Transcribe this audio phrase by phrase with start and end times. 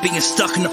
[0.00, 0.71] being stuck in the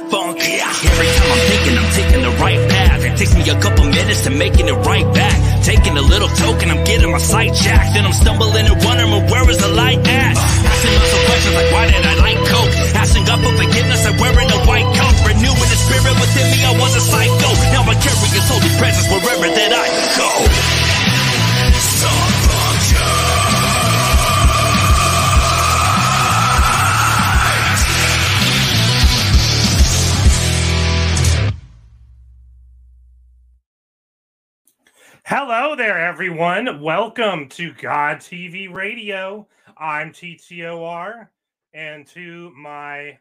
[35.80, 36.82] there, everyone.
[36.82, 39.48] Welcome to God TV Radio.
[39.78, 41.30] I'm TTOR,
[41.74, 43.18] and to my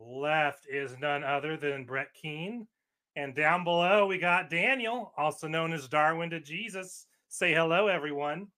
[0.00, 2.66] left is none other than Brett Keane.
[3.14, 7.06] And down below, we got Daniel, also known as Darwin to Jesus.
[7.28, 8.48] Say hello, everyone.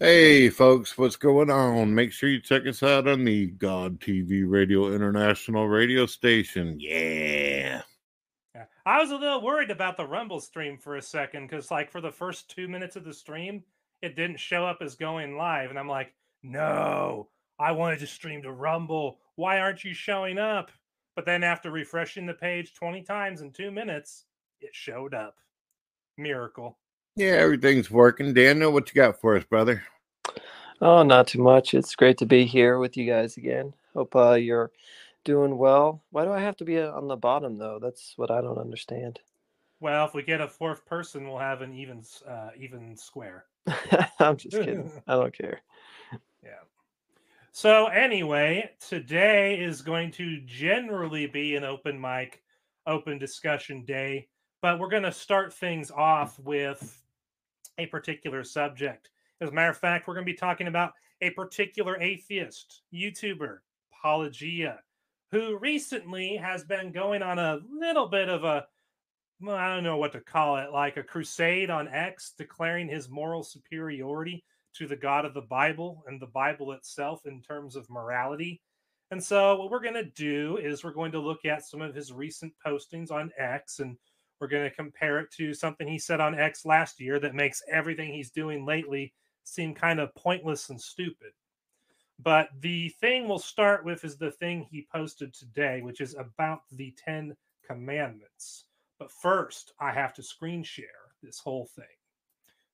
[0.00, 1.94] Hey, folks, what's going on?
[1.94, 6.78] Make sure you check us out on the God TV Radio International radio station.
[6.80, 7.82] Yeah.
[8.86, 8.92] Yeah.
[8.92, 12.00] I was a little worried about the Rumble stream for a second because, like, for
[12.00, 13.62] the first two minutes of the stream,
[14.02, 15.70] it didn't show up as going live.
[15.70, 16.12] And I'm like,
[16.42, 19.18] no, I wanted to stream to Rumble.
[19.36, 20.70] Why aren't you showing up?
[21.16, 24.24] But then after refreshing the page 20 times in two minutes,
[24.60, 25.36] it showed up.
[26.18, 26.78] Miracle.
[27.16, 28.34] Yeah, everything's working.
[28.34, 29.82] Daniel, what you got for us, brother?
[30.80, 31.72] Oh, not too much.
[31.74, 33.72] It's great to be here with you guys again.
[33.94, 34.72] Hope uh, you're
[35.24, 36.02] doing well.
[36.10, 37.78] Why do I have to be uh, on the bottom though?
[37.80, 39.20] That's what I don't understand.
[39.80, 43.46] Well, if we get a fourth person, we'll have an even uh, even square.
[44.18, 44.90] I'm just kidding.
[45.06, 45.60] I don't care.
[46.42, 46.50] Yeah.
[47.52, 52.42] So anyway, today is going to generally be an open mic,
[52.86, 54.28] open discussion day,
[54.60, 57.02] but we're going to start things off with
[57.78, 59.10] a particular subject.
[59.40, 63.58] As a matter of fact, we're going to be talking about a particular atheist YouTuber,
[63.92, 64.80] Apologia,
[65.34, 68.64] who recently has been going on a little bit of a
[69.40, 73.10] well, I don't know what to call it, like a crusade on X, declaring his
[73.10, 74.44] moral superiority
[74.76, 78.62] to the God of the Bible and the Bible itself in terms of morality.
[79.10, 81.96] And so, what we're going to do is we're going to look at some of
[81.96, 83.96] his recent postings on X and
[84.40, 87.60] we're going to compare it to something he said on X last year that makes
[87.68, 89.12] everything he's doing lately
[89.42, 91.32] seem kind of pointless and stupid.
[92.22, 96.62] But the thing we'll start with is the thing he posted today, which is about
[96.72, 98.64] the 10 commandments.
[98.98, 100.86] But first, I have to screen share
[101.22, 101.84] this whole thing.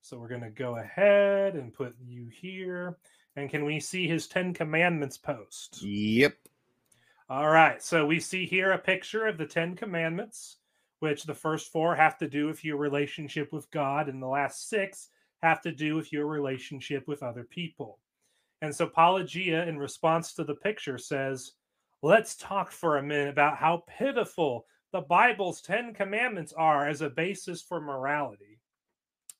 [0.03, 2.97] So we're going to go ahead and put you here.
[3.37, 5.83] And can we see his 10 commandments post?
[5.83, 6.35] Yep.
[7.29, 7.83] All right.
[7.83, 10.57] So we see here a picture of the 10 commandments,
[10.99, 14.69] which the first four have to do with your relationship with God, and the last
[14.69, 15.09] six
[15.43, 17.99] have to do with your relationship with other people.
[18.63, 21.53] And so Apologia, in response to the picture, says,
[22.03, 27.11] Let's talk for a minute about how pitiful the Bible's 10 commandments are as a
[27.11, 28.59] basis for morality.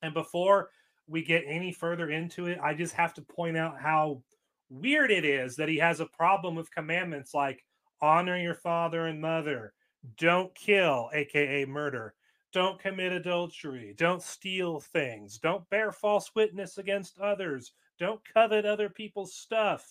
[0.01, 0.69] And before
[1.07, 4.21] we get any further into it, I just have to point out how
[4.69, 7.65] weird it is that he has a problem with commandments like
[8.01, 9.73] honor your father and mother,
[10.17, 12.13] don't kill, aka murder,
[12.53, 18.89] don't commit adultery, don't steal things, don't bear false witness against others, don't covet other
[18.89, 19.87] people's stuff.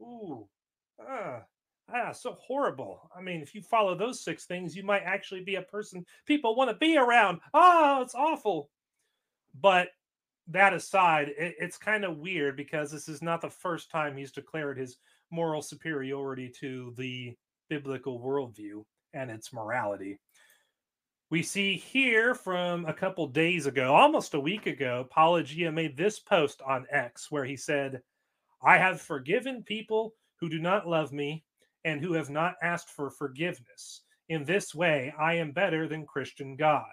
[0.00, 0.46] Ooh,
[1.00, 1.42] ah,
[1.92, 3.10] ah, so horrible.
[3.16, 6.54] I mean, if you follow those six things, you might actually be a person people
[6.54, 7.40] want to be around.
[7.54, 8.68] Oh, it's awful.
[9.58, 9.88] But
[10.48, 14.32] that aside, it, it's kind of weird because this is not the first time he's
[14.32, 14.98] declared his
[15.30, 17.34] moral superiority to the
[17.70, 18.84] biblical worldview
[19.14, 20.20] and its morality.
[21.28, 26.20] We see here from a couple days ago, almost a week ago, Apologia made this
[26.20, 28.00] post on X where he said,
[28.62, 31.44] I have forgiven people who do not love me
[31.84, 34.02] and who have not asked for forgiveness.
[34.28, 36.84] In this way, I am better than Christian God.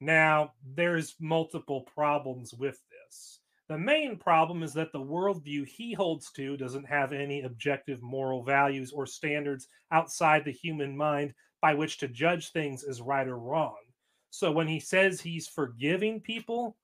[0.00, 3.40] Now, there's multiple problems with this.
[3.68, 8.42] The main problem is that the worldview he holds to doesn't have any objective moral
[8.42, 11.34] values or standards outside the human mind
[11.64, 13.78] by which to judge things as right or wrong.
[14.28, 16.76] So when he says he's forgiving people,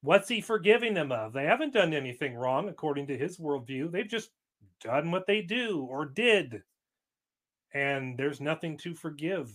[0.00, 1.32] what's he forgiving them of?
[1.32, 3.90] They haven't done anything wrong according to his worldview.
[3.90, 4.30] They've just
[4.80, 6.62] done what they do or did.
[7.74, 9.52] And there's nothing to forgive.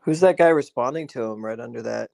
[0.00, 2.10] Who's that guy responding to him right under that?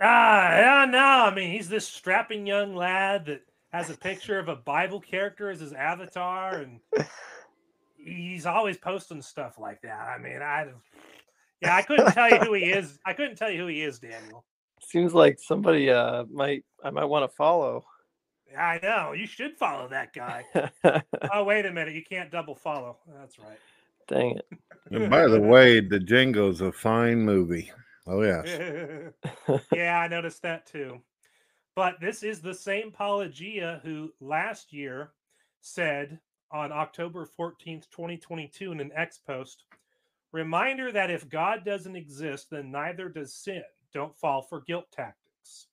[0.00, 0.98] Ah, yeah, no.
[0.98, 5.50] I mean, he's this strapping young lad that has a picture of a Bible character
[5.50, 6.80] as his avatar, and
[8.04, 10.08] he's always posting stuff like that.
[10.08, 10.66] I mean, I
[11.60, 12.98] yeah, I couldn't tell you who he is.
[13.04, 14.44] I couldn't tell you who he is, Daniel.
[14.82, 17.84] Seems like somebody uh might I might want to follow.
[18.56, 20.44] I know you should follow that guy.
[21.32, 22.98] oh, wait a minute, you can't double follow.
[23.18, 23.58] That's right.
[24.06, 24.46] Dang it.
[24.90, 27.72] And by the way, the Django's a fine movie.
[28.06, 29.18] Oh yes.
[29.72, 31.00] yeah, I noticed that too.
[31.74, 35.12] But this is the same Apologia who last year
[35.60, 36.20] said
[36.54, 39.64] on October 14th, 2022, in an X post
[40.32, 43.64] reminder that if God doesn't exist, then neither does sin.
[43.92, 45.66] Don't fall for guilt tactics.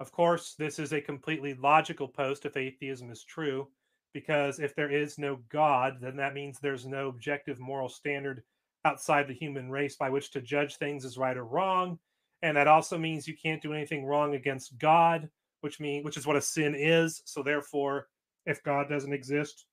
[0.00, 3.68] Of course, this is a completely logical post if atheism is true,
[4.12, 8.42] because if there is no God, then that means there's no objective moral standard
[8.84, 11.98] outside the human race by which to judge things as right or wrong.
[12.42, 15.28] And that also means you can't do anything wrong against God,
[15.60, 17.22] which mean which is what a sin is.
[17.24, 18.08] So therefore,
[18.44, 19.66] if God doesn't exist,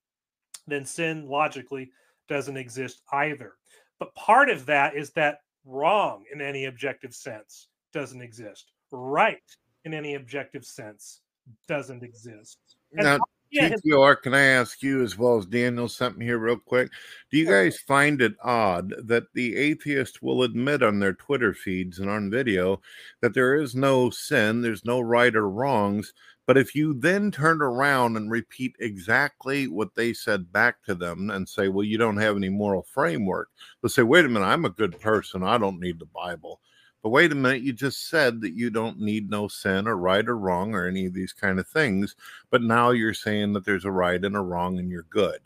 [0.68, 1.92] then sin logically
[2.28, 3.54] doesn't exist either.
[4.00, 8.72] But part of that is that wrong in any objective sense doesn't exist.
[8.92, 9.42] Right
[9.86, 11.22] in any objective sense
[11.68, 12.58] doesn't exist.
[12.94, 13.20] And Now,
[13.54, 16.92] TTR, can I ask you as well as Daniel something here real quick?
[17.32, 22.00] Do you guys find it odd that the atheist will admit on their Twitter feeds
[22.00, 22.82] and on video
[23.22, 26.14] that there is no sin, there's no right or wrongs,
[26.46, 31.30] but if you then turn around and repeat exactly what they said back to them
[31.30, 33.50] and say, well, you don't have any moral framework,
[33.82, 36.60] they'll say, wait a minute, I'm a good person, I don't need the Bible.
[37.02, 40.26] But wait a minute, you just said that you don't need no sin or right
[40.28, 42.16] or wrong or any of these kind of things.
[42.50, 45.42] But now you're saying that there's a right and a wrong and you're good.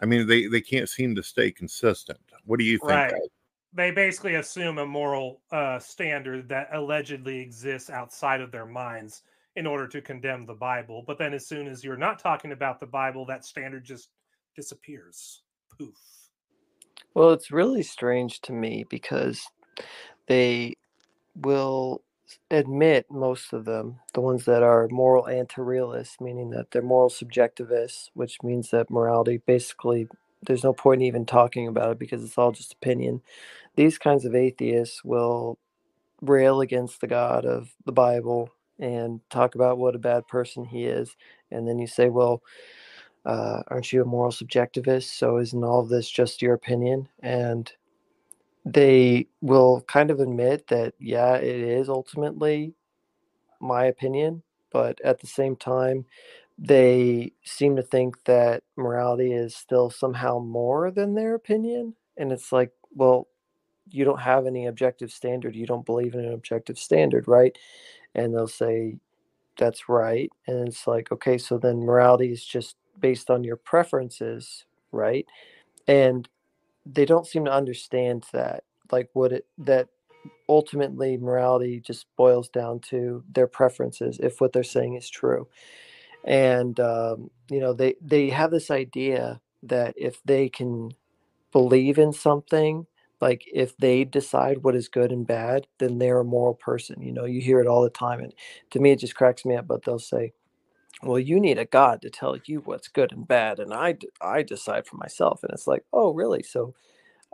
[0.00, 2.20] I mean, they, they can't seem to stay consistent.
[2.44, 2.90] What do you think?
[2.90, 3.14] Right.
[3.72, 9.22] they basically assume a moral uh, standard that allegedly exists outside of their minds
[9.56, 11.04] in order to condemn the Bible.
[11.06, 14.10] But then, as soon as you're not talking about the Bible, that standard just
[14.56, 15.42] disappears.
[15.78, 15.94] Poof.
[17.14, 19.46] Well, it's really strange to me because
[20.26, 20.76] they
[21.36, 22.02] will
[22.50, 28.08] admit most of them, the ones that are moral anti-realists, meaning that they're moral subjectivists,
[28.14, 30.08] which means that morality basically
[30.46, 33.22] there's no point in even talking about it because it's all just opinion.
[33.76, 35.58] These kinds of atheists will
[36.20, 40.84] rail against the God of the Bible and talk about what a bad person he
[40.84, 41.16] is,
[41.50, 42.42] and then you say, well.
[43.26, 45.04] Uh, aren't you a moral subjectivist?
[45.16, 47.08] So isn't all of this just your opinion?
[47.22, 47.72] And
[48.64, 52.74] they will kind of admit that yeah it is ultimately
[53.60, 56.04] my opinion but at the same time
[56.58, 62.52] they seem to think that morality is still somehow more than their opinion and it's
[62.52, 63.28] like well
[63.90, 67.58] you don't have any objective standard you don't believe in an objective standard right
[68.14, 68.96] and they'll say
[69.58, 74.64] that's right and it's like okay so then morality is just based on your preferences
[74.92, 75.26] right?
[75.88, 76.28] And
[76.86, 79.88] they don't seem to understand that like what it that
[80.48, 85.48] ultimately morality just boils down to their preferences if what they're saying is true.
[86.24, 90.92] And um, you know they they have this idea that if they can
[91.52, 92.86] believe in something
[93.24, 97.12] like if they decide what is good and bad then they're a moral person you
[97.12, 98.34] know you hear it all the time and
[98.70, 100.32] to me it just cracks me up but they'll say
[101.02, 104.42] well you need a god to tell you what's good and bad and i i
[104.42, 106.44] decide for myself and it's like oh really?
[106.44, 106.74] So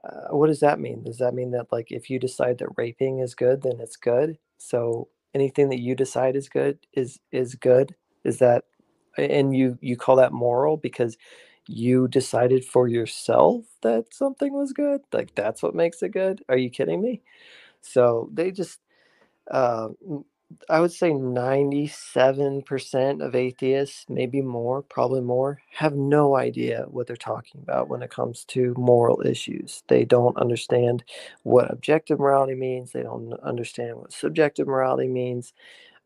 [0.04, 1.04] uh, what does that mean?
[1.04, 4.38] Does that mean that like if you decide that raping is good then it's good?
[4.58, 7.94] So anything that you decide is good is is good?
[8.24, 8.64] Is that
[9.18, 10.76] and you you call that moral?
[10.78, 11.18] Because
[11.70, 15.02] you decided for yourself that something was good?
[15.12, 16.44] Like that's what makes it good?
[16.50, 17.22] Are you kidding me?
[17.82, 18.80] So they just
[19.50, 19.88] uh,
[20.70, 27.16] i would say 97% of atheists maybe more probably more have no idea what they're
[27.16, 29.82] talking about when it comes to moral issues.
[29.88, 31.04] They don't understand
[31.44, 32.92] what objective morality means.
[32.92, 35.52] They don't understand what subjective morality means.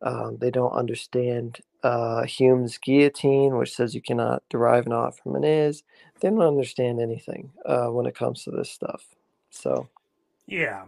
[0.02, 5.36] Um, they don't understand uh, Hume's guillotine, which says you cannot derive an ought from
[5.36, 5.84] an is.
[6.20, 9.04] They don't understand anything uh, when it comes to this stuff.
[9.50, 9.88] So,
[10.46, 10.86] Yeah,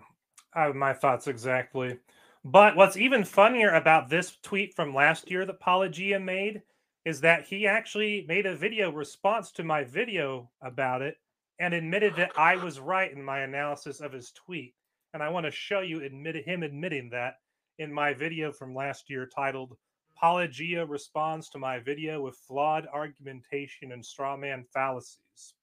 [0.55, 1.99] I have my thoughts exactly.
[2.45, 6.63] But what's even funnier about this tweet from last year that Apologia made
[7.05, 11.19] is that he actually made a video response to my video about it
[11.61, 14.75] and admitted that I was right in my analysis of his tweet.
[15.13, 17.35] And I want to show you admit him admitting that
[17.79, 19.77] in my video from last year titled
[20.17, 25.55] Apologia responds to my video with flawed argumentation and strawman fallacies.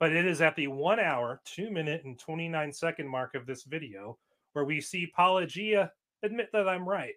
[0.00, 3.64] But it is at the one hour, two minute, and 29 second mark of this
[3.64, 4.18] video
[4.54, 5.92] where we see Apologia
[6.22, 7.14] admit that I'm right.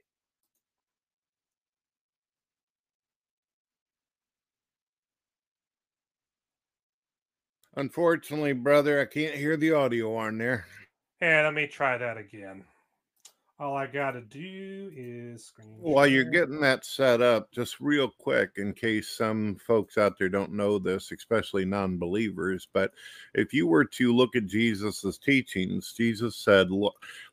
[7.77, 10.65] Unfortunately, brother, I can't hear the audio on there.
[11.21, 12.65] And let me try that again.
[13.61, 15.67] All I gotta do is screen.
[15.77, 20.29] While you're getting that set up, just real quick, in case some folks out there
[20.29, 22.91] don't know this, especially non believers, but
[23.35, 26.69] if you were to look at Jesus' teachings, Jesus said,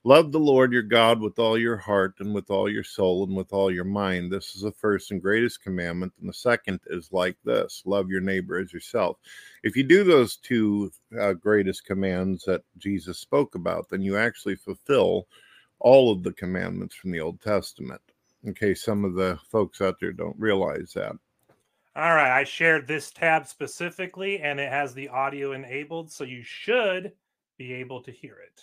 [0.05, 3.35] Love the Lord your God with all your heart and with all your soul and
[3.35, 4.31] with all your mind.
[4.31, 6.13] This is the first and greatest commandment.
[6.21, 9.17] And the second is like this love your neighbor as yourself.
[9.63, 14.57] If you do those two uh, greatest commands that Jesus spoke about, then you actually
[14.57, 15.27] fulfill
[15.81, 18.01] all of the commandments from the Old Testament.
[18.45, 21.13] In case some of the folks out there don't realize that.
[21.97, 26.45] All right, I shared this tab specifically, and it has the audio enabled, so you
[26.45, 27.13] should
[27.59, 28.63] be able to hear it.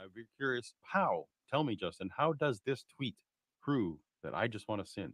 [0.00, 1.26] I'd be curious how.
[1.50, 3.16] Tell me, Justin, how does this tweet
[3.60, 5.12] prove that I just want to sin?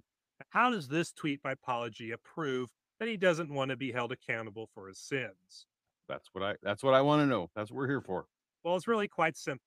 [0.51, 4.69] How does this tweet by Apologia prove that he doesn't want to be held accountable
[4.75, 5.67] for his sins?
[6.09, 7.51] That's what I that's what I want to know.
[7.55, 8.27] That's what we're here for.
[8.65, 9.65] Well, it's really quite simple.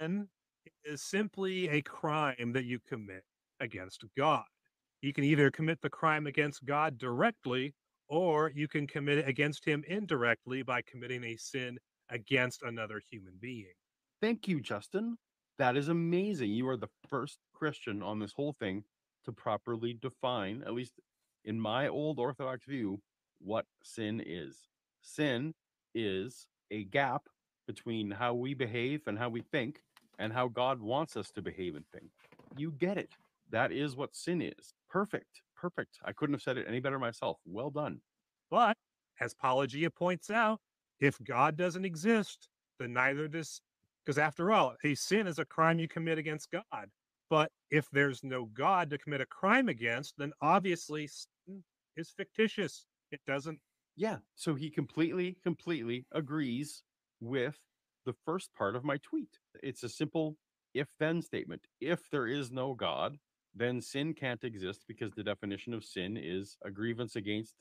[0.00, 0.28] Sin
[0.84, 3.22] is simply a crime that you commit
[3.60, 4.44] against God.
[5.02, 7.74] You can either commit the crime against God directly,
[8.08, 13.34] or you can commit it against him indirectly by committing a sin against another human
[13.40, 13.72] being.
[14.22, 15.16] Thank you, Justin.
[15.58, 16.50] That is amazing.
[16.50, 18.84] You are the first Christian on this whole thing
[19.26, 20.94] to properly define, at least
[21.44, 23.00] in my old Orthodox view,
[23.40, 24.68] what sin is.
[25.02, 25.52] Sin
[25.94, 27.22] is a gap
[27.66, 29.82] between how we behave and how we think
[30.20, 32.10] and how God wants us to behave and think.
[32.56, 33.10] You get it.
[33.50, 34.74] That is what sin is.
[34.88, 35.42] Perfect.
[35.56, 35.98] Perfect.
[36.04, 37.38] I couldn't have said it any better myself.
[37.44, 38.00] Well done.
[38.50, 38.76] But
[39.20, 40.60] as Apologia points out,
[41.00, 43.62] if God doesn't exist, then neither does,
[44.04, 46.90] because after all, a sin is a crime you commit against God.
[47.30, 51.62] But if there's no God to commit a crime against, then obviously sin
[51.96, 52.86] is fictitious.
[53.10, 53.58] It doesn't.
[53.96, 54.18] Yeah.
[54.34, 56.82] So he completely, completely agrees
[57.20, 57.56] with
[58.04, 59.38] the first part of my tweet.
[59.62, 60.36] It's a simple
[60.74, 61.62] if then statement.
[61.80, 63.18] If there is no God,
[63.54, 67.54] then sin can't exist because the definition of sin is a grievance against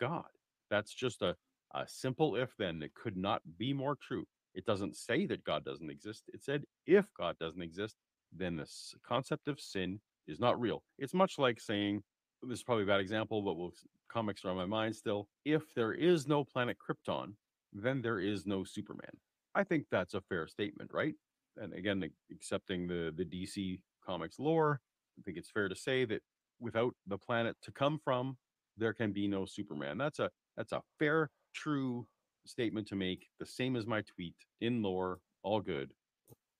[0.00, 0.24] God.
[0.70, 1.36] That's just a,
[1.74, 2.82] a simple if then.
[2.82, 4.24] It could not be more true.
[4.54, 6.24] It doesn't say that God doesn't exist.
[6.32, 7.96] It said if God doesn't exist,
[8.32, 10.82] then this concept of sin is not real.
[10.98, 12.02] It's much like saying,
[12.42, 13.72] this is probably a bad example, but we'll,
[14.10, 15.28] comics are on my mind still.
[15.44, 17.34] If there is no planet Krypton,
[17.72, 19.10] then there is no Superman.
[19.56, 21.14] I think that's a fair statement, right?
[21.56, 24.80] And again, accepting the the DC comics lore,
[25.18, 26.22] I think it's fair to say that
[26.60, 28.36] without the planet to come from,
[28.76, 29.96] there can be no Superman.
[29.98, 32.06] That's a that's a fair, true
[32.44, 33.28] statement to make.
[33.40, 35.92] The same as my tweet in lore, all good.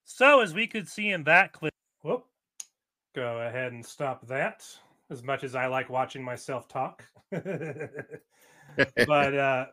[0.05, 2.27] So, as we could see in that clip, whoop,
[3.15, 4.67] go ahead and stop that.
[5.11, 7.43] As much as I like watching myself talk, but
[9.07, 9.67] uh,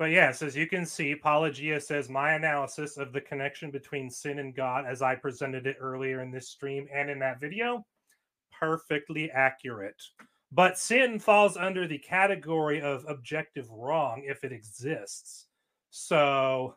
[0.00, 4.38] but yes, as you can see, Apologia says my analysis of the connection between sin
[4.38, 7.84] and God, as I presented it earlier in this stream and in that video,
[8.58, 10.02] perfectly accurate.
[10.52, 15.48] But sin falls under the category of objective wrong if it exists.
[15.90, 16.76] So,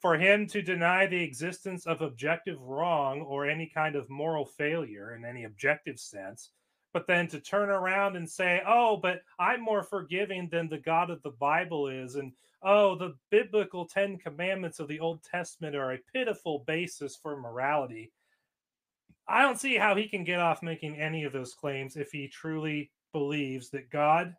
[0.00, 5.14] for him to deny the existence of objective wrong or any kind of moral failure
[5.14, 6.50] in any objective sense,
[6.92, 11.10] but then to turn around and say, oh, but I'm more forgiving than the God
[11.10, 15.92] of the Bible is, and oh, the biblical Ten Commandments of the Old Testament are
[15.92, 18.12] a pitiful basis for morality.
[19.28, 22.26] I don't see how he can get off making any of those claims if he
[22.26, 24.34] truly believes that God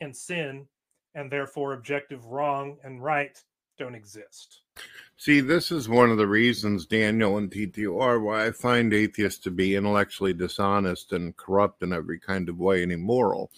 [0.00, 0.66] and sin,
[1.14, 3.42] and therefore objective wrong and right,
[3.78, 4.60] don't exist.
[5.16, 9.50] See, this is one of the reasons, Daniel and TTR, why I find atheists to
[9.50, 13.50] be intellectually dishonest and corrupt in every kind of way and immoral.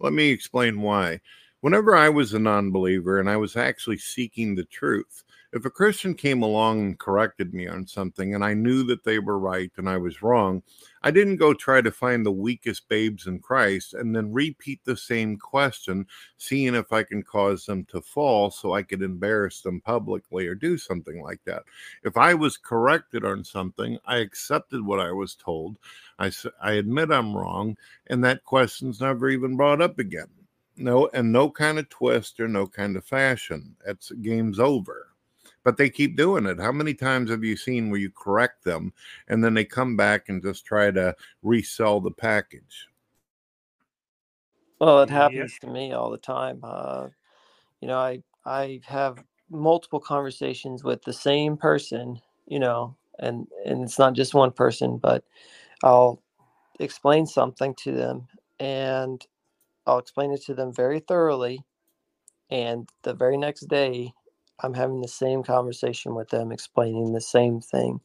[0.00, 1.20] Let me explain why.
[1.60, 5.23] Whenever I was a non believer and I was actually seeking the truth,
[5.54, 9.20] if a Christian came along and corrected me on something and I knew that they
[9.20, 10.64] were right and I was wrong,
[11.00, 14.96] I didn't go try to find the weakest babes in Christ and then repeat the
[14.96, 19.80] same question, seeing if I can cause them to fall so I could embarrass them
[19.80, 21.62] publicly or do something like that.
[22.02, 25.78] If I was corrected on something, I accepted what I was told.
[26.18, 27.76] I, I admit I'm wrong,
[28.08, 30.30] and that question's never even brought up again.
[30.76, 33.76] No, and no kind of twist or no kind of fashion.
[33.86, 35.13] It's game's over
[35.64, 36.60] but they keep doing it.
[36.60, 38.92] How many times have you seen where you correct them
[39.28, 42.88] and then they come back and just try to resell the package?
[44.80, 45.50] Well, it Yep.
[45.50, 46.60] happens to me all the time.
[46.62, 47.08] Uh,
[47.80, 53.84] you know, I I have multiple conversations with the same person, you know, and and
[53.84, 55.24] it's not just one person, but
[55.84, 56.22] I'll
[56.80, 58.28] explain something to them
[58.60, 59.24] and
[59.86, 61.60] I'll explain it to them very thoroughly
[62.50, 64.12] And the very next day,
[64.60, 68.00] I'm having the same conversation with them, explaining the same thing.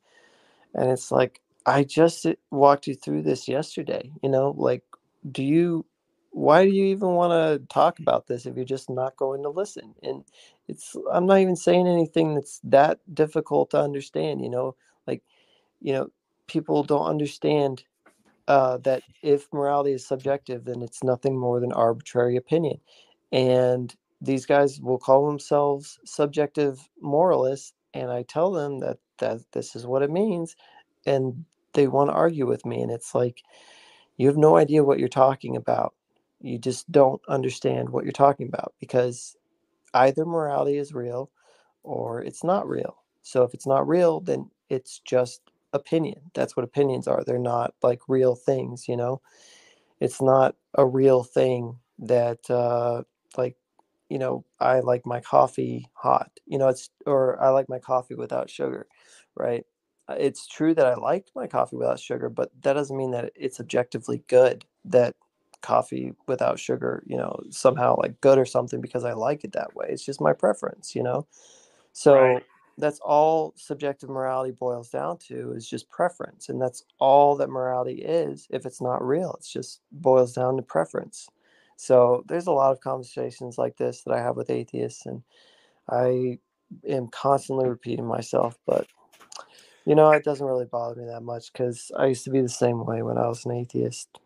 [0.75, 4.11] And it's like, I just uh, walked you through this yesterday.
[4.23, 4.83] You know, like,
[5.31, 5.85] do you,
[6.31, 9.49] why do you even want to talk about this if you're just not going to
[9.49, 9.95] listen?
[10.03, 10.23] And
[10.67, 14.75] it's, I'm not even saying anything that's that difficult to understand, you know,
[15.07, 15.23] like,
[15.81, 16.09] you know,
[16.47, 17.83] people don't understand
[18.47, 22.79] uh, that if morality is subjective, then it's nothing more than arbitrary opinion.
[23.33, 29.75] And these guys will call themselves subjective moralists, and I tell them that that this
[29.75, 30.55] is what it means,
[31.05, 33.43] and they want to argue with me, and it's like
[34.17, 35.95] you have no idea what you're talking about.
[36.41, 39.35] You just don't understand what you're talking about because
[39.95, 41.31] either morality is real
[41.83, 42.97] or it's not real.
[43.23, 45.41] So if it's not real, then it's just
[45.73, 46.21] opinion.
[46.35, 47.23] That's what opinions are.
[47.25, 49.21] They're not like real things, you know.
[50.01, 53.03] It's not a real thing that uh
[53.37, 53.57] like
[54.09, 56.31] you know, I like my coffee hot.
[56.45, 58.87] You know, it's or I like my coffee without sugar,
[59.35, 59.65] right?
[60.07, 63.31] Uh, It's true that I like my coffee without sugar, but that doesn't mean that
[63.35, 65.15] it's objectively good that
[65.61, 69.75] coffee without sugar, you know, somehow like good or something because I like it that
[69.75, 69.87] way.
[69.89, 71.27] It's just my preference, you know.
[71.93, 72.43] So Right.
[72.77, 76.49] that's all subjective morality boils down to is just preference.
[76.49, 79.35] And that's all that morality is if it's not real.
[79.39, 81.29] It's just boils down to preference.
[81.79, 85.23] So there's a lot of conversations like this that I have with atheists and
[85.89, 86.39] I
[86.85, 88.85] am constantly repeating myself, but
[89.85, 92.49] you know, it doesn't really bother me that much because I used to be the
[92.49, 94.19] same way when I was an atheist.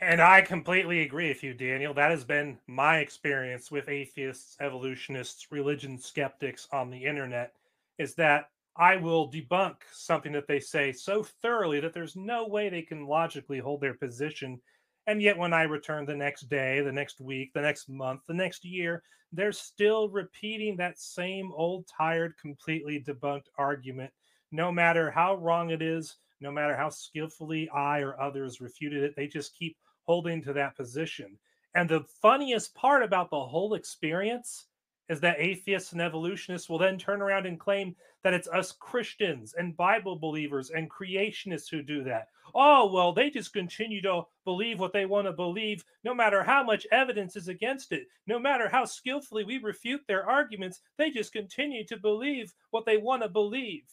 [0.00, 1.94] And I completely agree with you, Daniel.
[1.94, 7.52] That has been my experience with atheists, evolutionists, religion skeptics on the internet
[7.98, 12.68] is that I will debunk something that they say so thoroughly that there's no way
[12.68, 14.60] they can logically hold their position.
[15.08, 18.34] And yet, when I return the next day, the next week, the next month, the
[18.34, 24.12] next year, they're still repeating that same old, tired, completely debunked argument,
[24.52, 29.16] no matter how wrong it is, no matter how skillfully I or others refuted it.
[29.16, 31.38] They just keep holding to that position.
[31.74, 34.66] And the funniest part about the whole experience
[35.08, 39.54] is that atheists and evolutionists will then turn around and claim that it's us Christians
[39.56, 42.28] and Bible believers and creationists who do that.
[42.54, 46.62] Oh, well, they just continue to believe what they want to believe, no matter how
[46.62, 51.32] much evidence is against it, no matter how skillfully we refute their arguments, they just
[51.32, 53.84] continue to believe what they want to believe,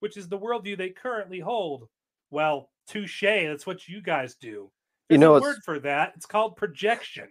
[0.00, 1.88] which is the worldview they currently hold.
[2.30, 4.70] Well, touche, that's what you guys do.
[5.10, 6.12] You know, a word for that.
[6.16, 7.28] It's called projection.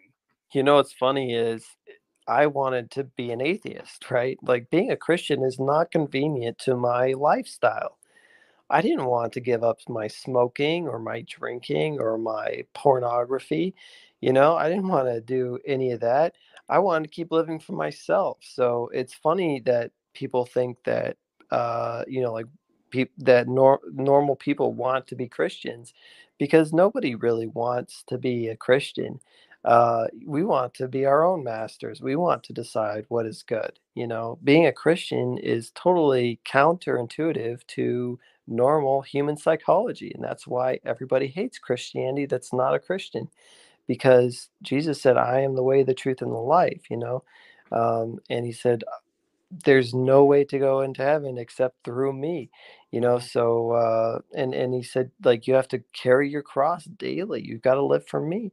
[0.54, 1.66] you know what's funny is
[2.28, 4.38] I wanted to be an atheist, right?
[4.44, 7.98] Like being a Christian is not convenient to my lifestyle.
[8.70, 13.76] I didn't want to give up my smoking or my drinking or my pornography.
[14.22, 16.36] You know, I didn't want to do any of that.
[16.70, 18.40] I wanted to keep living for myself.
[18.42, 21.18] So it's funny that people think that,
[21.52, 22.48] uh, you know, like
[22.90, 25.94] peop that nor- normal people want to be Christians
[26.40, 29.20] because nobody really wants to be a Christian.
[29.66, 32.02] Uh, we want to be our own masters.
[32.02, 33.80] We want to decide what is good.
[33.96, 40.12] You know, being a Christian is totally counterintuitive to normal human psychology.
[40.16, 43.30] And that's why everybody hates Christianity that's not a Christian,
[43.88, 47.24] because Jesus said, I am the way, the truth, and the life, you know.
[47.72, 48.84] Um, and he said,
[49.66, 52.50] there's no way to go into heaven except through me
[52.92, 56.86] you know so uh and and he said like you have to carry your cross
[56.86, 58.52] daily you've got to live for me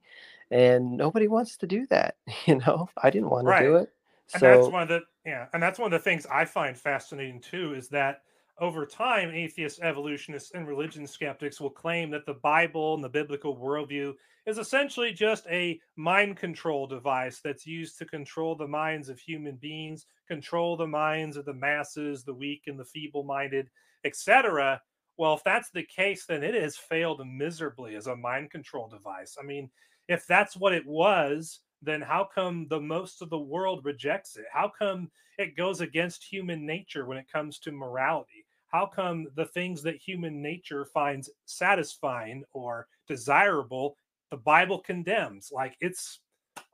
[0.51, 3.77] and nobody wants to do that you know i didn't want to do Right.
[3.77, 3.93] it
[4.35, 7.41] and that's one of the yeah and that's one of the things i find fascinating
[7.41, 8.23] too is that
[8.61, 13.57] over time atheists evolutionists and religion skeptics will claim that the bible and the biblical
[13.57, 14.15] worldview
[14.47, 19.57] is essentially just a mind control device that's used to control the minds of human
[19.57, 23.69] beings control the minds of the masses the weak and the feeble minded
[24.05, 24.81] etc
[25.17, 29.37] well if that's the case then it has failed miserably as a mind control device
[29.41, 29.71] i mean
[30.11, 34.45] if that's what it was then how come the most of the world rejects it?
[34.53, 38.45] How come it goes against human nature when it comes to morality?
[38.69, 43.97] How come the things that human nature finds satisfying or desirable,
[44.31, 45.51] the Bible condemns?
[45.53, 46.21] Like it's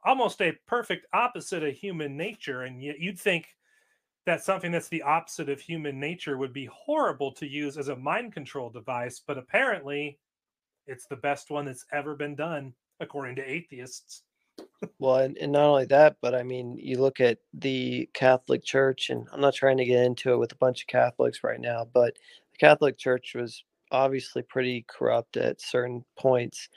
[0.05, 2.63] almost a perfect opposite of human nature.
[2.63, 3.47] And yet you'd think
[4.27, 7.97] that something that's the opposite of human nature would be horrible to use as a
[7.97, 10.19] mind control device, but apparently
[10.89, 14.23] it's the best one that's ever been done, according to atheists.
[14.99, 19.11] well and, and not only that but i mean you look at the catholic church
[19.11, 21.87] and i'm not trying to get into it with a bunch of catholics right now
[21.93, 22.17] but
[22.53, 26.69] the catholic church was obviously pretty corrupt at certain points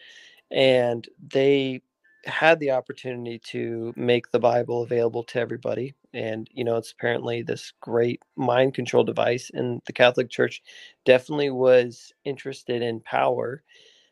[0.52, 1.82] and they
[2.26, 5.96] had the opportunity to make the Bible available to everybody.
[6.14, 9.52] And, you know, it's apparently this great mind control device.
[9.54, 10.62] And the Catholic Church
[11.06, 13.64] definitely was interested in power.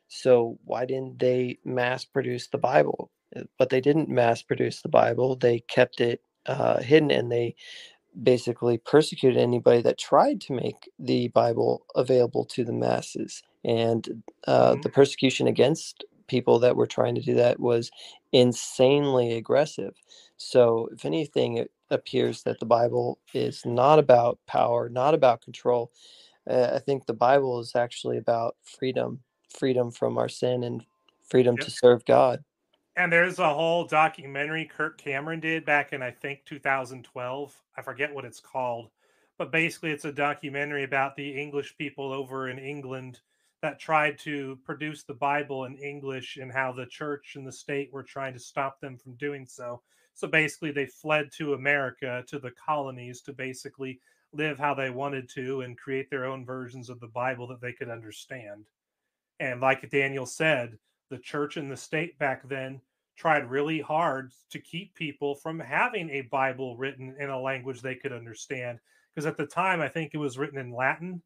[0.08, 3.12] So why didn't they mass produce the Bible?
[3.36, 5.36] Uh, But they didn't mass produce the Bible.
[5.36, 7.56] They kept it uh, hidden and they
[8.24, 13.44] basically persecuted anybody that tried to make the Bible available to the masses.
[13.64, 14.82] And uh, Mhm.
[14.84, 17.92] the persecution against people that were trying to do that was
[18.34, 19.96] insanely aggressive.
[20.38, 25.92] So, if anything, it appears that the Bible is not about power, not about control.
[26.50, 29.22] Uh, I think the Bible is actually about freedom
[29.58, 30.86] freedom from our sin and
[31.24, 31.66] freedom Yep.
[31.66, 32.44] to serve God.
[32.96, 37.62] And there's a whole documentary Kirk Cameron did back in I think 2012.
[37.78, 38.90] I forget what it's called,
[39.38, 43.20] but basically it's a documentary about the English people over in England
[43.62, 47.92] that tried to produce the Bible in English and how the church and the state
[47.92, 49.82] were trying to stop them from doing so.
[50.14, 54.00] So basically they fled to America to the colonies to basically
[54.34, 57.74] live how they wanted to and create their own versions of the Bible that they
[57.74, 58.66] could understand.
[59.40, 60.78] And like Daniel said,
[61.10, 62.82] the church and the state back then
[63.18, 67.96] tried really hard to keep people from having a Bible written in a language they
[67.96, 68.80] could understand.
[69.14, 71.22] Because at the time, I think it was written in Latin.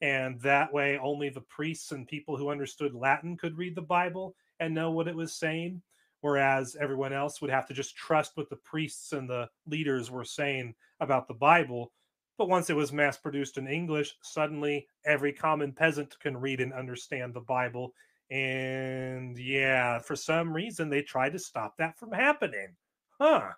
[0.00, 4.34] And that way, only the priests and people who understood Latin could read the Bible
[4.60, 5.82] and know what it was saying.
[6.20, 10.24] Whereas everyone else would have to just trust what the priests and the leaders were
[10.24, 11.92] saying about the Bible.
[12.38, 16.72] But once it was mass produced in English, suddenly every common peasant can read and
[16.72, 17.94] understand the Bible.
[18.30, 22.76] And yeah, for some reason, they tried to stop that from happening.
[23.18, 23.52] Huh.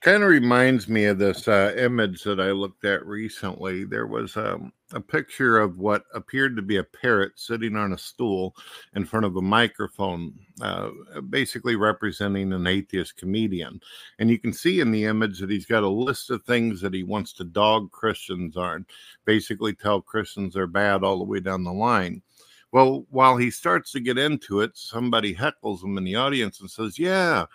[0.00, 3.84] Kind of reminds me of this uh, image that I looked at recently.
[3.84, 7.98] There was um, a picture of what appeared to be a parrot sitting on a
[7.98, 8.56] stool
[8.94, 10.90] in front of a microphone, uh,
[11.28, 13.80] basically representing an atheist comedian.
[14.18, 16.94] And you can see in the image that he's got a list of things that
[16.94, 18.86] he wants to dog Christians on,
[19.24, 22.22] basically tell Christians they're bad all the way down the line.
[22.70, 26.70] Well, while he starts to get into it, somebody heckles him in the audience and
[26.70, 27.46] says, Yeah,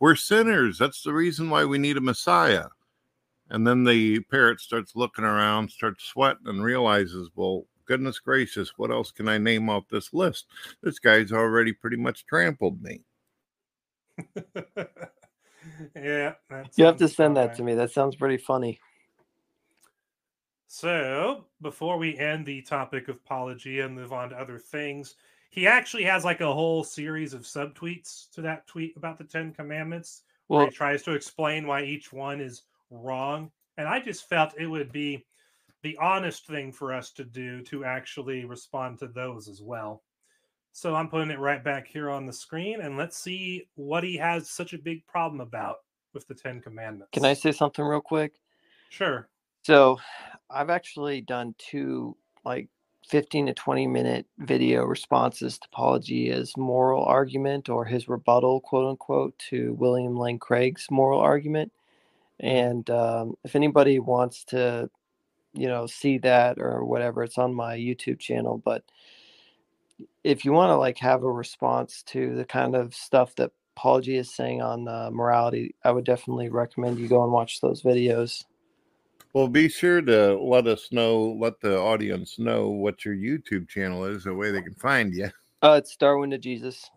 [0.00, 0.78] we're sinners.
[0.78, 2.66] That's the reason why we need a Messiah.
[3.50, 8.90] And then the parrot starts looking around, starts sweating, and realizes, well, goodness gracious, what
[8.90, 10.46] else can I name off this list?
[10.82, 13.00] This guy's already pretty much trampled me.
[15.96, 16.34] yeah.
[16.50, 17.74] that You have to send about that to me.
[17.74, 18.78] That sounds pretty funny.
[20.66, 25.16] So, before we end the topic of apology and move on to other things,
[25.50, 29.52] he actually has like a whole series of subtweets to that tweet about the Ten
[29.52, 33.50] Commandments where Well, he tries to explain why each one is wrong.
[33.76, 35.24] And I just felt it would be
[35.82, 40.02] the honest thing for us to do to actually respond to those as well.
[40.72, 44.16] So I'm putting it right back here on the screen and let's see what he
[44.16, 45.76] has such a big problem about
[46.14, 47.10] with the Ten Commandments.
[47.12, 48.34] can I say something real quick?
[48.90, 49.28] Sure.
[49.64, 49.98] So,
[50.50, 52.68] I've actually done two like
[53.08, 59.38] 15 to 20 minute video responses to Paulogia's moral argument or his rebuttal, quote unquote,
[59.50, 61.72] to William Lane Craig's moral argument.
[62.40, 64.90] And um, if anybody wants to,
[65.54, 68.60] you know, see that or whatever, it's on my YouTube channel.
[68.62, 68.84] But
[70.22, 74.00] if you want to like have a response to the kind of stuff that Paul
[74.00, 77.82] G is saying on uh, morality, I would definitely recommend you go and watch those
[77.82, 78.44] videos.
[79.38, 84.04] Well, be sure to let us know, let the audience know what your YouTube channel
[84.04, 85.30] is, the way they can find you.
[85.62, 86.90] Uh, it's Darwin to Jesus.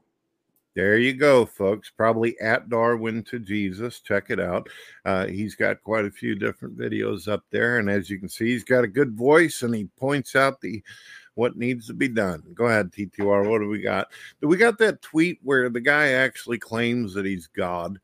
[0.75, 1.91] There you go, folks.
[1.95, 3.99] Probably at Darwin to Jesus.
[3.99, 4.67] Check it out.
[5.06, 8.47] Uh, he's got quite a few different videos up there, and as you can see,
[8.47, 10.82] he's got a good voice, and he points out the
[11.36, 12.41] what needs to be done.
[12.56, 13.47] Go ahead, T2R.
[13.47, 14.08] What do we got?
[14.41, 17.99] We got that tweet where the guy actually claims that he's God.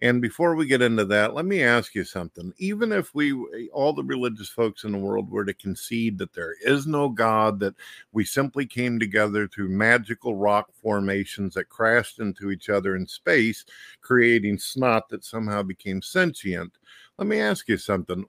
[0.00, 2.52] And before we get into that, let me ask you something.
[2.58, 6.32] Even if we, eh, all the religious folks in the world, were to concede that
[6.32, 7.74] there is no God, that
[8.12, 13.64] we simply came together through magical rock formations that crashed into each other in space,
[14.00, 16.78] creating snot that somehow became sentient,
[17.18, 18.24] let me ask you something.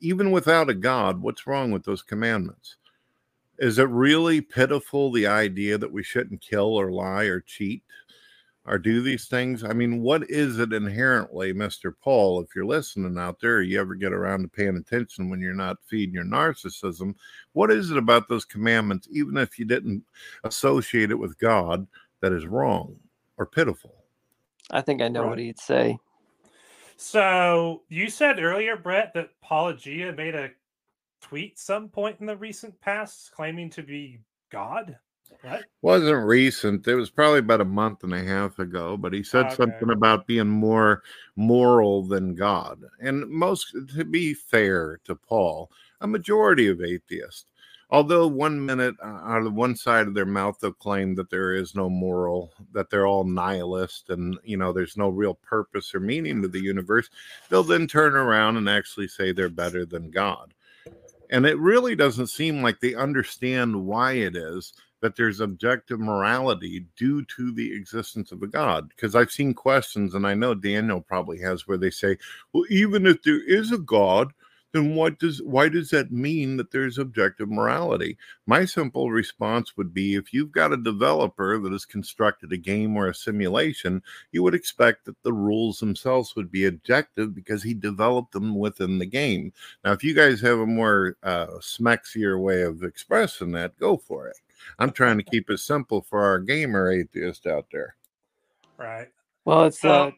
[0.00, 2.76] Even without a God, what's wrong with those commandments?
[3.58, 7.82] Is it really pitiful the idea that we shouldn't kill or lie or cheat?
[8.66, 9.62] Or do these things?
[9.62, 11.92] I mean, what is it inherently, Mr.
[11.98, 12.40] Paul?
[12.40, 15.78] If you're listening out there, you ever get around to paying attention when you're not
[15.84, 17.14] feeding your narcissism?
[17.52, 20.02] What is it about those commandments, even if you didn't
[20.44, 21.86] associate it with God,
[22.20, 22.96] that is wrong
[23.36, 23.94] or pitiful?
[24.70, 25.98] I think I know what he'd say.
[26.96, 30.50] So you said earlier, Brett, that Paulogia made a
[31.20, 34.96] tweet some point in the recent past claiming to be God.
[35.42, 35.64] What?
[35.82, 36.86] Wasn't recent.
[36.88, 39.56] It was probably about a month and a half ago, but he said Okay.
[39.56, 41.02] something about being more
[41.36, 42.82] moral than God.
[43.00, 45.70] And most, to be fair to Paul,
[46.00, 47.46] a majority of atheists,
[47.90, 51.52] although one minute uh, out of one side of their mouth they'll claim that there
[51.54, 56.00] is no moral, that they're all nihilist, and you know there's no real purpose or
[56.00, 57.10] meaning to the universe,
[57.50, 60.54] they'll then turn around and actually say they're better than God.
[61.30, 64.72] And it really doesn't seem like they understand why it is
[65.04, 68.88] that there's objective morality due to the existence of a God.
[68.88, 72.16] Because I've seen questions, and I know Daniel probably has, where they say,
[72.54, 74.32] well, even if there is a God,
[74.72, 78.16] then what does why does that mean that there's objective morality?
[78.46, 82.96] My simple response would be if you've got a developer that has constructed a game
[82.96, 87.74] or a simulation, you would expect that the rules themselves would be objective because he
[87.74, 89.52] developed them within the game.
[89.84, 94.28] Now, if you guys have a more uh, smexier way of expressing that, go for
[94.28, 94.38] it.
[94.78, 97.96] I'm trying to keep it simple for our gamer atheist out there.
[98.78, 99.08] Right.
[99.44, 100.12] Well, it's So- a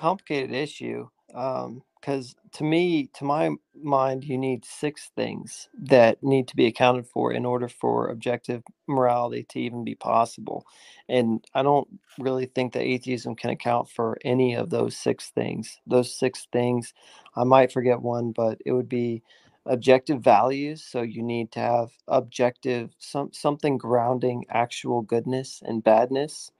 [0.00, 3.50] complicated issue um, because to me, to my
[3.80, 8.62] mind, you need six things that need to be accounted for in order for objective
[8.88, 10.66] morality to even be possible.
[11.08, 15.80] And I don't really think that atheism can account for any of those six things.
[15.86, 16.92] Those six things,
[17.36, 19.22] I might forget one, but it would be
[19.66, 20.84] objective values.
[20.84, 26.50] So you need to have objective, some something grounding actual goodness and badness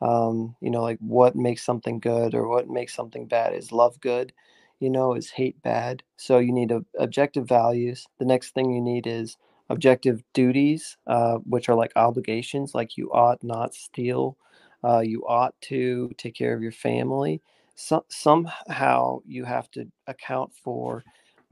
[0.00, 3.54] um, you know, like what makes something good or what makes something bad.
[3.54, 4.32] Is love good?
[4.80, 6.02] You know, is hate bad?
[6.16, 8.06] So you need a, objective values.
[8.18, 9.36] The next thing you need is
[9.68, 14.38] objective duties, uh, which are like obligations, like you ought not steal,
[14.84, 17.42] uh, you ought to take care of your family.
[17.74, 21.04] So, somehow you have to account for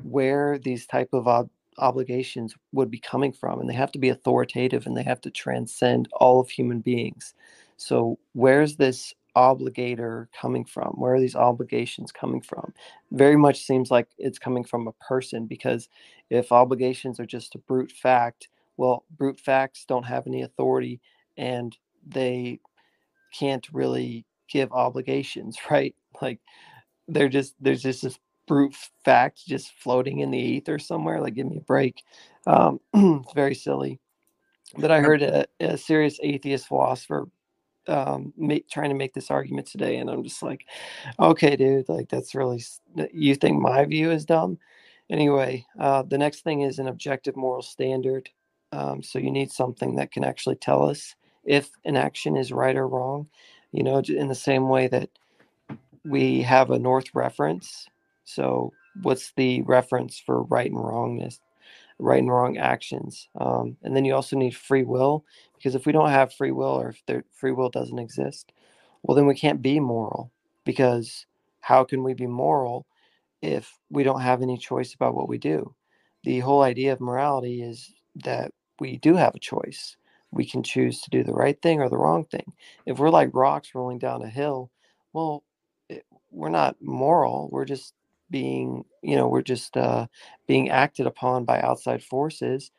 [0.03, 4.09] where these type of ob- obligations would be coming from, and they have to be
[4.09, 7.35] authoritative and they have to transcend all of human beings.
[7.77, 10.95] So, where's this obligator coming from?
[10.97, 12.73] Where are these obligations coming from?
[13.13, 15.89] Very much seems like it's coming from a person because
[16.29, 21.01] if obligations are just a brute fact, well, brute facts don't have any authority
[21.37, 21.77] and
[22.07, 22.59] they
[23.33, 25.95] can't really give obligations, right?
[26.21, 26.41] Like
[27.07, 28.19] they're just there's just this
[28.49, 28.75] brute
[29.05, 31.21] fact just floating in the ether somewhere.
[31.21, 32.03] Like, give me a break.
[32.47, 34.01] Um, it's very silly.
[34.77, 37.29] But I heard a, a serious atheist philosopher
[37.89, 40.67] um make, trying to make this argument today and i'm just like
[41.19, 42.63] okay dude like that's really
[43.13, 44.59] you think my view is dumb
[45.11, 48.29] anyway uh the next thing is an objective moral standard
[48.73, 52.77] um so you need something that can actually tell us if an action is right
[52.77, 53.27] or wrong
[53.73, 55.09] you know in the same way that
[56.05, 57.87] we have a north reference
[58.29, 58.73] so
[59.03, 61.41] what's the reference for right and wrongness
[61.99, 63.29] right and wrong actions.
[63.41, 65.25] Um, and then you also need free will
[65.57, 68.53] because if we don't have free will or if there, free will doesn't exist,
[69.03, 70.31] well, then we can't be moral
[70.65, 71.27] because
[71.61, 72.87] how can we be moral
[73.43, 75.75] if we don't have any choice about what we do?
[76.25, 77.93] The whole idea of morality is
[78.25, 79.97] that we do have a choice.
[80.31, 82.53] We can choose to do the right thing or the wrong thing.
[82.87, 84.71] If we're like rocks rolling down a hill,
[85.13, 85.43] well,
[85.89, 87.49] it, we're not moral.
[87.51, 87.95] We're just
[88.31, 90.07] being, you know, we're just uh,
[90.47, 92.71] being acted upon by outside forces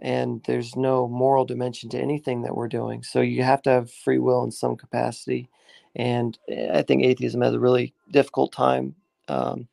[0.00, 3.02] and there's no moral dimension to anything that we're doing.
[3.02, 5.48] So you have to have free will in some capacity
[5.96, 8.94] and eh, i think atheism has a really difficult time
[9.28, 9.68] um,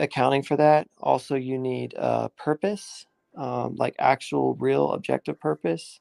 [0.00, 0.88] accounting for that.
[1.00, 3.06] Also you need uh, purpose
[3.36, 6.00] um, like actual real objective purpose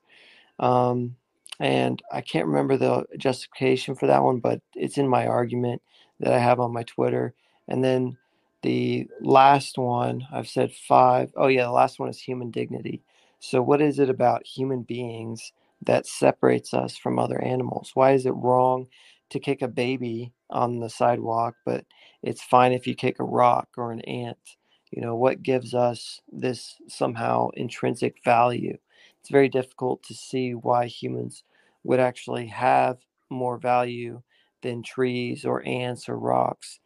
[0.59, 1.15] um,
[1.59, 5.81] and i can't remember the justification for that one but it's in my argument
[6.19, 7.33] that i have on my twitter
[7.69, 8.17] and then
[8.63, 11.31] the last one, I've said five.
[11.37, 13.03] Oh, yeah, the last one is human dignity.
[13.39, 15.53] So, what is it about human beings
[15.85, 17.91] that separates us from other animals?
[17.93, 18.87] Why is it wrong
[19.29, 21.85] to kick a baby on the sidewalk, but
[22.21, 24.57] it's fine if you kick a rock or an ant?
[24.91, 28.77] You know, what gives us this somehow intrinsic value?
[29.21, 31.43] It's very difficult to see why humans
[31.83, 32.97] would actually have
[33.29, 34.21] more value
[34.61, 36.79] than trees or ants or rocks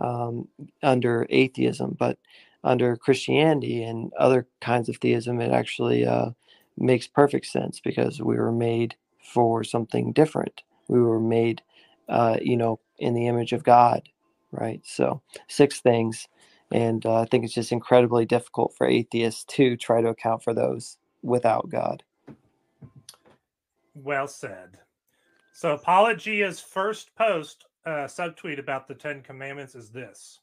[0.00, 0.48] um,
[0.82, 2.18] under atheism, but
[2.64, 6.30] under Christianity and other kinds of theism, it actually uh,
[6.76, 8.96] makes perfect sense because we were made
[9.32, 10.62] for something different.
[10.88, 11.62] We were made,
[12.08, 14.08] uh, you know, in the image of God,
[14.52, 14.80] right?
[14.84, 16.28] So, six things.
[16.72, 20.54] And uh, I think it's just incredibly difficult for atheists to try to account for
[20.54, 22.02] those without God.
[23.94, 24.78] Well said.
[25.52, 30.40] So Apologia's first post uh, subtweet about the Ten Commandments is this.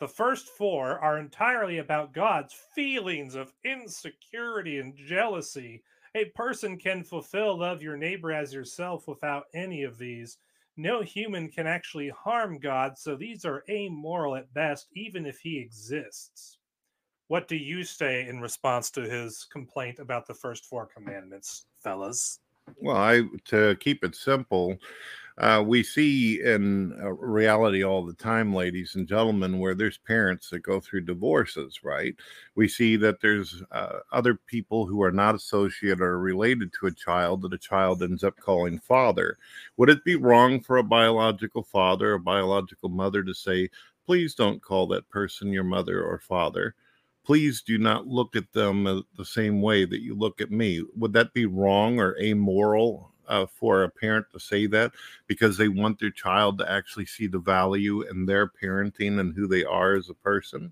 [0.00, 5.82] The first four are entirely about God's feelings of insecurity and jealousy
[6.14, 10.38] A person can fulfill love your neighbor as yourself without any of these.
[10.76, 15.58] No human can actually harm God, so these are amoral at best, even if he
[15.58, 16.58] exists.
[17.28, 22.40] What do you say in response to his complaint about the first four commandments, fellas?
[22.76, 24.76] Well, I to keep it simple,
[25.38, 30.50] uh, we see in uh, reality all the time, ladies and gentlemen, where there's parents
[30.50, 32.14] that go through divorces, right?
[32.54, 36.94] We see that there's uh, other people who are not associated or related to a
[36.94, 39.38] child that a child ends up calling father.
[39.78, 43.70] Would it be wrong for a biological father, a biological mother to say,
[44.04, 46.74] please don't call that person your mother or father?
[47.24, 50.82] Please do not look at them uh, the same way that you look at me.
[50.96, 54.92] Would that be wrong or amoral uh, for a parent to say that
[55.26, 59.48] because they want their child to actually see the value in their parenting and who
[59.48, 60.70] they are as a person.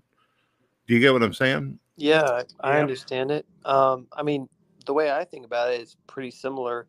[0.87, 1.79] Do you get what I'm saying?
[1.97, 2.81] Yeah, I, I Yeah.
[2.81, 3.47] understand it.
[3.65, 4.47] Um, I mean,
[4.85, 6.87] the way I think about it is pretty similar.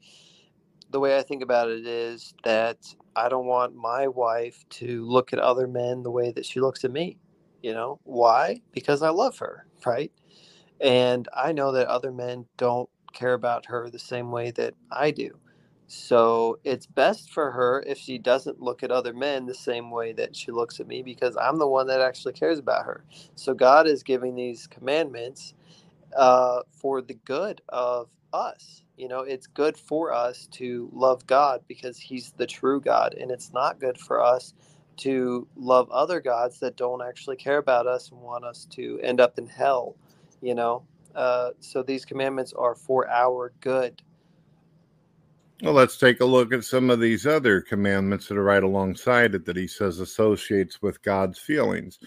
[0.91, 2.79] The way I think about it is that
[3.17, 6.85] I don't want my wife to look at other men the way that she looks
[6.85, 7.17] at me.
[7.63, 8.61] You know, why?
[8.73, 10.13] Because I love her, right?
[10.83, 15.13] And I know that other men don't care about her the same way that I
[15.13, 15.39] do.
[15.93, 20.15] So it's best for her if she doesn't look at other men the same way
[20.15, 23.05] that she looks at me because I'm the one that actually cares about her.
[23.37, 25.55] So God is giving these commandments
[26.17, 28.85] uh, for the good of us.
[28.97, 33.31] You know, it's good for us to love God because He's the true God, and
[33.31, 34.55] it's not good for us
[34.99, 39.21] to love other gods that don't actually care about us and want us to end
[39.21, 39.97] up in hell.
[40.43, 40.85] You know,
[41.17, 44.03] uh, so these commandments are for our good.
[45.63, 49.37] Well, let's take a look at some of these other commandments that are right alongside
[49.37, 52.01] it that he says associates with God's feelings.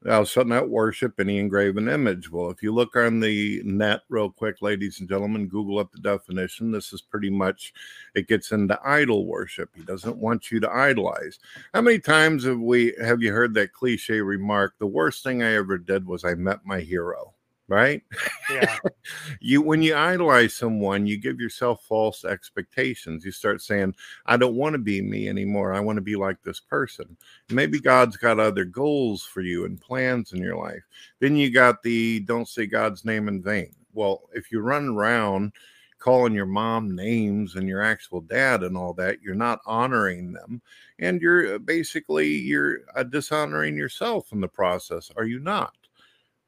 [0.00, 2.30] Thou shalt not worship any engraven image.
[2.30, 5.98] Well, if you look on the net real quick, ladies and gentlemen, Google up the
[5.98, 6.72] definition.
[6.72, 7.74] This is pretty much,
[8.14, 9.68] it gets into idol worship.
[9.74, 11.38] He doesn't want you to idolize.
[11.74, 14.76] How many times have we, have you heard that cliche remark?
[14.78, 17.33] The worst thing I ever did was I met my hero,
[17.68, 18.02] right?
[18.50, 18.78] Yeah.
[19.40, 23.24] you when you idolize someone you give yourself false expectations.
[23.24, 23.94] You start saying
[24.26, 25.72] i don't want to be me anymore.
[25.72, 27.16] I want to be like this person.
[27.50, 30.82] Maybe god's got other goals for you and plans in your life.
[31.20, 33.74] Then you got the don't say god's name in vain.
[33.92, 35.52] Well if you run around
[35.98, 40.60] calling your mom names and your actual dad and all that you're not honoring them
[40.98, 45.83] and you're uh, basically you're uh, dishonoring yourself in the process are you not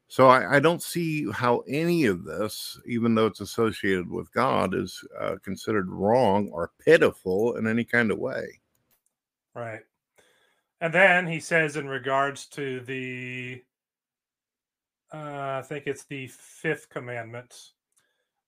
[0.09, 4.75] so I, I don't see how any of this, even though it's associated with God,
[4.75, 8.61] is uh, considered wrong or pitiful in any kind of way.
[9.55, 9.81] Right.
[10.81, 13.63] And then he says, in regards to the,
[15.13, 17.73] uh, I think it's the fifth commandment,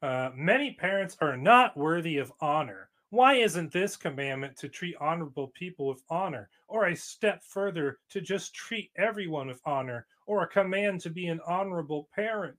[0.02, 2.90] uh, many parents are not worthy of honor.
[3.10, 8.20] Why isn't this commandment to treat honorable people with honor, or a step further to
[8.20, 12.58] just treat everyone with honor, or a command to be an honorable parent?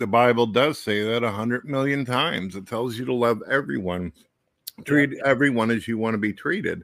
[0.00, 2.56] The Bible does say that a hundred million times.
[2.56, 4.12] It tells you to love everyone,
[4.84, 6.82] treat everyone as you want to be treated.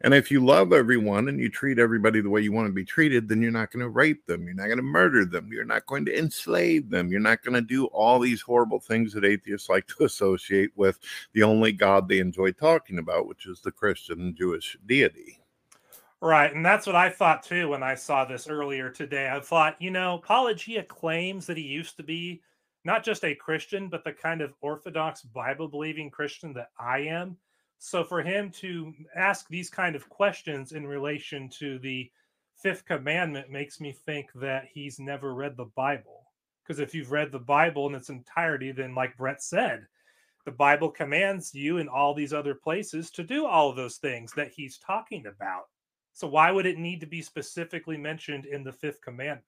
[0.00, 2.84] And if you love everyone and you treat everybody the way you want to be
[2.84, 4.44] treated, then you're not going to rape them.
[4.44, 5.50] You're not going to murder them.
[5.52, 7.10] You're not going to enslave them.
[7.10, 10.98] You're not going to do all these horrible things that atheists like to associate with
[11.32, 15.40] the only God they enjoy talking about, which is the Christian Jewish deity.
[16.20, 16.52] Right.
[16.52, 19.30] And that's what I thought too when I saw this earlier today.
[19.30, 22.42] I thought, you know, Apologia claims that he used to be
[22.88, 27.36] not just a Christian, but the kind of Orthodox Bible believing Christian that I am.
[27.78, 32.10] So for him to ask these kind of questions in relation to the
[32.56, 36.32] fifth commandment makes me think that he's never read the Bible.
[36.62, 39.86] Because if you've read the Bible in its entirety, then like Brett said,
[40.46, 44.32] the Bible commands you in all these other places to do all of those things
[44.32, 45.64] that he's talking about.
[46.14, 49.44] So why would it need to be specifically mentioned in the fifth commandment?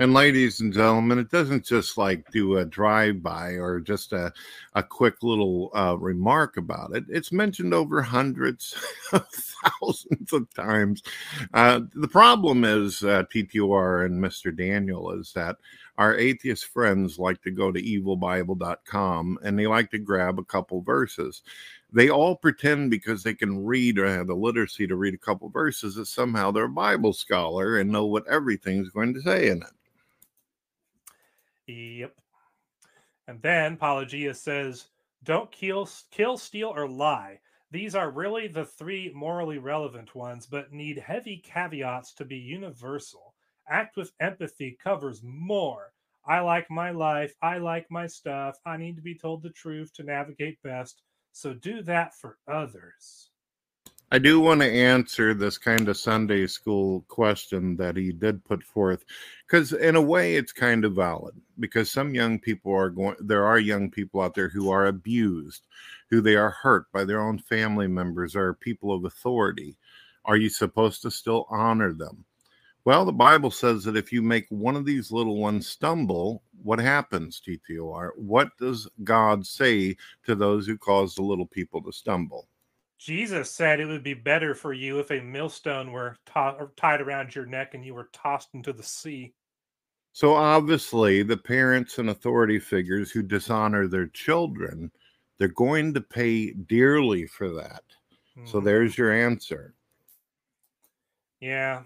[0.00, 4.32] And ladies and gentlemen, it doesn't just like do a drive by or just a,
[4.76, 7.02] a quick little uh, remark about it.
[7.08, 8.76] It's mentioned over hundreds
[9.12, 11.02] of thousands of times.
[11.52, 14.56] Uh, the problem is, uh, TTR and Mr.
[14.56, 15.56] Daniel, is that
[15.98, 20.80] our atheist friends like to go to evilbible.com and they like to grab a couple
[20.80, 21.42] verses.
[21.92, 25.48] They all pretend because they can read or have the literacy to read a couple
[25.48, 29.62] verses that somehow they're a Bible scholar and know what everything's going to say in
[29.62, 29.70] it.
[31.68, 32.20] Yep.
[33.28, 34.88] And then Paulogia says,
[35.22, 37.40] "Don't kill, kill, steal, or lie.
[37.70, 43.36] These are really the three morally relevant ones, but need heavy caveats to be universal.
[43.68, 45.92] Act with empathy covers more.
[46.24, 47.36] I like my life.
[47.40, 48.58] I like my stuff.
[48.66, 51.00] I need to be told the truth to navigate best.
[51.30, 53.27] So do that for others.
[54.10, 58.62] I do want to answer this kind of Sunday school question that he did put
[58.62, 59.04] forth
[59.46, 63.44] because, in a way, it's kind of valid because some young people are going, there
[63.44, 65.66] are young people out there who are abused,
[66.08, 69.76] who they are hurt by their own family members or people of authority.
[70.24, 72.24] Are you supposed to still honor them?
[72.86, 76.78] Well, the Bible says that if you make one of these little ones stumble, what
[76.78, 78.12] happens, TTOR?
[78.16, 82.48] What does God say to those who cause the little people to stumble?
[82.98, 87.34] Jesus said it would be better for you if a millstone were to- tied around
[87.34, 89.34] your neck and you were tossed into the sea.
[90.12, 94.92] So, obviously, the parents and authority figures who dishonor their children,
[95.38, 97.84] they're going to pay dearly for that.
[98.44, 98.64] So, Mhm.
[98.64, 99.74] there's your answer.
[101.40, 101.84] Yeah.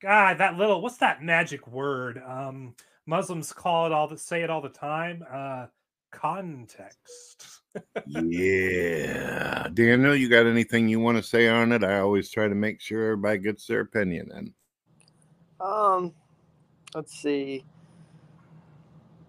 [0.00, 2.18] God, that little what's that magic word?
[2.18, 2.74] Um
[3.06, 5.24] Muslims call it all the say it all the time.
[5.30, 5.66] Uh
[6.14, 7.62] context.
[8.06, 9.68] Yeah.
[9.74, 11.82] Daniel, you got anything you want to say on it?
[11.82, 14.54] I always try to make sure everybody gets their opinion in.
[15.60, 16.12] Um,
[16.94, 17.64] let's see.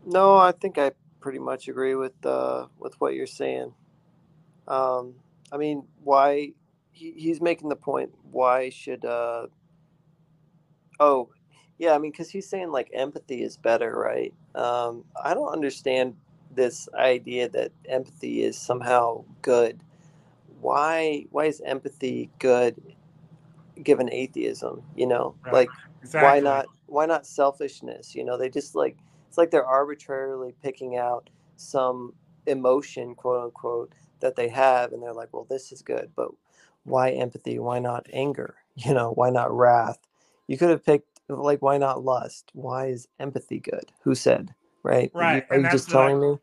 [0.05, 3.73] No, I think I pretty much agree with uh with what you're saying.
[4.67, 5.15] Um,
[5.51, 6.51] I mean, why
[6.91, 8.11] he, he's making the point?
[8.31, 9.47] Why should uh?
[10.99, 11.29] Oh,
[11.79, 11.93] yeah.
[11.93, 14.33] I mean, because he's saying like empathy is better, right?
[14.53, 16.15] Um, I don't understand
[16.55, 19.79] this idea that empathy is somehow good.
[20.61, 21.25] Why?
[21.31, 22.75] Why is empathy good?
[23.83, 25.53] Given atheism, you know, Right.
[25.53, 25.69] like
[26.01, 26.27] exactly.
[26.27, 28.95] why not why not selfishness you know they just like
[29.27, 32.13] it's like they're arbitrarily picking out some
[32.45, 33.91] emotion quote unquote
[34.21, 36.29] that they have and they're like well this is good but
[36.83, 39.99] why empathy why not anger you know why not wrath
[40.47, 44.53] you could have picked like why not lust why is empathy good who said
[44.83, 46.37] right Are you- Right, are you just what I- telling me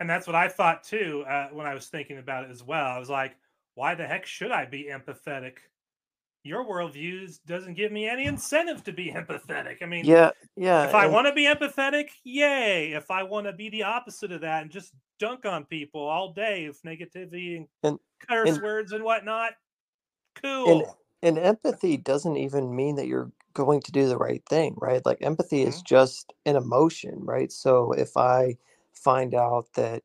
[0.00, 2.84] And that's what I thought too uh, when I was thinking about it as well.
[2.86, 3.36] I was like,
[3.74, 5.58] why the heck should I be empathetic?
[6.42, 9.82] Your worldviews doesn't give me any incentive to be empathetic.
[9.82, 12.92] I mean, yeah yeah if I and- want to be empathetic, yay.
[12.92, 16.32] If I want to be the opposite of that and just dunk on people all
[16.32, 19.52] day with negativity and, And- curse and- words and whatnot,
[20.42, 20.42] and
[20.82, 20.98] cool.
[21.22, 25.18] and empathy doesn't even mean that you're going to do the right thing right like
[25.22, 25.84] empathy is Mm-hmm.
[25.86, 28.56] just an emotion right so if i
[28.94, 30.02] find out that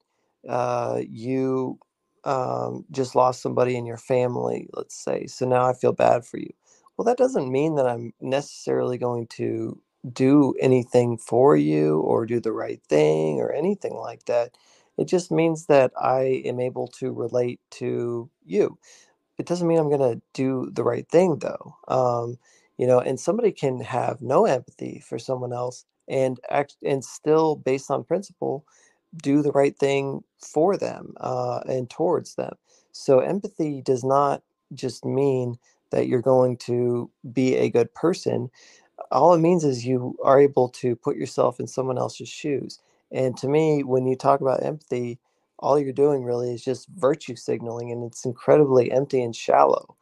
[0.50, 1.80] uh, you
[2.26, 6.38] um, just lost somebody in your family let's say so now i feel bad for
[6.40, 6.52] you
[6.98, 9.82] well that doesn't mean that i'm necessarily going to
[10.14, 14.52] do anything for you or do the right thing or anything like that
[14.98, 18.70] it just means that i am able to relate to you
[19.40, 21.78] it doesn't mean I'm going to do the right thing though.
[21.90, 22.40] Um,
[22.78, 27.56] you know, and somebody can have no empathy for someone else and act and still
[27.56, 28.66] based on principle
[29.18, 32.54] do the right thing for them uh, and towards them.
[32.92, 34.44] So empathy does not
[34.74, 35.58] just mean
[35.92, 38.50] that you're going to be a good person.
[39.12, 42.80] All it means is you are able to put yourself in someone else's shoes.
[43.12, 45.20] And to me, when you talk about empathy,
[45.60, 49.96] all you're doing really is just virtue signaling and it's incredibly empty and shallow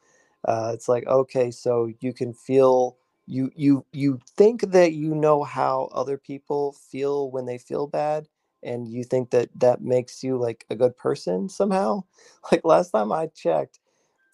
[0.45, 2.95] uh, it's like okay so you can feel
[3.27, 8.27] you you you think that you know how other people feel when they feel bad
[8.63, 12.03] and you think that that makes you like a good person somehow
[12.51, 13.71] like last time i checked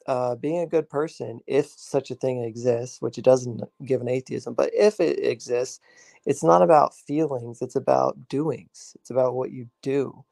[0.08, 4.54] uh, being a good person, if such a thing exists, which it doesn't given atheism,
[4.54, 5.80] but if it exists,
[6.26, 8.96] it's not about feelings, it's about doings.
[9.00, 10.24] It's about what you do.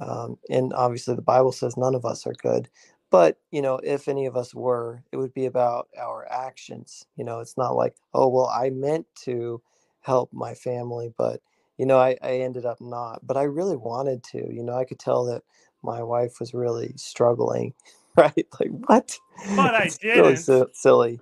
[0.00, 2.68] Um, and obviously, the Bible says none of us are good.
[3.10, 7.06] But, you know, if any of us were, it would be about our actions.
[7.16, 9.62] You know, it's not like, oh, well, I meant to
[10.00, 11.40] help my family, but,
[11.78, 13.26] you know, I, I ended up not.
[13.26, 14.38] But I really wanted to.
[14.52, 15.42] You know, I could tell that
[15.82, 17.72] my wife was really struggling
[18.16, 18.46] right?
[18.58, 19.16] Like what?
[19.56, 20.36] But I It's really
[20.72, 21.20] silly.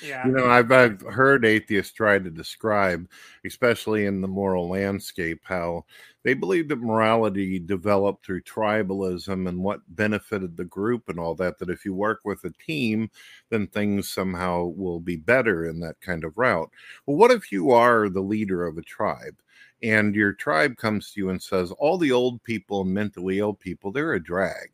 [0.00, 0.26] Yeah.
[0.26, 3.08] You know, I've I've heard atheists try to describe,
[3.44, 5.84] especially in the moral landscape, how
[6.22, 11.58] they believe that morality developed through tribalism and what benefited the group and all that.
[11.58, 13.10] That if you work with a team,
[13.50, 16.70] then things somehow will be better in that kind of route.
[17.06, 19.36] Well, what if you are the leader of a tribe?
[19.82, 23.54] And your tribe comes to you and says, All the old people and mentally ill
[23.54, 24.70] people, they're a drag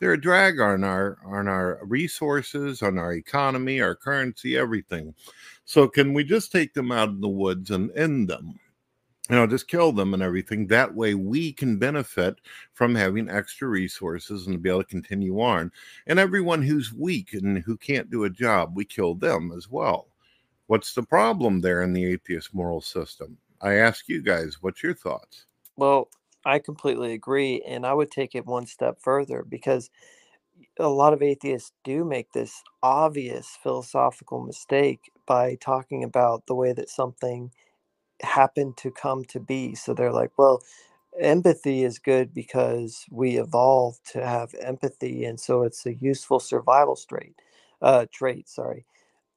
[0.00, 5.14] they're a drag on our on our resources on our economy our currency everything.
[5.64, 8.58] So can we just take them out in the woods and end them?
[9.28, 10.66] You know just kill them and everything.
[10.66, 12.36] That way we can benefit
[12.72, 15.72] from having extra resources and to be able to continue on.
[16.06, 20.08] And everyone who's weak and who can't do a job we kill them as well.
[20.68, 23.36] What's the problem there in the atheist moral system?
[23.60, 25.46] I ask you guys, what's your thoughts?
[25.76, 26.08] Well,
[26.46, 27.62] I completely agree.
[27.62, 29.90] And I would take it one step further because
[30.78, 36.72] a lot of atheists do make this obvious philosophical mistake by talking about the way
[36.72, 37.52] that something
[38.22, 39.74] happened to come to be.
[39.76, 40.62] So they're like, well,
[41.20, 45.24] empathy is good because we evolved to have empathy.
[45.24, 47.36] And so it's a useful survival trait,
[47.82, 48.86] uh, trait, sorry.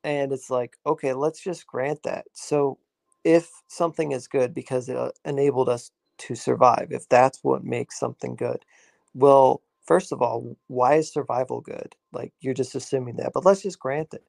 [0.04, 2.26] And it's like, okay, let's just grant that.
[2.34, 2.80] So
[3.24, 8.00] if something is good because it uh, enabled us to survive, if that's what makes
[8.00, 8.66] something good,
[9.14, 11.96] well, first of all, why is survival good?
[12.14, 14.24] Like you're just assuming that, but let's just grant it.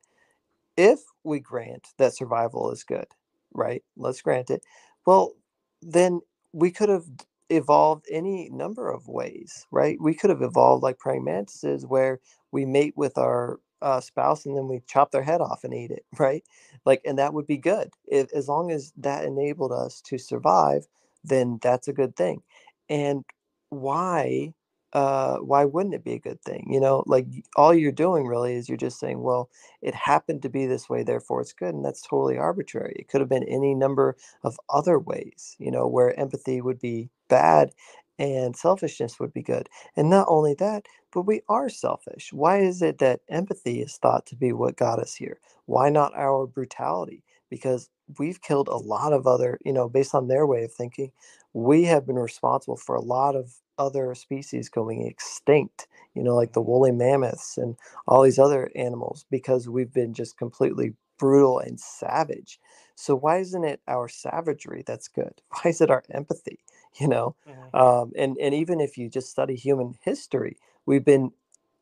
[0.77, 3.07] If we grant that survival is good,
[3.55, 3.85] right?
[3.97, 4.65] Let's grant it.
[5.07, 5.35] Well,
[5.83, 6.23] then
[6.53, 7.05] we could have
[7.51, 9.99] evolved any number of ways, right?
[10.01, 12.21] We could have evolved like praying mantises where
[12.53, 15.93] we mate with our uh, spouse and then we chop their head off and eat
[15.93, 16.45] it, right?
[16.87, 17.91] Like, and that would be good.
[18.09, 20.87] If, as long as that enabled us to survive,
[21.25, 22.43] then that's a good thing.
[22.89, 23.25] And
[23.71, 24.55] why?
[24.93, 26.67] Uh, why wouldn't it be a good thing?
[26.69, 29.49] You know, like all you're doing really is you're just saying, well,
[29.83, 31.75] it happened to be this way, therefore it's good.
[31.75, 32.97] And that's totally arbitrary.
[32.99, 37.09] It could have been any number of other ways, you know, where empathy would be
[37.29, 37.71] bad
[38.19, 39.69] and selfishness would be good.
[39.97, 42.33] And not only that, but we are selfish.
[42.33, 45.41] Why is it that empathy is thought to be what got us here?
[45.67, 47.23] Why not our brutality?
[47.49, 51.13] Because we've killed a lot of other, you know, based on their way of thinking,
[51.53, 56.53] we have been responsible for a lot of other species going extinct, you know, like
[56.53, 61.81] the woolly mammoths and all these other animals because we've been just completely brutal and
[61.81, 62.61] savage.
[62.95, 65.41] So why isn't it our savagery that's good?
[65.51, 66.61] Why is it our empathy?
[67.01, 67.73] You know, Mhm.
[67.73, 70.57] um, and and even if you just study human history,
[70.87, 71.33] we've been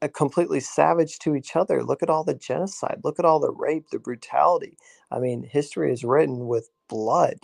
[0.06, 1.82] completely savage to each other.
[1.82, 3.00] Look at all the genocide.
[3.02, 4.76] Look at all the rape, the brutality.
[5.10, 7.38] I mean, history is written with blood.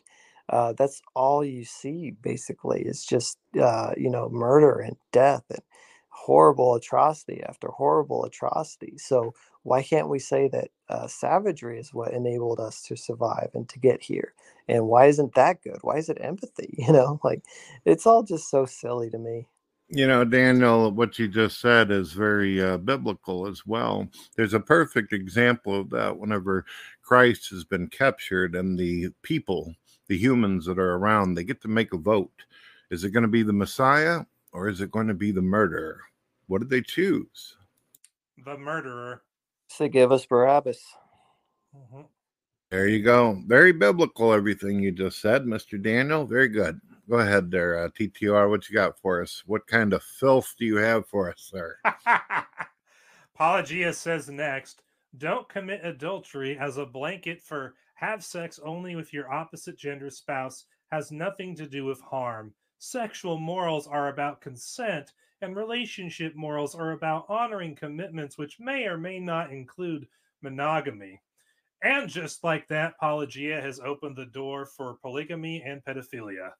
[0.48, 2.82] Uh, that's all you see, basically.
[2.82, 5.62] It's just uh, you know murder and death and
[6.10, 8.94] horrible atrocity after horrible atrocity.
[8.98, 13.68] So why can't we say that uh, savagery is what enabled us to survive and
[13.70, 14.34] to get here?
[14.68, 15.78] And why isn't that good?
[15.82, 16.74] Why is it empathy?
[16.86, 17.42] You know, like
[17.86, 19.48] it's all just so silly to me.
[19.88, 24.08] You know, Daniel, what you just said is very uh, biblical as well.
[24.36, 26.64] There's a perfect example of that whenever
[27.02, 29.74] Christ has been captured and the people,
[30.08, 32.32] the humans that are around, they get to make a vote.
[32.90, 34.22] Is it going to be the Messiah
[34.52, 36.00] or is it going to be the murderer?
[36.48, 37.56] What did they choose?
[38.44, 39.22] The murderer.
[39.68, 40.82] So give us Barabbas.
[41.76, 42.06] Mhm.
[42.70, 43.42] There you go.
[43.46, 45.80] Very biblical, everything you just said, Mr.
[45.80, 46.26] Daniel.
[46.26, 46.80] Very good.
[47.08, 48.48] Go ahead there, uh, TTR.
[48.48, 49.42] What you got for us?
[49.46, 51.76] What kind of filth do you have for us, sir?
[53.38, 54.82] Paulogia says next,
[55.18, 60.64] don't commit adultery as a blanket for have sex only with your opposite gender spouse
[60.90, 62.54] has nothing to do with harm.
[62.78, 68.96] Sexual morals are about consent, and relationship morals are about honoring commitments which may or
[68.96, 70.06] may not include
[70.42, 71.20] monogamy.
[71.82, 76.52] And just like that, Paulogia has opened the door for polygamy and pedophilia.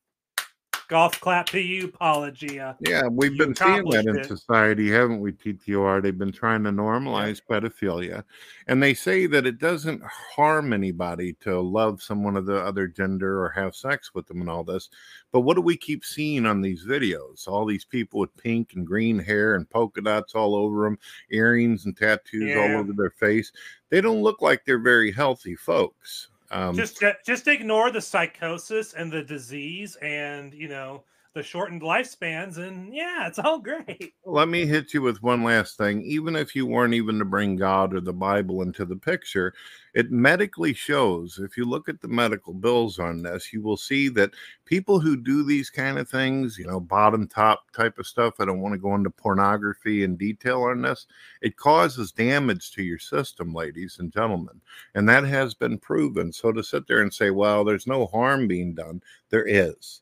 [0.89, 2.77] Golf clap to you, Paulogia.
[2.81, 4.27] Yeah, we've You been seeing that in it.
[4.27, 6.03] society, haven't we, TTR?
[6.03, 8.23] They've been trying to normalize pedophilia.
[8.67, 13.43] And they say that it doesn't harm anybody to love someone of the other gender
[13.43, 14.91] or have sex with them and all this.
[15.33, 17.49] But what do we keep seeing on these videos?
[17.49, 20.99] All these people with pink and green hair and polka dots all over them,
[21.31, 23.51] earrings and tattoos all over their face.
[23.89, 26.29] They don't look like they're very healthy folks.
[26.51, 31.03] Um, just just ignore the psychosis and the disease and you know
[31.35, 35.77] the shortened lifespans and yeah it's all great Let me hit you with one last
[35.77, 36.03] thing.
[36.03, 39.53] Even if you weren't even to bring God or the Bible into the picture,
[39.93, 41.39] it medically shows.
[41.39, 44.33] If you look at the medical bills on this, you will see that
[44.65, 48.47] people who do these kind of things, you know, bottom top type of stuff, I
[48.47, 51.07] don't want to go into pornography in detail on this,
[51.43, 54.61] it causes damage to your system, ladies and gentlemen.
[54.95, 56.33] And that has been proven.
[56.33, 60.01] So to sit there and say, well, there's no harm being done, there is.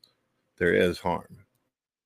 [0.63, 1.39] There is harm.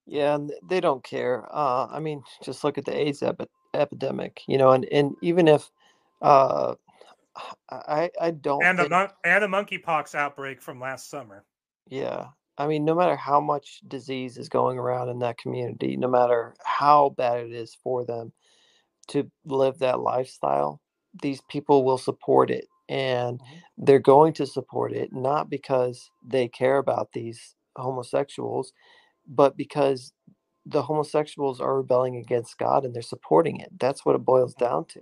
[0.07, 1.47] Yeah, and they don't care.
[1.55, 5.47] Uh, I mean, just look at the AIDS epi- epidemic, you know, and, and even
[5.47, 5.71] if
[6.23, 6.75] uh,
[7.71, 11.45] I I don't and the think, mon- and the monkeypox outbreak from last summer
[11.87, 16.09] yeah, I mean, no matter how much disease is going around in that community, no
[16.09, 18.33] matter how bad it is for them
[19.09, 20.81] to live that lifestyle,
[21.21, 23.39] these people will support it, and
[23.77, 28.73] they're going to support it not because they care about these homosexuals,
[29.27, 30.13] but because
[30.67, 33.71] the homosexuals are rebelling against God and they're supporting it.
[33.79, 34.65] That's what it boils mm-hmm.
[34.65, 35.01] down to.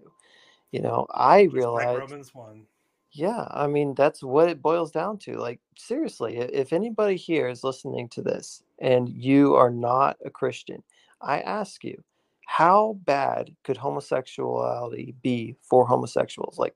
[0.71, 2.67] You know, I realize like romans 1
[3.13, 5.39] Yeah, I mean, that's what it boils down to.
[5.39, 10.83] Like, seriously, if anybody here is listening to this and you are not a Christian,
[11.21, 12.03] I ask you,
[12.47, 16.59] how bad could homosexuality be for homosexuals?
[16.59, 16.75] Like,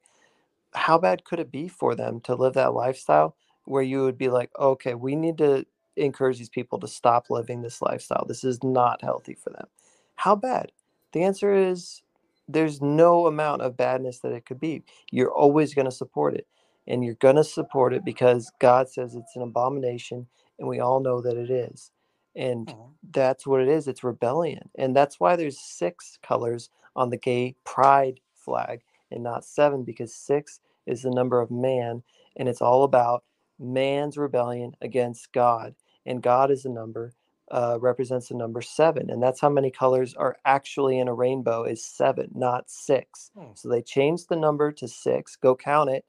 [0.72, 4.28] how bad could it be for them to live that lifestyle where you would be
[4.28, 5.66] like, okay, we need to
[5.98, 8.26] encourage these people to stop living this lifestyle.
[8.28, 9.68] This is not healthy for them.
[10.16, 10.72] How bad?
[11.12, 12.02] The answer is
[12.48, 14.84] there's no amount of badness that it could be.
[15.12, 16.48] You're always going to support it.
[16.88, 20.28] And you're going to support it because God says it's an abomination,
[20.58, 21.92] and we all know that it is.
[22.36, 22.94] And Mhm.
[23.12, 24.70] that's what it is it's rebellion.
[24.76, 30.14] And that's why there's six colors on the gay pride flag and not seven, because
[30.14, 32.02] six is the number of man,
[32.36, 33.24] and it's all about
[33.60, 35.76] man's rebellion against God.
[36.08, 37.12] And God is a number,
[37.50, 39.10] uh, represents the number seven.
[39.10, 43.30] And that's how many colors are actually in a rainbow is seven, not six.
[43.38, 43.52] Hmm.
[43.54, 45.36] So they changed the number to six.
[45.36, 46.04] Go count it.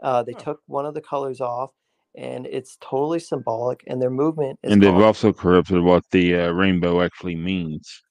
[0.00, 0.40] Uh, they Huh.
[0.44, 1.72] took one of the colors off,
[2.14, 3.82] and it's totally symbolic.
[3.86, 8.02] And their movement is and they've called- also corrupted what the uh, rainbow actually means.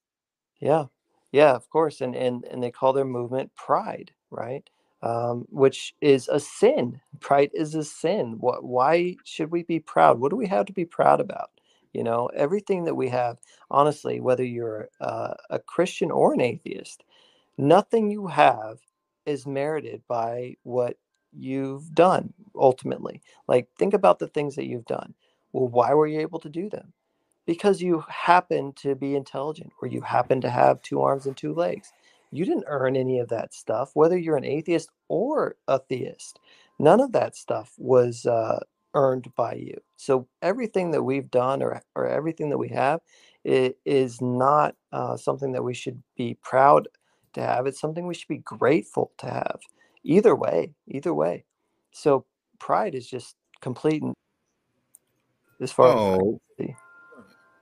[0.60, 0.86] Yeah,
[1.32, 4.70] yeah, of course, and and and they call their movement pride, right?
[5.04, 7.02] Um, which is a sin.
[7.22, 8.38] Pride is a sin.
[8.40, 8.64] What?
[8.66, 10.20] Why should we be proud?
[10.20, 11.52] What do we have to be proud about?
[11.94, 13.38] You know, everything that we have.
[13.72, 17.04] Honestly, whether you're uh, a Christian or an atheist,
[17.58, 18.80] nothing you have
[19.26, 20.98] is merited by what
[21.34, 22.34] you've done.
[22.56, 25.16] Ultimately, like think about the things that you've done.
[25.54, 26.86] Well, why were you able to do them?
[27.48, 31.56] because you happen to be intelligent or you happen to have two arms and two
[31.56, 31.94] legs.
[32.32, 36.40] You didn't earn any of that stuff, whether you're an atheist or a theist.
[36.78, 38.60] None of that stuff was uh,
[38.94, 39.78] earned by you.
[39.98, 43.02] So everything that we've done or, or everything that we have
[43.46, 46.88] i- is not uh, something that we should be proud
[47.34, 47.66] to have.
[47.68, 49.60] It's something we should be grateful to have.
[50.04, 51.46] Either way, either way.
[51.92, 52.26] So
[52.60, 54.02] pride is just complete.
[54.04, 54.16] and-
[55.60, 56.76] As far as I Oh, see.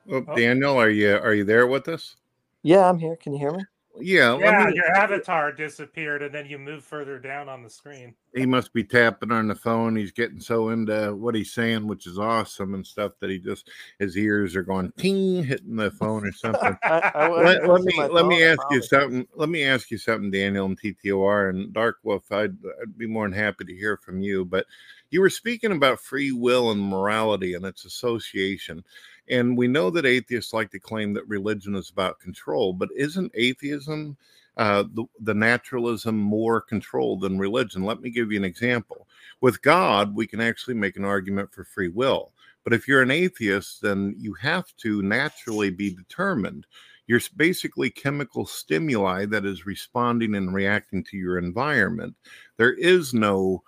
[0.10, 0.36] Oh.
[0.36, 2.16] Daniel, are you are you there with us?
[2.64, 3.16] Yeah, I'm here.
[3.18, 3.64] Can you hear me?
[4.00, 7.70] Yeah, let Yeah, me- your avatar disappeared and then you move further down on the
[7.70, 8.14] screen.
[8.36, 9.96] he must be tapping on the phone.
[9.96, 13.70] He's getting so into what he's saying, which is awesome and stuff that he just
[14.00, 16.78] his ears are going ting hitting the phone or something.
[16.84, 19.28] I, I let, let me let me phone, I ask you something.
[19.34, 22.32] Let me ask you something, Daniel and TTOR and Dark Wolf.
[22.32, 24.46] I'd, I'd be more than happy to hear from you.
[24.46, 24.66] But
[25.10, 28.84] you were speaking about free will and morality and its association.
[29.30, 33.32] And we know that atheists like to claim that religion is about control, but isn't
[33.36, 34.18] atheism
[34.56, 37.84] uh, the, the naturalism more controlled than religion?
[37.84, 39.08] Let me give you an example.
[39.42, 42.32] With God, we can actually make an argument for free will.
[42.64, 46.66] But if you're an atheist, then you have to naturally be determined.
[47.06, 52.16] You're basically chemical stimuli that is responding and reacting to your environment.
[52.58, 53.64] There is no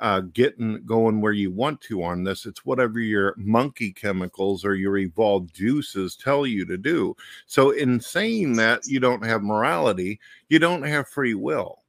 [0.00, 2.46] uh, getting going where you want to on this.
[2.46, 7.16] It's whatever your monkey chemicals or your evolved juices tell you to do.
[7.46, 11.84] So, in saying that you don't have morality, you don't have free will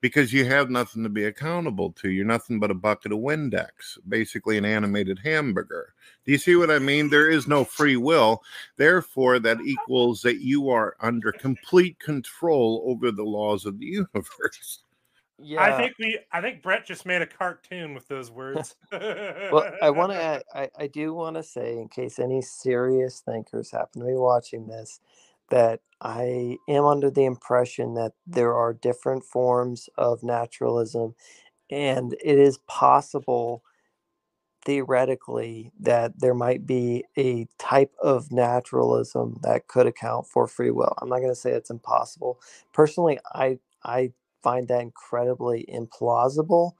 [0.00, 2.10] because you have nothing to be accountable to.
[2.10, 5.94] You're nothing but a bucket of Windex, basically an animated hamburger.
[6.24, 7.08] Do you see what I mean?
[7.08, 8.42] There is no free will.
[8.76, 14.82] Therefore, that equals that you are under complete control over the laws of the universe.
[15.40, 15.62] Yeah.
[15.62, 18.74] I think we I think Brett just made a cartoon with those words.
[18.92, 23.20] well, I want to add, I, I do want to say, in case any serious
[23.20, 25.00] thinkers happen to be watching this,
[25.50, 31.14] that I am under the impression that there are different forms of naturalism,
[31.70, 33.62] and it is possible
[34.64, 40.94] theoretically that there might be a type of naturalism that could account for free will.
[41.00, 42.40] I'm not going to say it's impossible.
[42.72, 44.12] Personally, I I
[44.42, 46.72] find that incredibly implausible.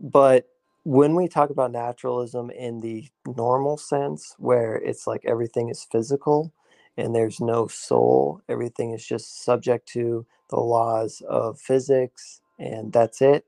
[0.00, 0.48] But
[0.84, 6.52] when we talk about naturalism in the normal sense, where it's like everything is physical
[6.96, 13.22] and there's no soul, everything is just subject to the laws of physics and that's
[13.22, 13.46] it,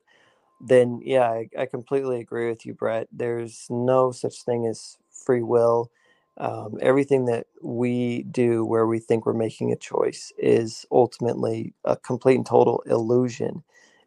[0.61, 3.09] then yeah, I, I completely agree with you, Brett.
[3.12, 5.90] There's no such thing as free will.
[6.39, 11.97] Um, everything that we do where we think we're making a choice is ultimately a
[11.97, 13.62] complete and total illusion.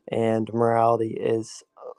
[0.10, 1.92] And morality is uh,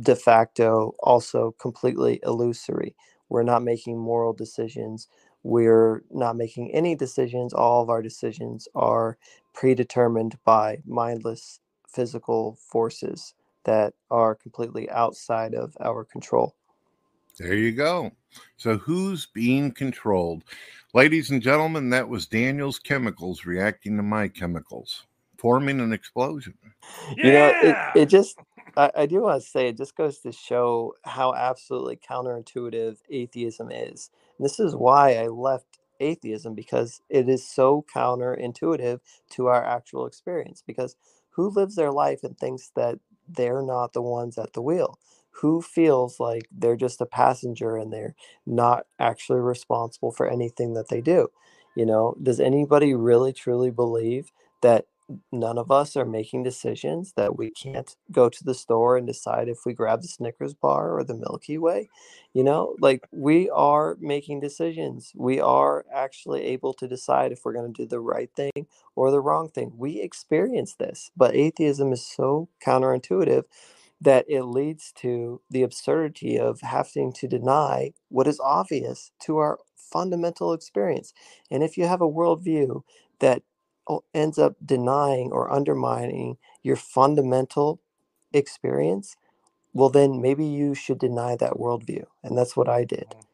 [0.00, 2.96] de facto also completely illusory.
[3.28, 5.08] We're not making moral decisions.
[5.42, 7.54] We're not making any decisions.
[7.54, 9.18] All of our decisions are
[9.54, 13.34] predetermined by mindless physical forces
[13.64, 16.54] that are completely outside of our control.
[17.38, 18.12] There you go.
[18.56, 20.44] So, who's being controlled?
[20.94, 25.04] Ladies and gentlemen, that was Daniel's chemicals reacting to my chemicals,
[25.38, 26.54] forming an explosion.
[27.22, 27.94] You know, it, Yeah!
[27.94, 28.38] it just
[28.76, 33.70] I, I do want to say it just goes to show how absolutely counterintuitive atheism
[33.72, 34.10] is.
[34.38, 40.06] And this is why I left atheism because it is so counterintuitive to our actual
[40.06, 40.62] experience.
[40.66, 40.96] Because
[41.30, 44.98] who lives their life and thinks that they're not the ones at the wheel?
[45.40, 48.14] Who feels like they're just a passenger and they're
[48.46, 51.28] not actually responsible for anything that they do?
[51.74, 54.30] You know, does anybody really truly believe
[54.62, 54.86] that
[55.30, 59.48] none of us are making decisions that we can't go to the store and decide
[59.48, 61.88] if we grab the Snickers bar or the Milky Way.
[62.32, 65.12] You know, like we are making decisions.
[65.14, 68.66] We are actually able to decide if we're going to do the right thing
[68.96, 69.72] or the wrong thing.
[69.76, 73.44] We experience this, but atheism is so counterintuitive
[74.04, 79.58] that it leads to the absurdity of having to deny what is obvious to our
[79.74, 81.12] fundamental experience.
[81.50, 82.82] And if you have a worldview
[83.20, 83.42] that
[84.12, 87.80] ends up denying or undermining your fundamental
[88.32, 89.16] experience,
[89.72, 92.04] well, then maybe you should deny that worldview.
[92.22, 93.06] And that's what I did.
[93.10, 93.24] Mm.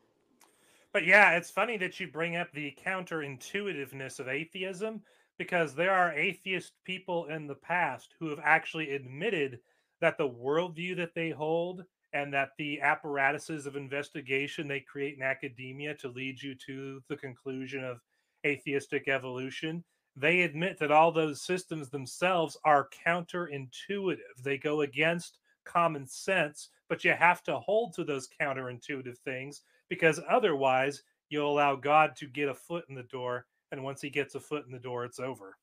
[0.92, 5.02] But yeah, it's funny that you bring up the counterintuitiveness of atheism
[5.38, 9.60] because there are atheist people in the past who have actually admitted
[10.00, 15.22] that the worldview that they hold and that the apparatuses of investigation they create in
[15.22, 18.00] academia to lead you to the conclusion of
[18.44, 19.84] atheistic evolution
[20.16, 24.18] they admit that all those systems themselves are counterintuitive.
[24.42, 30.20] They go against common sense, but you have to hold to those counterintuitive things because
[30.28, 33.46] otherwise you'll allow God to get a foot in the door.
[33.72, 35.56] And once he gets a foot in the door, it's over.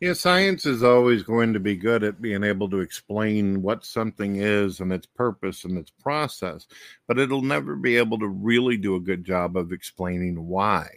[0.00, 4.36] Yeah, science is always going to be good at being able to explain what something
[4.36, 6.66] is and its purpose and its process,
[7.06, 10.88] but it'll never be able to really do a good job of explaining why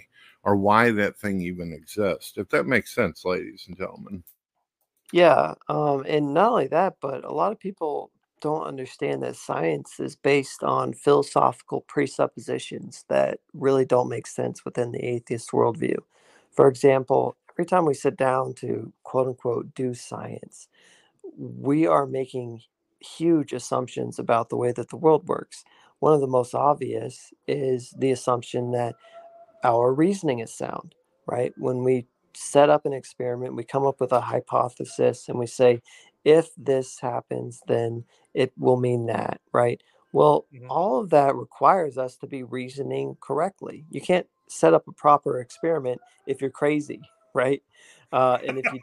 [0.44, 2.38] or why that thing even exists.
[2.38, 4.24] If that makes sense, ladies and gentlemen.
[5.12, 10.00] Yeah, um, and not only that, but a lot of people don't understand that science
[10.00, 15.98] is based on philosophical presuppositions that really don't make sense within the atheist worldview.
[16.52, 20.68] For example, every time we sit down to quote unquote do science,
[21.38, 22.62] we are making
[23.00, 25.64] huge assumptions about the way that the world works.
[26.00, 28.96] One of the most obvious is the assumption that
[29.64, 30.96] our reasoning is sound,
[31.28, 31.54] right?
[31.58, 35.82] When we set up an experiment, we come up with a hypothesis and we say,
[36.24, 39.82] if this happens, then it will mean that, right?
[40.14, 40.68] Well, Mhm.
[40.70, 43.86] all of that requires us to be reasoning correctly.
[43.90, 47.02] You can't set up a proper experiment if you're crazy,
[47.34, 47.64] right?
[48.12, 48.82] Uh, and if you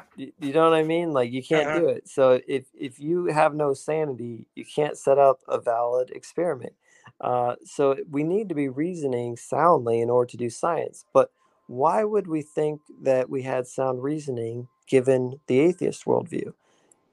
[0.16, 1.12] you know what I mean?
[1.12, 1.74] Like you can't Uh-huh.
[1.74, 2.08] do it.
[2.08, 6.74] So if if you have no sanity, you can't set up a valid experiment.
[7.20, 11.04] Uh, so we need to be reasoning soundly in order to do science.
[11.12, 11.30] But
[11.66, 16.52] why would we think that we had sound reasoning given the atheist worldview?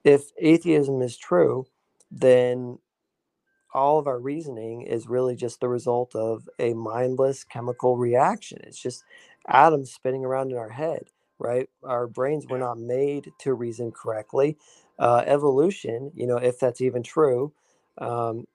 [0.03, 1.67] If atheism is true,
[2.11, 2.79] then
[3.73, 8.59] all of our reasoning is really just the result of a mindless chemical reaction.
[8.63, 9.03] It's just
[9.47, 11.69] atoms spinning around in our head, right?
[11.83, 14.57] Our brains were not made to reason correctly.
[14.99, 17.53] Uh, evolution, you know, if that's even true,
[17.97, 18.45] um,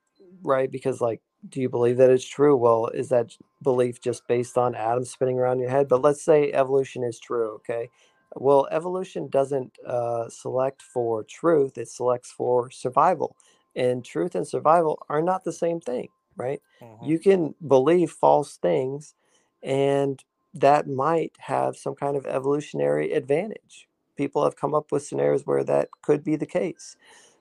[0.43, 0.70] right?
[0.70, 2.57] Because, like, do you believe that it's true?
[2.57, 5.89] Well, is that belief just based on atoms spinning around your head?
[5.89, 7.91] But let's say evolution is true, okay?
[8.34, 13.37] Well, evolution doesn't uh, select for truth, it selects for survival
[13.74, 16.61] and truth and survival are not the same thing, right?
[16.80, 16.99] Mhm.
[17.01, 19.14] You can believe false things,
[19.62, 20.22] and
[20.57, 23.88] that might have some kind of evolutionary advantage.
[24.16, 26.96] People have come up with scenarios where that could be the case.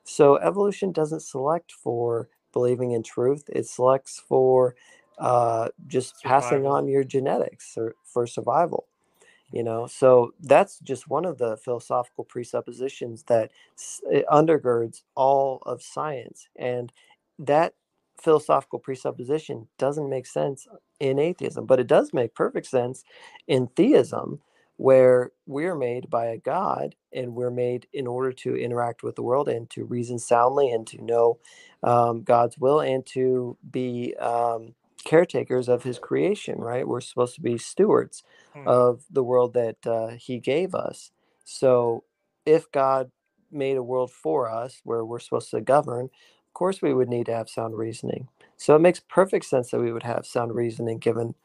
[0.06, 4.76] So, evolution doesn't select for believing in truth, it selects for
[5.20, 8.88] uh, just passing on your genetics or for survival
[9.52, 13.52] you know so that's just one of the philosophical presuppositions that
[14.32, 16.92] undergirds all of science and
[17.40, 17.74] that
[18.22, 20.68] philosophical presupposition doesn't make sense
[21.00, 23.04] in atheism but it does make perfect sense
[23.48, 24.42] in theism
[24.78, 29.24] where we're made by a god and we're made in order to interact with the
[29.24, 31.40] world and to reason soundly and to know
[31.84, 34.74] um, god's will and to be um,
[35.04, 38.24] caretakers of his creation right we're supposed to be stewards
[38.56, 38.66] Mhm.
[38.66, 41.12] of the world that uh, he gave us.
[41.44, 42.04] So,
[42.46, 43.12] if God
[43.52, 46.10] made a world for us where we're supposed to govern,
[46.56, 48.28] course we would need to have sound reasoning.
[48.58, 51.36] So it makes perfect sense that we would have sound reasoning given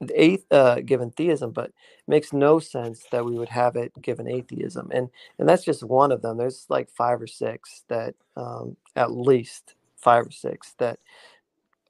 [0.00, 1.74] the athe- uh, given theism, but it
[2.08, 4.90] makes no sense that we would have it given atheism.
[4.92, 5.08] And
[5.38, 6.36] and that's just one of them.
[6.36, 10.98] There's like five or six that, um, at least five or six that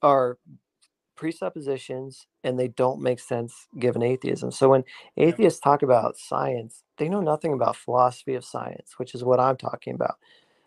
[0.03, 0.39] are
[1.17, 4.51] presuppositions and they don't make sense given atheism.
[4.51, 4.85] So when
[5.17, 9.57] atheists talk about science, they know nothing about philosophy of science, which is what I'm
[9.57, 10.17] talking about.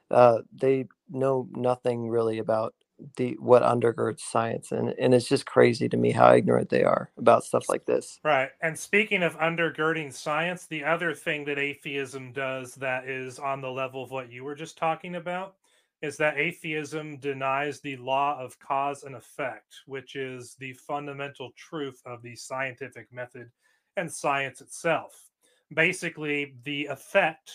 [0.10, 2.74] Uh, they know nothing really about
[3.16, 7.12] the what undergirds science, and and it's just crazy to me how ignorant they are
[7.18, 8.20] about stuff like this.
[8.24, 8.50] Right.
[8.62, 13.70] And speaking of undergirding science, the other thing that atheism does that is on the
[13.70, 15.56] level of what you were just talking about
[16.02, 22.02] is that atheism denies the law of cause and effect, which is the fundamental truth
[22.06, 23.50] of the scientific method
[23.96, 25.30] and science itself.
[25.74, 27.52] Basically, the effect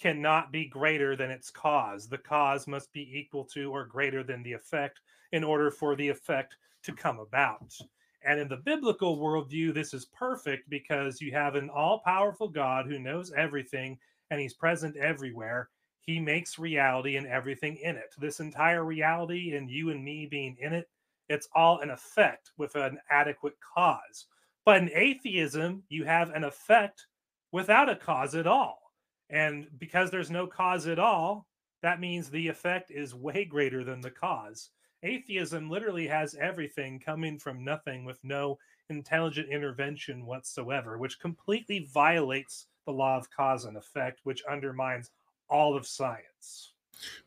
[0.00, 2.08] cannot be greater than its cause.
[2.08, 5.00] The cause must be equal to or greater than the effect
[5.32, 7.76] in order for the effect to come about.
[8.24, 12.86] And in the biblical worldview, this is perfect because you have an all powerful God
[12.86, 13.98] who knows everything
[14.30, 15.70] and he's present everywhere.
[16.00, 18.14] He makes reality and everything in it.
[18.18, 20.88] This entire reality and you and me being in it,
[21.28, 24.26] it's all an effect with an adequate cause.
[24.64, 27.06] But in atheism, you have an effect
[27.52, 28.87] without a cause at all.
[29.30, 31.46] And because there's no cause at all,
[31.82, 34.70] that means the effect is way greater than the cause.
[35.02, 38.58] Atheism literally has everything coming from nothing with no
[38.90, 45.10] intelligent intervention whatsoever, which completely violates the law of cause and effect, which undermines
[45.48, 46.72] all of science.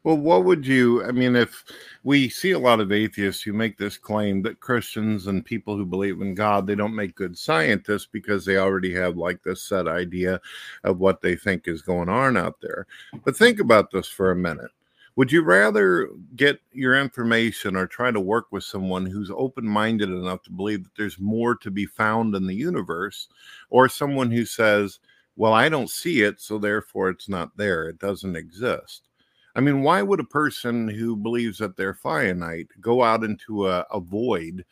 [0.03, 1.03] Well, what would you?
[1.03, 1.63] I mean, if
[2.03, 5.85] we see a lot of atheists who make this claim that Christians and people who
[5.85, 9.87] believe in God, they don't make good scientists because they already have like this set
[9.87, 10.41] idea
[10.83, 12.87] of what they think is going on out there.
[13.23, 14.71] But think about this for a minute.
[15.17, 20.09] Would you rather get your information or try to work with someone who's open minded
[20.09, 23.27] enough to believe that there's more to be found in the universe,
[23.69, 24.99] or someone who says,
[25.35, 29.09] Well, I don't see it, so therefore it's not there, it doesn't exist?
[29.55, 33.85] I mean, why would a person who believes that they're finite go out into a,
[33.91, 34.65] a void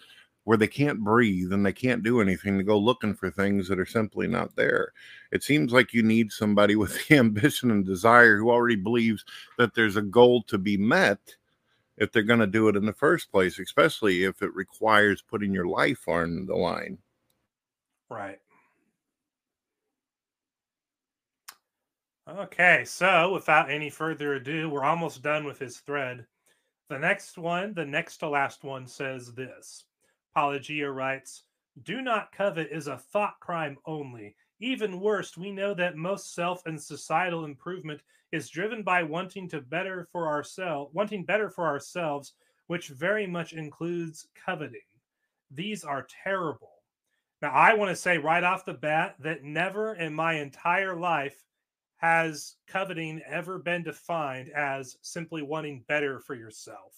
[0.46, 3.80] where they can't breathe and they can't do anything to go looking for things that
[3.80, 4.94] are simply not there?
[5.32, 9.26] It seems like you need somebody with the ambition and desire who already believes
[9.58, 11.20] that there's a goal to be met
[11.98, 15.54] if they're going to do it in the first place, especially if it requires putting
[15.54, 16.98] your life on the line.
[18.10, 18.40] Right.
[22.38, 26.28] Okay, so without any further ado, we're almost done with his thread.
[26.88, 29.86] The next one, the next to last one, says this
[30.38, 31.46] Paulogia writes,
[31.82, 34.36] Do not covet is a thought crime only.
[34.60, 38.02] Even worse, we know that most self and societal improvement
[38.32, 42.34] is driven by wanting to better for ourselves, wanting better for ourselves,
[42.68, 44.82] which very much includes coveting.
[45.50, 46.84] These are terrible.
[47.42, 51.44] Now, I want to say right off the bat that never in my entire life
[52.00, 56.96] has coveting ever been defined as simply wanting better for yourself,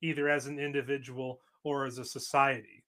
[0.00, 2.82] either as an individual or as a society?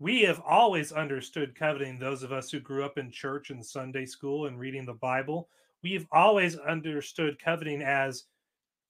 [0.00, 4.04] We have always understood coveting, those of us who grew up in church and Sunday
[4.04, 5.48] school and reading the Bible.
[5.84, 8.24] We've always understood coveting as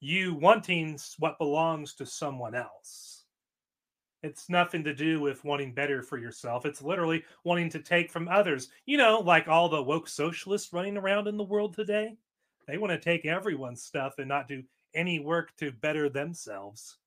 [0.00, 3.11] you wanting what belongs to someone else.
[4.22, 6.64] It's nothing to do with wanting better for yourself.
[6.64, 8.68] It's literally wanting to take from others.
[8.86, 12.16] You know, like all the woke socialists running around in the world today.
[12.66, 14.62] They want to take everyone's stuff and not do
[14.94, 16.98] any work to better themselves.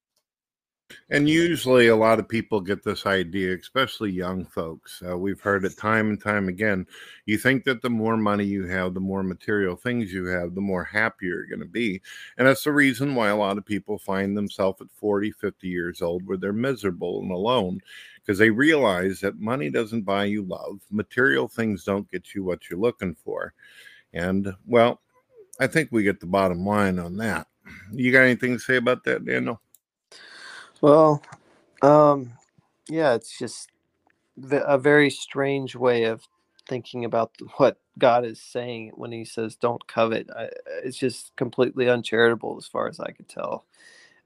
[1.09, 5.01] And usually, a lot of people get this idea, especially young folks.
[5.07, 6.85] Uh, we've heard it time and time again.
[7.25, 10.61] You think that the more money you have, the more material things you have, the
[10.61, 12.01] more happy you're going to be.
[12.37, 16.01] And that's the reason why a lot of people find themselves at 40, 50 years
[16.01, 17.81] old where they're miserable and alone
[18.25, 22.69] because they realize that money doesn't buy you love, material things don't get you what
[22.69, 23.53] you're looking for.
[24.13, 25.01] And, well,
[25.59, 27.47] I think we get the bottom line on that.
[27.91, 29.61] You got anything to say about that, Daniel?
[30.82, 31.21] Well,
[31.84, 32.34] um,
[32.89, 33.69] yeah, it's just
[34.51, 36.23] a very strange way of
[36.69, 40.49] thinking about what God is saying when He says, "Don't covet." I,
[40.84, 43.65] it's just completely uncharitable, as far as I could tell.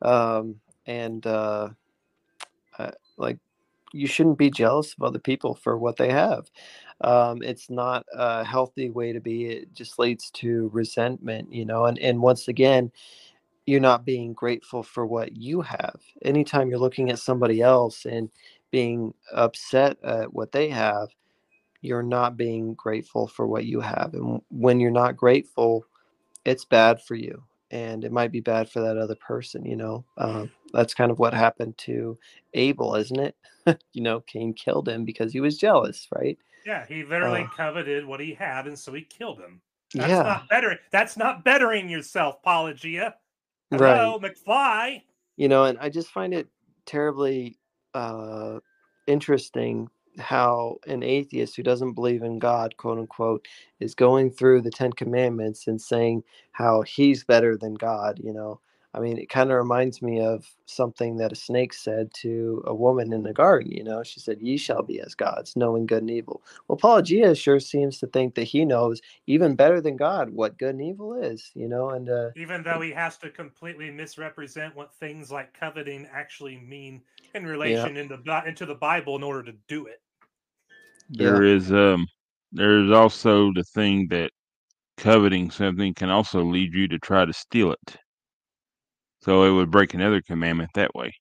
[0.01, 1.69] Um, and uh,
[2.79, 3.39] I, like,
[3.93, 6.49] you shouldn't be jealous of other people for what they have.
[7.01, 9.45] Um, it's not a healthy way to be.
[9.47, 11.85] It just leads to resentment, you know.
[11.85, 12.91] And and once again,
[13.69, 15.99] you're not being grateful for what you have.
[16.23, 18.31] Anytime you're looking at somebody else and
[18.71, 21.09] being upset at what they have,
[21.81, 24.15] you're not being grateful for what you have.
[24.15, 25.85] And when you're not grateful,
[26.45, 27.43] it's bad for you.
[27.69, 30.03] And it might be bad for that other person, you know.
[30.17, 32.17] Um, that's kind of what happened to
[32.55, 33.35] Abel, isn't it?
[33.93, 36.39] you know, Cain killed him because he was jealous, right?
[36.65, 39.61] Yeah, he literally Uh, coveted what he had, and so he killed him.
[39.95, 40.79] That's yeah, not better.
[40.91, 43.13] That's not bettering yourself, right.
[43.71, 45.03] Hello, McFly.
[45.37, 46.47] you know and i just find it
[46.85, 47.57] terribly
[47.93, 48.59] uh
[49.07, 49.89] interesting
[50.19, 53.47] how an atheist who doesn't believe in God, quote unquote,
[53.79, 58.59] is going through the Ten Commandments and saying how he's better than God, you know.
[58.93, 62.73] I mean, it kind of reminds me of something that a snake said to a
[62.73, 63.71] woman in the garden.
[63.71, 66.41] You know, she said, Ye shall be as gods, knowing good and evil.
[66.67, 70.75] Well, Paulogia sure seems to think that he knows even better than God what good
[70.75, 74.93] and evil is, you know, and uh, Even though he has to completely misrepresent what
[74.95, 77.01] things like coveting actually mean
[77.35, 80.01] in relation in the into the Bible in order to do it.
[81.09, 82.07] There is um
[82.51, 84.31] there is also the thing that
[84.97, 87.97] coveting something can also lead you to try to steal it.
[89.21, 91.13] So it would break another commandment that way.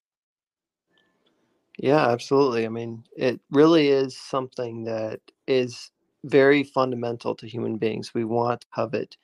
[1.78, 2.66] Yeah, absolutely.
[2.66, 5.90] I mean, it really is something that is
[6.24, 8.12] very fundamental to human beings.
[8.14, 9.16] We want to covet.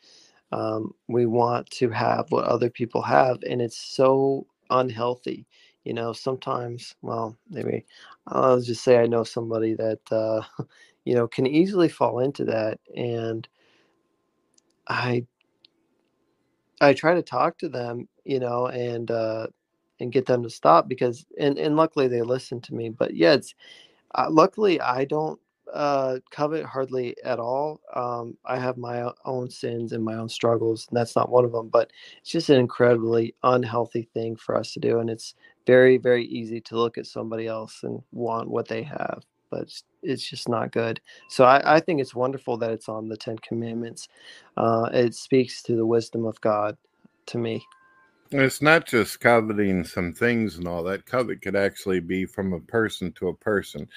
[0.52, 5.46] Um, we want to have what other people have, and it's so unhealthy.
[5.84, 7.86] You know, sometimes, well, maybe
[8.28, 10.42] I'll just say I know somebody that, uh,
[11.05, 12.80] you know, can easily fall into that.
[12.96, 13.48] And
[14.88, 15.26] I,
[16.85, 19.47] I try to talk to them, you know, and, uh,
[20.01, 23.32] and get them to stop because and and luckily they listen to me but yeah
[23.35, 23.55] it's
[24.15, 25.40] uh, luckily i don't
[25.73, 30.86] uh covet hardly at all um i have my own sins and my own struggles
[30.89, 31.90] and that's not one of them but
[32.20, 35.35] it's just an incredibly unhealthy thing for us to do and it's
[35.66, 39.24] very very easy to look at somebody else and want what they have
[39.55, 39.62] but
[40.02, 43.39] it's, just not good so I, I think it's wonderful that it's on the ten
[43.39, 44.09] commandments
[44.56, 46.76] uh it speaks to the wisdom of god
[47.26, 47.64] to me
[48.31, 51.06] It's not just coveting some things and all that.
[51.06, 53.89] Covet could actually be from a person to a person.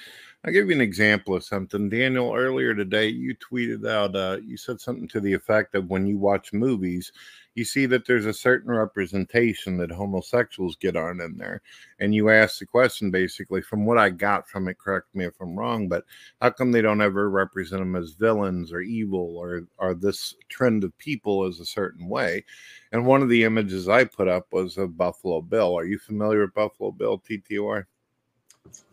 [0.44, 1.88] I'll give you an example of something.
[1.88, 6.06] Daniel, earlier today, you tweeted out, uh, you said something to the effect of when
[6.06, 7.12] you watch movies,
[7.58, 11.60] you see that there's a certain representation that homosexuals get on in there.
[11.98, 15.34] And you ask the question basically, from what I got from it, correct me if
[15.40, 16.04] I'm wrong, but
[16.40, 20.84] how come they don't ever represent them as villains or evil or, or this trend
[20.84, 22.44] of people as a certain way?
[22.92, 25.76] And one of the images I put up was of Buffalo Bill.
[25.76, 27.86] Are you familiar with Buffalo Bill, TTR?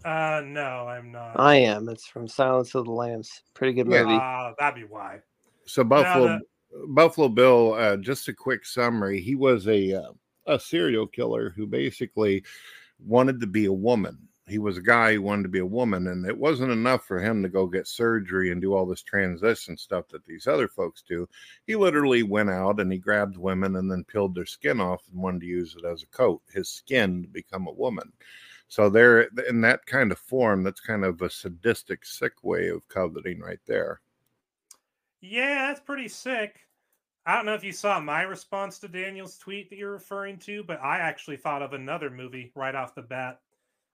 [0.04, 1.40] Uh, no, I'm not.
[1.40, 5.20] i am it's from silence of the lambs pretty good movie Ah, that'd be why.
[5.66, 6.42] So Buffalo the-
[6.88, 9.20] Buffalo Bill, uh, just a quick summary.
[9.20, 10.12] He was a uh,
[10.48, 12.44] a serial killer who basically
[13.00, 14.28] wanted to be a woman.
[14.48, 17.20] He was a guy who wanted to be a woman, and it wasn't enough for
[17.20, 21.02] him to go get surgery and do all this transition stuff that these other folks
[21.02, 21.28] do.
[21.66, 25.20] He literally went out and he grabbed women and then peeled their skin off and
[25.20, 28.14] wanted to use it as a coat, his skin to become a woman.
[28.68, 32.88] So there, in that kind of form, that's kind of a sadistic, sick way of
[32.88, 34.02] coveting right there.
[35.22, 36.65] Yeah, that's pretty sick.
[37.28, 40.64] I don't know if you saw my response to Daniel's tweet that you're referring to,
[40.64, 43.40] but I actually thought of another movie right off the bat.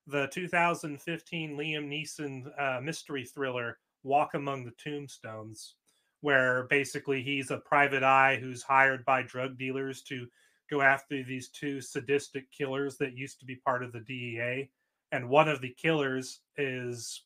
[0.07, 5.75] The 2015 Liam Neeson uh, mystery thriller, Walk Among the Tombstones,
[6.19, 10.27] where basically he's a private eye who's hired by drug dealers to
[10.69, 14.69] go after these two sadistic killers that used to be part of the DEA.
[15.13, 17.23] And one of the killers is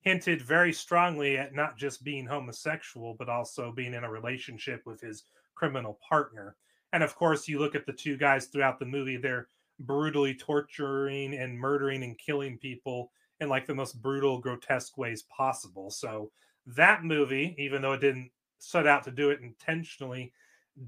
[0.00, 5.00] hinted very strongly at not just being homosexual, but also being in a relationship with
[5.02, 5.24] his
[5.54, 6.56] criminal partner.
[6.92, 9.48] And of course, you look at the two guys throughout the movie, they're
[9.80, 13.10] brutally torturing and murdering and killing people
[13.40, 15.90] in like the most brutal, grotesque ways possible.
[15.90, 16.30] So
[16.66, 20.32] that movie, even though it didn't set out to do it intentionally,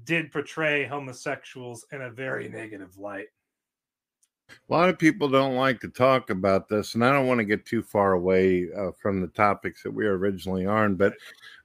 [0.03, 3.27] did portray homosexuals in a very negative light.
[4.49, 7.45] A lot of people don't like to talk about this, and I don't want to
[7.45, 10.95] get too far away uh, from the topics that we originally on.
[10.95, 11.13] But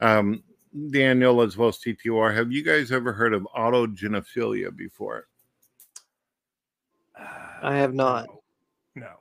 [0.01, 0.43] um,
[0.91, 5.27] Daniel, as well as TTR, have you guys ever heard of autogynephilia before?
[7.63, 8.27] I have not.
[8.27, 8.41] No.
[8.95, 9.13] No.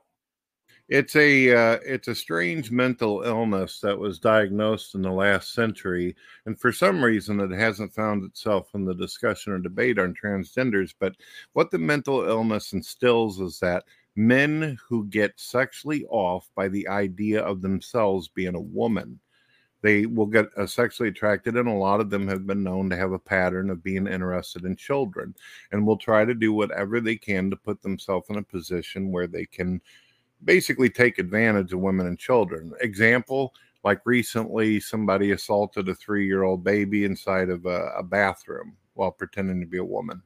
[0.88, 6.16] It's a uh, it's a strange mental illness that was diagnosed in the last century,
[6.46, 10.92] and for some reason it hasn't found itself in the discussion or debate on transgenders.
[10.98, 11.14] But
[11.52, 13.84] what the mental illness instills is that
[14.16, 19.20] men who get sexually off by the idea of themselves being a woman,
[19.82, 22.96] they will get uh, sexually attracted, and a lot of them have been known to
[22.96, 25.34] have a pattern of being interested in children,
[25.72, 29.26] and will try to do whatever they can to put themselves in a position where
[29.26, 29.80] they can
[30.44, 32.72] basically take advantage of women and children.
[32.80, 33.54] Example,
[33.84, 39.10] like recently, somebody assaulted a three year old baby inside of a, a bathroom while
[39.10, 40.22] pretending to be a woman.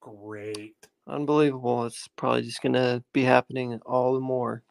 [0.00, 0.76] Great.
[1.06, 1.84] Unbelievable.
[1.86, 4.62] It's probably just going to be happening all the more.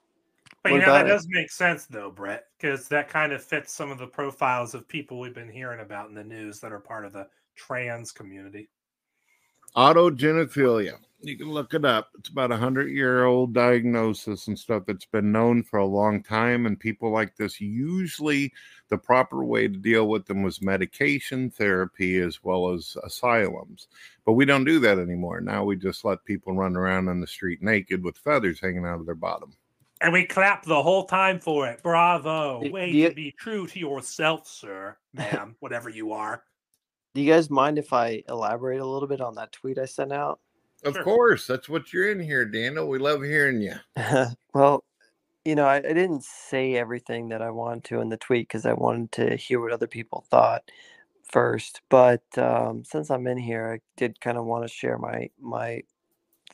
[0.63, 1.09] But What you know, that it?
[1.09, 4.87] does make sense though, Brett, because that kind of fits some of the profiles of
[4.87, 8.69] people we've been hearing about in the news that are part of the trans community.
[9.75, 10.97] Autogynephilia.
[11.23, 12.09] You can look it up.
[12.17, 16.23] It's about a hundred year old diagnosis and stuff that's been known for a long
[16.23, 16.65] time.
[16.65, 18.51] And people like this, usually
[18.89, 23.87] the proper way to deal with them was medication therapy as well as asylums.
[24.25, 25.41] But we don't do that anymore.
[25.41, 28.99] Now we just let people run around on the street naked with feathers hanging out
[28.99, 29.55] of their bottom.
[30.01, 31.83] And we clap the whole time for it.
[31.83, 32.61] Bravo.
[32.63, 36.43] Do- Way do you- to be true to yourself, sir, ma'am, whatever you are.
[37.13, 40.11] Do you guys mind if I elaborate a little bit on that tweet I sent
[40.13, 40.39] out?
[40.83, 41.03] Of Sure.
[41.03, 42.87] course, that's what you're in here, Daniel.
[42.87, 43.75] We love hearing you.
[44.53, 44.83] well,
[45.45, 48.65] you know, I, I didn't say everything that I wanted to in the tweet because
[48.65, 50.63] I wanted to hear what other people thought
[51.31, 51.81] first.
[51.89, 55.81] But um, since I'm in here, I did kind of want to share my my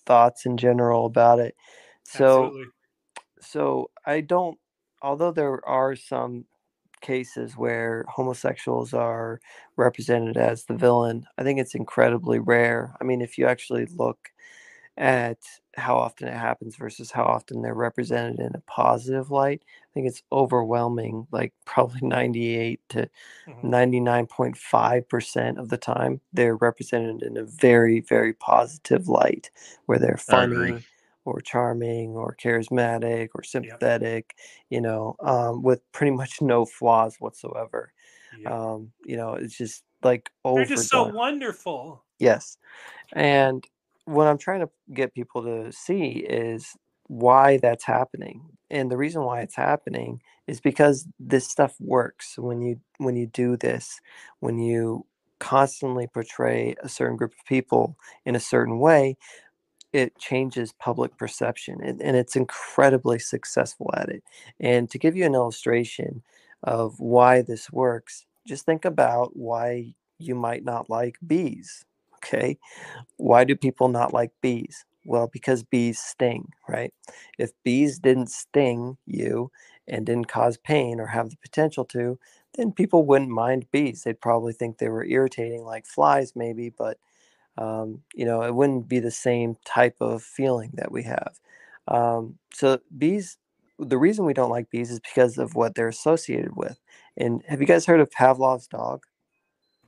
[0.06, 1.56] thoughts in general about it.
[2.04, 2.66] So, Absolutely.
[3.42, 4.58] So I don't.
[5.02, 6.46] Although there are some
[7.02, 9.40] cases where homosexuals are
[9.78, 12.96] represented as the villain, I think it's incredibly rare.
[13.02, 14.30] I mean, if you actually look
[14.98, 15.38] at
[15.76, 20.08] how often it happens versus how often they're represented in a positive light, I think
[20.08, 23.10] it's overwhelming, like probably 98 to
[23.48, 23.64] Mhm.
[23.64, 29.52] 99.5% of the time, they're represented in a very, very positive light
[29.86, 30.78] where they're funny
[31.28, 34.36] or charming or charismatic or sympathetic,
[34.70, 37.92] you know, um, with pretty much no flaws whatsoever.
[38.46, 42.04] Um, you know, it's just like oh, They're just so wonderful.
[42.20, 42.58] Yes.
[43.14, 43.66] And
[44.06, 46.76] what I'm trying to get people to see is
[47.08, 48.44] why that's happening.
[48.70, 53.28] And the reason why it's happening is because this stuff works when you when you
[53.28, 54.00] do this,
[54.40, 55.06] when you
[55.40, 59.18] constantly portray a certain group of people in a certain way,
[59.94, 64.24] it changes public perception and, and it's incredibly successful at it.
[64.60, 66.24] And to give you an illustration
[66.64, 71.86] of why this works, just think about why you might not like bees.
[72.16, 72.58] Okay.
[73.18, 74.86] Why do people not like bees?
[75.06, 76.94] Well, because bees sting, right?
[77.38, 79.52] If bees didn't sting you
[79.88, 82.20] and didn't cause pain or have the potential to,
[82.56, 84.04] then people wouldn't mind bees.
[84.04, 86.98] They'd probably think they were irritating like flies, maybe, but
[87.58, 91.40] um, you know, it wouldn't be the same type of feeling that we have.
[91.88, 93.38] Um, so bees,
[93.80, 96.80] the reason we don't like bees is because of what they're associated with.
[97.16, 99.04] And have you guys heard of Pavlov's dog?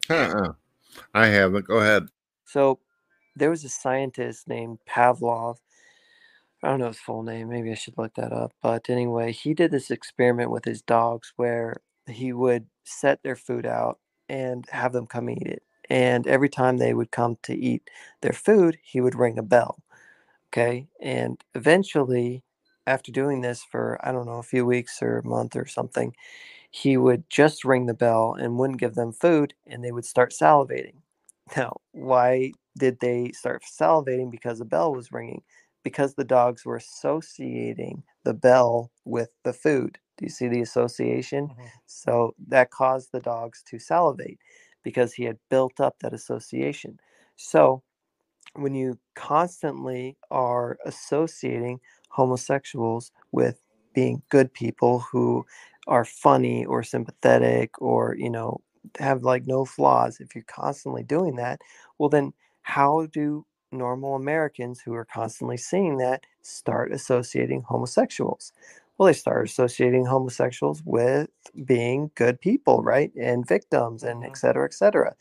[0.10, 0.54] Uh-uh.
[1.14, 1.68] I haven't.
[1.68, 2.08] Go ahead.
[2.46, 2.80] So
[3.36, 5.58] there was a scientist named Pavlov.
[6.64, 7.50] I don't know his full name.
[7.50, 8.52] Maybe I should look that up.
[8.62, 13.66] But anyway, he did this experiment with his dogs where he would set their food
[13.66, 15.64] out and have them come eat it.
[15.90, 17.90] And every time they would come to eat
[18.22, 19.80] their food, he would ring a bell.
[20.54, 20.88] Okay.
[21.02, 22.44] And eventually,
[22.88, 26.16] after doing this for, I don't know, a few weeks or a month or something,
[26.72, 30.32] he would just ring the bell and wouldn't give them food and they would start
[30.34, 30.96] salivating.
[31.58, 34.32] Now, why did they start salivating?
[34.32, 35.42] Because the bell was ringing,
[35.84, 39.98] because the dogs were associating the bell with the food.
[40.18, 41.48] Do you see the association?
[41.50, 41.70] Mhm.
[41.88, 44.40] So that caused the dogs to salivate
[44.84, 47.00] because he had built up that association.
[47.36, 47.84] So
[48.56, 51.80] when you constantly are associating
[52.10, 53.62] homosexuals with
[53.94, 55.46] being good people who
[55.88, 58.62] are funny or sympathetic or you know
[59.00, 61.60] have like no flaws if you're constantly doing that
[61.98, 68.52] well then how do normal americans who are constantly seeing that start associating homosexuals
[69.00, 71.30] well they start associating homosexuals with
[71.66, 74.38] being good people right and victims and et Mhm.
[74.38, 75.16] cetera et cetera.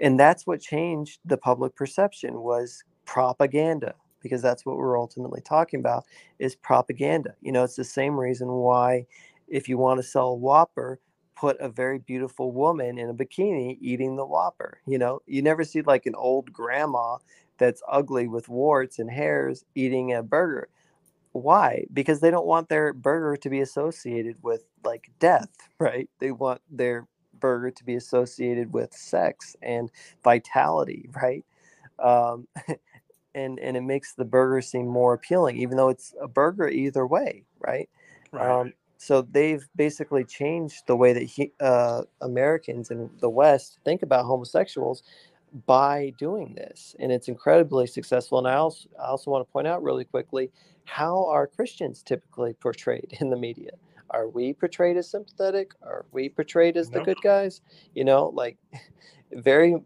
[0.00, 5.80] And that's what changed the public perception was propaganda because that's what we're ultimately talking
[5.80, 6.04] about
[6.40, 7.34] is propaganda.
[7.42, 9.06] You know it's the same reason why
[9.48, 11.00] if you want to sell a whopper
[11.36, 15.20] put a very beautiful woman in a bikini eating the whopper you know?
[15.26, 17.18] You never see like an old grandma
[17.58, 20.68] that's ugly with warts and hairs eating a burger
[21.36, 21.86] why?
[21.92, 25.48] Because they don't want their burger to be associated with like death
[25.78, 26.08] right?
[26.18, 27.06] They want their
[27.38, 29.90] burger to be associated with sex and
[30.24, 31.44] vitality right?
[31.98, 32.48] Um,
[33.34, 37.06] and and it makes the burger seem more appealing even though it's a burger either
[37.06, 37.88] way right?
[38.32, 38.48] Right.
[38.48, 44.02] um, so they've basically changed the way that he, uh, Americans in the West think
[44.02, 45.02] about homosexuals
[45.64, 48.38] by doing this, and it's incredibly successful.
[48.38, 50.50] And I also, I also want to point out really quickly
[50.84, 53.70] how are Christians typically portrayed in the media?
[54.10, 55.72] Are we portrayed as sympathetic?
[55.82, 57.60] Are we portrayed as the good guys?
[57.94, 58.56] You know, like
[59.32, 59.76] very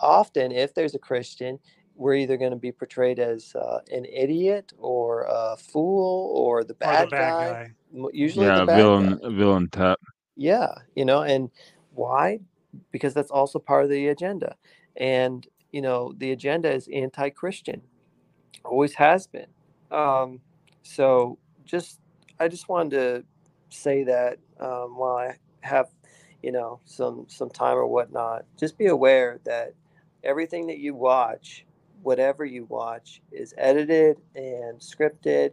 [0.00, 1.58] often, if there's a Christian,
[1.94, 6.72] we're either going to be portrayed as uh, an idiot or a fool or the
[6.74, 8.08] or bad, the bad guy guy.
[8.12, 9.28] usually yeah, the bad villain, guy.
[9.30, 9.98] villain type.
[10.36, 11.50] Yeah, you know, and
[11.94, 12.40] why?
[12.92, 14.56] Because that's also part of the agenda.
[14.98, 17.82] And, you know, the agenda is anti Christian.
[18.64, 19.48] always has been.
[19.90, 20.40] Um,
[20.82, 22.00] so just
[22.40, 23.24] I just wanted to
[23.70, 25.88] say that um, while I have
[26.42, 29.74] you know some some time or whatnot, just be aware that
[30.24, 31.66] everything that you watch,
[32.02, 35.52] whatever you watch, is edited and scripted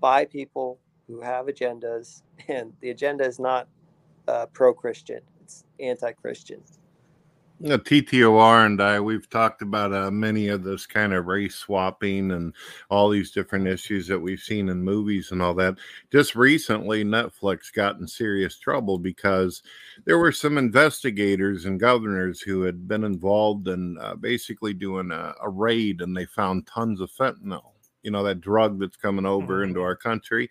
[0.00, 3.68] by people who have agendas, and the agenda is not
[4.28, 6.62] uh, pro-Christian; it's anti-Christian.
[7.58, 11.54] You know, TTOR and I, we've talked about uh, many of this kind of race
[11.54, 12.52] swapping and
[12.90, 15.76] all these different issues that we've seen in movies and all that.
[16.12, 19.62] Just recently, Netflix got in serious trouble because
[20.04, 25.34] there were some investigators and governors who had been involved in uh, basically doing a,
[25.42, 27.72] a raid and they found tons of fentanyl,
[28.02, 30.50] you know, that drug that's coming over into our country.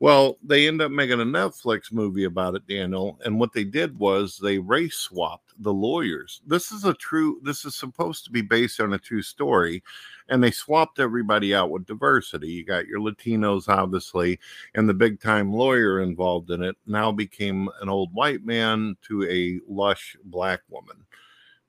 [0.00, 3.18] Well, they end up making a Netflix movie about it, Daniel.
[3.24, 6.42] And what they did was they race swapped the lawyers.
[6.46, 9.82] This is a true, this is supposed to be based on a true story.
[10.28, 12.48] And they swapped everybody out with diversity.
[12.48, 14.40] You got your Latinos, obviously,
[14.74, 19.24] and the big time lawyer involved in it now became an old white man to
[19.30, 20.96] a lush black woman.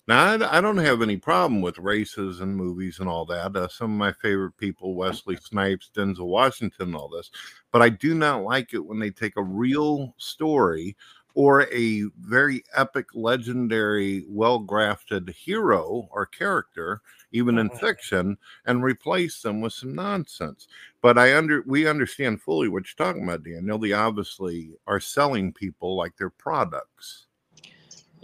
[0.07, 3.55] Now, I, I don't have any problem with races and movies and all that.
[3.55, 7.31] Uh, some of my favorite people, Wesley Snipes, Denzel Washington, all this.
[7.71, 10.95] But I do not like it when they take a real story
[11.33, 17.01] or a very epic, legendary, well grafted hero or character,
[17.31, 20.67] even in fiction, and replace them with some nonsense.
[21.01, 23.77] But I under we understand fully what you're talking about, Daniel.
[23.77, 27.25] They obviously are selling people like they're products.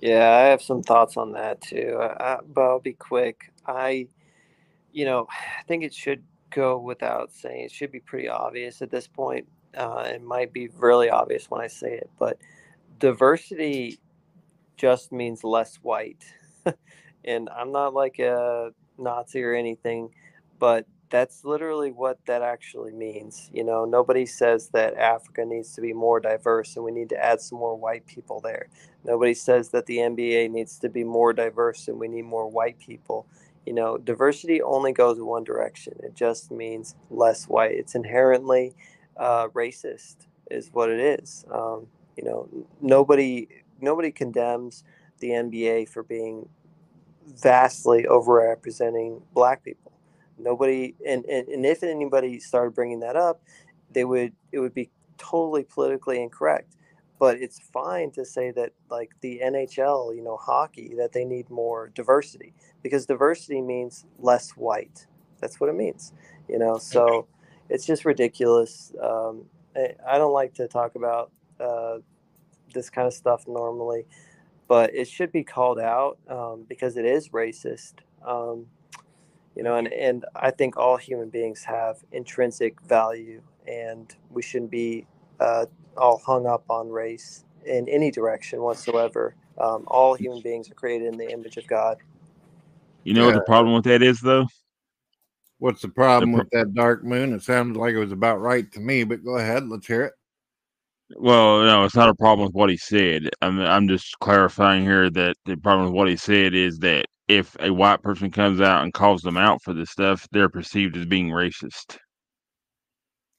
[0.01, 3.51] Yeah, I have some thoughts on that too, I, I, but I'll be quick.
[3.67, 4.07] I,
[4.93, 5.27] you know,
[5.59, 7.65] I think it should go without saying.
[7.65, 9.47] It should be pretty obvious at this point.
[9.77, 12.39] Uh, it might be really obvious when I say it, but
[12.99, 13.99] diversity
[14.77, 16.25] just means less white.
[17.25, 20.09] and I'm not like a Nazi or anything,
[20.59, 23.49] but that's literally what that actually means.
[23.53, 27.23] You know, nobody says that Africa needs to be more diverse and we need to
[27.23, 28.69] add some more white people there.
[29.03, 32.79] Nobody says that the NBA needs to be more diverse and we need more white
[32.79, 33.27] people.
[33.65, 35.93] You know, diversity only goes one direction.
[36.01, 37.73] It just means less white.
[37.73, 38.73] It's inherently
[39.17, 40.15] uh, racist,
[40.49, 41.45] is what it is.
[41.51, 42.47] Um, you know,
[42.81, 43.47] nobody
[43.81, 44.83] nobody condemns
[45.19, 46.47] the NBA for being
[47.27, 49.80] vastly overrepresenting black people.
[50.43, 53.41] Nobody, and, and, and if anybody started bringing that up,
[53.91, 56.75] they would it would be totally politically incorrect.
[57.19, 61.49] But it's fine to say that like the NHL, you know, hockey, that they need
[61.49, 65.05] more diversity because diversity means less white.
[65.39, 66.13] That's what it means,
[66.49, 66.77] you know.
[66.77, 67.27] So
[67.69, 68.91] it's just ridiculous.
[69.01, 69.45] Um,
[69.75, 71.99] I, I don't like to talk about uh,
[72.73, 74.05] this kind of stuff normally,
[74.67, 77.95] but it should be called out um, because it is racist.
[78.25, 78.65] Um,
[79.55, 84.71] you know, and, and I think all human beings have intrinsic value, and we shouldn't
[84.71, 85.05] be
[85.39, 85.65] uh,
[85.97, 89.35] all hung up on race in any direction whatsoever.
[89.57, 91.97] Um, all human beings are created in the image of God.
[93.03, 94.47] You know what the problem with that is, though?
[95.57, 97.33] What's the problem with that dark moon?
[97.33, 100.13] It sounds like it was about right to me, but go ahead, let's hear it.
[101.17, 103.29] Well, no, it's not a problem with what he said.
[103.41, 107.55] I'm I'm just clarifying here that the problem with what he said is that if
[107.59, 111.05] a white person comes out and calls them out for this stuff, they're perceived as
[111.05, 111.97] being racist.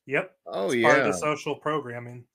[0.06, 0.36] Yep.
[0.46, 2.26] Oh it's part of yeah, the social programming.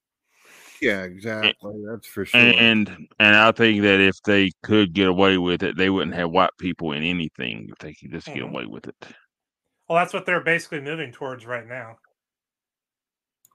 [0.81, 1.83] yeah, exactly.
[1.89, 2.53] That's for sure.
[2.53, 2.89] And
[3.19, 6.51] and I think that if they could get away with it, they wouldn't have white
[6.59, 8.43] people in anything if they could just get Mhm.
[8.43, 8.95] away with it.
[9.89, 11.97] Well, that's what they're basically moving towards right now.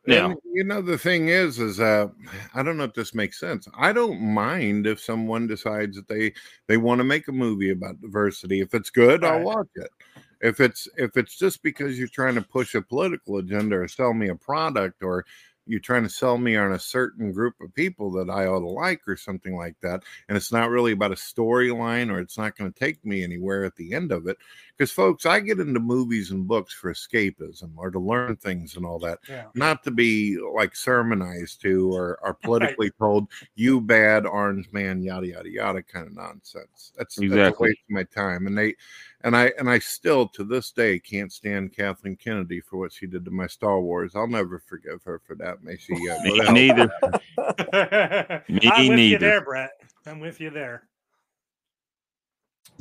[0.06, 0.26] Yeah.
[0.26, 2.08] And you know the thing is, is uh,
[2.54, 3.68] I don't know if this makes sense.
[3.76, 6.32] I don't mind if someone decides that they
[6.66, 8.60] they want to make a movie about diversity.
[8.60, 9.90] If it's good, I'll watch it.
[10.40, 14.12] If it's if it's just because you're trying to push a political agenda or sell
[14.12, 15.24] me a product or
[15.66, 18.66] you're trying to sell me on a certain group of people that I ought to
[18.68, 22.56] like or something like that, and it's not really about a storyline or it's not
[22.56, 24.36] going to take me anywhere at the end of it.
[24.76, 28.84] Because folks, I get into movies and books for escapism or to learn things and
[28.86, 29.48] all that Yeah.
[29.55, 35.26] not to be like sermonized to or, or politically told you bad orange man yada
[35.26, 37.68] yada yada kind of nonsense that's, that's a Exactly.
[37.68, 38.74] waste of my time and they
[39.24, 43.07] and i and i still to this day can't stand kathleen kennedy for what she
[43.07, 46.19] did to my star wars i'll never forgive her for that may she uh,
[46.53, 46.90] Me neither.
[48.49, 49.19] Me I'm with you neither.
[49.19, 49.70] there, Brett.
[50.07, 50.89] I'm with you there.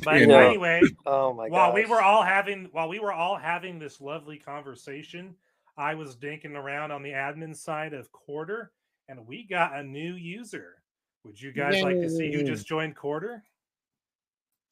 [0.04, 1.52] But You know- anyway, Oh my god.
[1.52, 5.34] while we were all having while we were all having this lovely conversation,
[5.76, 8.72] I was dinking around on the admin side of Quarter,
[9.08, 10.82] and we got a new user.
[11.24, 13.44] Would you guys like to see who just joined Quarter?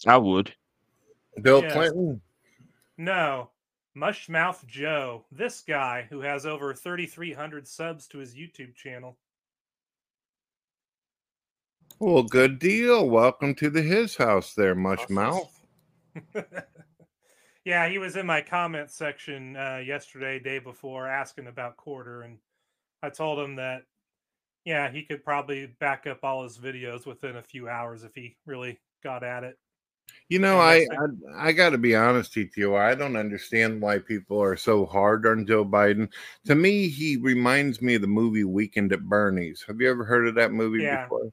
[0.06, 0.52] I would.
[1.42, 1.72] Bill Yes.
[1.72, 2.20] clinton
[3.00, 3.48] No,
[3.96, 9.16] Mushmouth Joe, this guy who has over 3,300 subs to his YouTube channel.
[11.98, 13.08] Well, good deal.
[13.08, 15.48] Welcome to the his house there, Mushmouth.
[17.64, 22.36] yeah, he was in my comment section uh, yesterday, day before, asking about quarter, and
[23.02, 23.84] I told him that
[24.66, 28.36] yeah, he could probably back up all his videos within a few hours if he
[28.44, 29.58] really got at it.
[30.28, 30.86] You know, I.
[31.38, 32.78] I, I got to be honest, TTO.
[32.78, 36.08] I don't understand why people are so hard on Joe Biden.
[36.46, 39.64] To me, he reminds me of the movie Weekend at Bernie's.
[39.66, 41.04] Have you ever heard of that movie Yeah.
[41.04, 41.30] before?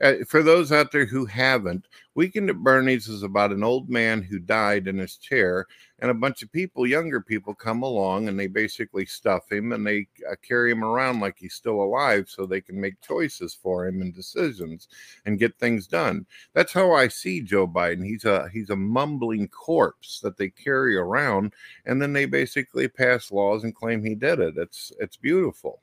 [0.00, 4.20] Uh, for those out there who haven't, Weekend at Bernie's is about an old man
[4.20, 5.66] who died in his chair,
[6.00, 9.86] and a bunch of people, younger people, come along and they basically stuff him and
[9.86, 13.86] they uh, carry him around like he's still alive so they can make choices for
[13.86, 14.88] him and decisions
[15.24, 16.26] and get things done.
[16.52, 18.04] That's how I see Joe Biden.
[18.04, 21.54] He's a he's a mumbling corpse that they carry around,
[21.86, 24.58] and then they basically pass laws and claim he did it.
[24.58, 25.80] It's it's beautiful.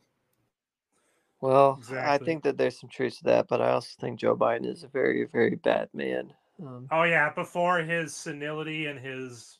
[1.43, 4.65] Well, I think that there's some truth to that, but I also think Joe Biden
[4.65, 6.31] is a very, very bad man.
[6.61, 9.59] Um, Oh yeah, before his senility and his,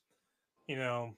[0.66, 1.14] you know,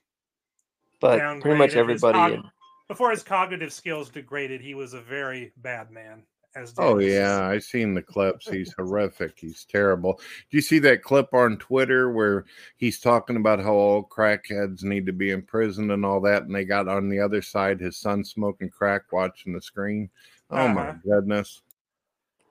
[1.00, 2.42] but pretty much downgraded, his everybody cog- in,
[2.88, 6.24] before his cognitive skills degraded, he was a very bad man.
[6.56, 8.48] As Oh yeah, I've seen the clips.
[8.48, 9.38] He's horrific.
[9.38, 10.14] He's terrible.
[10.50, 12.44] Do you see that clip on Twitter where
[12.76, 16.54] he's talking about how all crackheads need to be in prison and all that, and
[16.54, 20.10] they got on the other side his son smoking crack, watching the screen.
[20.50, 20.94] Oh my Uh-huh.
[21.04, 21.62] goodness!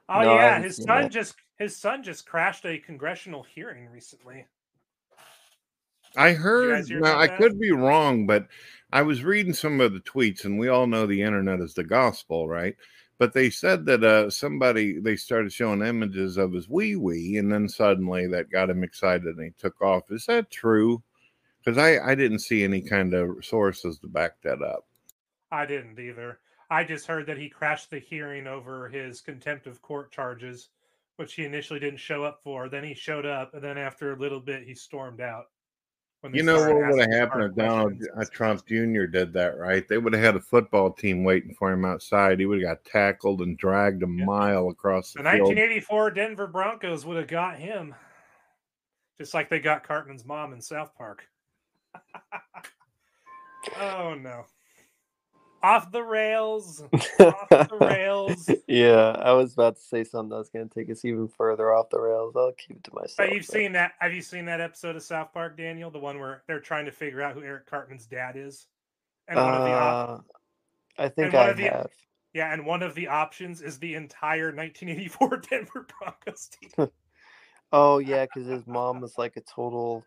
[0.09, 1.11] Oh No, yeah, his son that.
[1.11, 4.45] just his son just crashed a congressional hearing recently.
[6.17, 6.88] I heard.
[6.88, 7.38] hear Now I that?
[7.38, 8.47] could be wrong, but
[8.91, 11.84] I was reading some of the tweets, and we all know the internet is the
[11.84, 12.76] gospel, right?
[13.17, 17.51] But they said that uh, somebody they started showing images of his wee wee, and
[17.51, 20.11] then suddenly that got him excited, and he took off.
[20.11, 21.01] Is that true?
[21.63, 24.85] Because I I didn't see any kind of sources to back that up.
[25.51, 26.39] I didn't either.
[26.70, 30.70] I just heard that he crashed the hearing over his contempt of court charges,
[31.18, 32.70] which he initially didn't show up for.
[32.70, 35.46] Then he showed up, and then after a little bit, he stormed out.
[36.34, 39.06] You know what would have happened if Donald uh, Trump Jr.
[39.06, 39.88] did that, right?
[39.88, 42.40] They would have had a football team waiting for him outside.
[42.40, 45.50] He would have got tackled and dragged a mile across The the field.
[45.50, 47.94] 1984 Denver Broncos would have got him,
[49.20, 51.28] just like they got Cartman's mom in South Park.
[53.80, 54.46] oh no.
[55.66, 56.84] Off the rails.
[57.20, 58.50] Off the rails.
[58.68, 61.74] yeah, I was about to say something that was going to take us even further
[61.74, 62.36] off the rails.
[62.36, 63.16] I'll keep it to myself.
[63.18, 63.54] But you've though.
[63.54, 63.94] seen that?
[64.00, 65.90] Have you seen that episode of South Park, Daniel?
[65.90, 68.68] The one where they're trying to figure out who Eric Cartman's dad is,
[69.28, 70.20] and one of the op-
[71.00, 71.92] Uh, I think I the- have.
[72.34, 76.90] yeah, and one of the options is the entire 1984 Denver Broncos team.
[77.72, 80.06] Oh yeah, because his mom was like a total.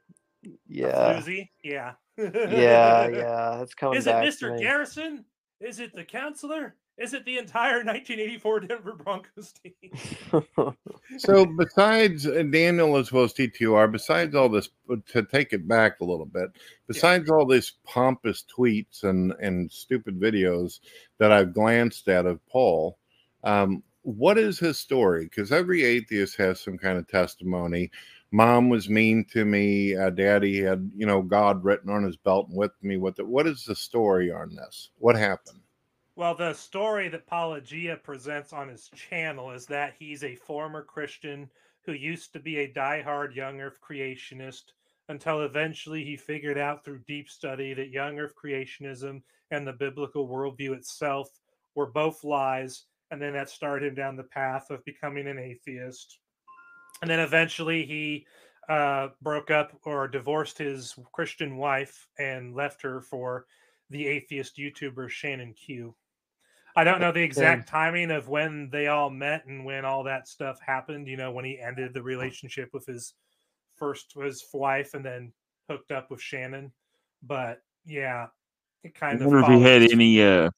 [0.68, 1.48] Yeah, floozy?
[1.64, 3.56] yeah, yeah, yeah.
[3.58, 4.56] That's coming Is it Mr.
[4.58, 5.24] Garrison?
[5.60, 6.76] Is it the counselor?
[6.98, 10.74] Is it the entire 1984 Denver Broncos team?
[11.18, 14.68] So besides Daniel as well as TTR, besides all this,
[15.08, 16.50] to take it back a little bit,
[16.86, 20.80] besides all this pompous tweets and and stupid videos
[21.18, 22.98] that I've glanced at of Paul,
[23.42, 25.24] um, what is his story?
[25.24, 27.90] Because every atheist has some kind of testimony.
[28.30, 29.96] Mom was mean to me.
[29.96, 33.26] Uh, Daddy had you know God written on his belt and whipped me with it.
[33.26, 34.90] What is the story on this?
[34.98, 35.60] What happened?
[36.14, 41.48] Well, the story that Paulogia presents on his channel is that he's a former Christian
[41.86, 44.72] who used to be a diehard young earth creationist
[45.08, 50.28] until eventually he figured out through deep study that young earth creationism and the biblical
[50.28, 51.28] worldview itself
[51.74, 52.86] were both lies.
[53.10, 56.18] And then that started him down the path of becoming an atheist.
[57.00, 58.26] And then eventually he
[58.68, 63.46] uh, broke up or divorced his Christian wife and left her for
[63.90, 65.94] the atheist YouTuber Shannon Q.
[66.76, 70.28] I don't know the exact timing of when they all met and when all that
[70.28, 71.08] stuff happened.
[71.08, 73.14] You know, when he ended the relationship with his
[73.76, 75.32] first his wife and then
[75.68, 76.72] hooked up with Shannon.
[77.22, 78.26] But yeah,
[78.84, 79.26] it I kind of.
[79.26, 80.22] wonder if he had any.
[80.22, 80.50] Uh,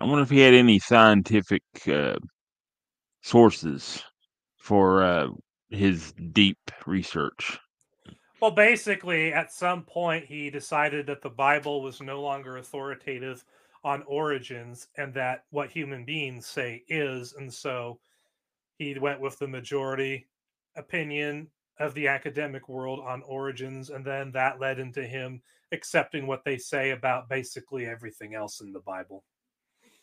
[0.00, 2.16] I wonder if he had any scientific uh,
[3.22, 4.02] sources
[4.58, 5.28] for uh,
[5.72, 7.58] his deep research.
[8.40, 13.44] Well, basically, at some point, he decided that the Bible was no longer authoritative
[13.84, 17.34] on origins and that what human beings say is.
[17.34, 18.00] And so
[18.78, 20.26] he went with the majority
[20.76, 23.90] opinion of the academic world on origins.
[23.90, 25.40] And then that led into him
[25.70, 29.24] accepting what they say about basically everything else in the Bible.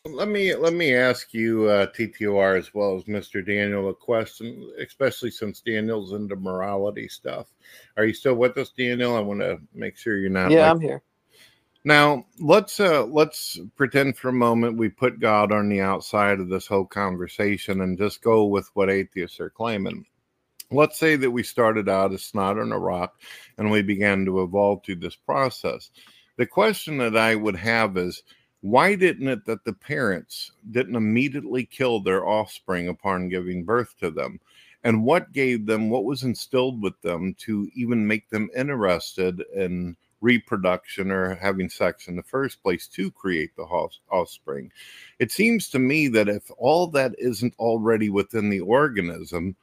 [0.05, 3.45] Let me let me ask you, uh, TTR, as well as Mr.
[3.45, 7.47] Daniel, a question, especially since Daniel's into morality stuff.
[7.97, 9.17] Are you still with us, Daniel?
[9.17, 10.51] I want to make sure you're not.
[10.51, 11.03] yeah, like- I'm here.
[11.83, 16.49] Now let's uh, let's pretend for a moment we put God on the outside of
[16.49, 20.05] this whole conversation and just go with what atheists are claiming.
[20.71, 23.21] Let's say that we started out as snot on a rock
[23.57, 25.89] and we began to evolve through this process.
[26.37, 28.23] The question that I would have is
[28.61, 34.11] why didn't it that the parents didn't immediately kill their offspring upon giving birth to
[34.11, 34.39] them?
[34.83, 39.95] And what gave them, what was instilled with them to even make them interested in
[40.21, 44.71] reproduction or having sex in the first place to create the offspring?
[45.19, 49.55] It seems to me that if all that isn't already within the organism,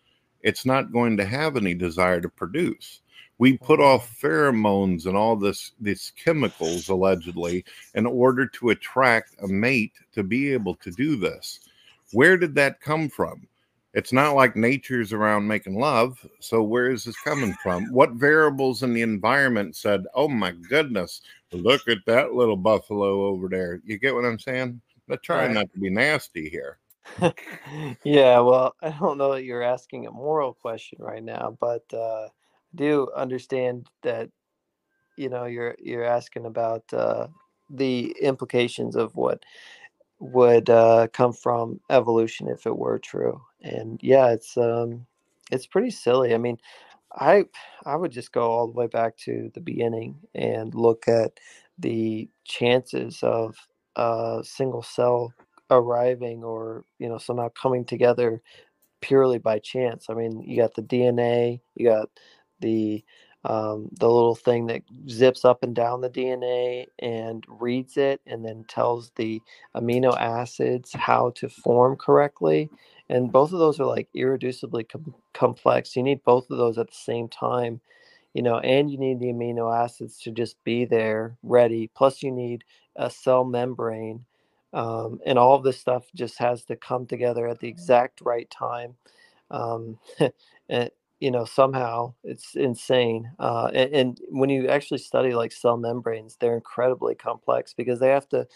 [0.42, 3.00] it's not going to have any desire to produce
[3.38, 7.64] we put off pheromones and all this these chemicals allegedly
[7.94, 11.60] in order to attract a mate to be able to do this.
[12.12, 13.46] Where did that come from?
[13.92, 17.92] It's not like nature's around making love so where is this coming from?
[17.92, 21.22] What variables in the environment said oh my goodness
[21.52, 23.80] look at that little buffalo over there.
[23.84, 24.80] You get what i'm saying?
[25.10, 26.78] I'm trying not to be nasty here.
[28.04, 32.26] Yeah well i don't know that you're asking a moral question right now but uh
[32.76, 34.30] do understand that
[35.18, 37.26] you know you're you're asking about uh,
[37.70, 39.44] the implications of what
[40.20, 43.40] would uh, come from evolution if it were true.
[43.62, 45.06] And yeah it's um
[45.52, 46.34] it's pretty silly.
[46.34, 46.58] I mean
[47.18, 47.44] i
[47.86, 51.32] i would just go all the way back to the beginning and look at
[51.78, 53.56] the chances of
[53.96, 55.32] a single cell
[55.70, 58.42] arriving or you know somehow coming together
[59.02, 60.06] purely by chance.
[60.10, 62.08] I mean you got the dna you got
[62.60, 63.04] the
[63.44, 68.44] um, the little thing that zips up and down the DNA and reads it and
[68.44, 69.40] then tells the
[69.76, 72.70] amino acids how to form correctly.
[73.08, 75.96] And both of those are like irreducibly com- complex.
[75.96, 77.80] You need both of those at the same time,
[78.34, 81.90] you know, and you need the amino acids to just be there ready.
[81.94, 82.64] Plus, you need
[82.96, 84.24] a cell membrane.
[84.72, 88.96] Um, and all this stuff just has to come together at the exact right time.
[89.50, 89.98] Um,
[90.68, 95.76] and, you know somehow it's insane uh, and, and, when you actually study like cell
[95.76, 98.46] membranes they're incredibly complex because they have to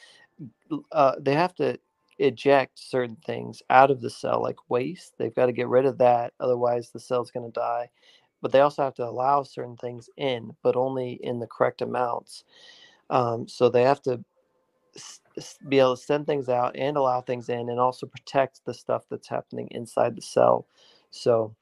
[0.93, 1.79] uh, they have to
[2.19, 5.15] eject certain things out of the cell like waste.
[5.19, 7.89] They've got to get rid of that otherwise the cell's going to die.
[8.43, 12.45] But they also have to allow certain things in but only in the correct amounts.
[13.09, 14.23] Um, so they have to
[15.69, 19.05] be able to send things out and allow things in and also protect the stuff
[19.11, 20.67] that's happening inside the cell.
[21.11, 21.55] So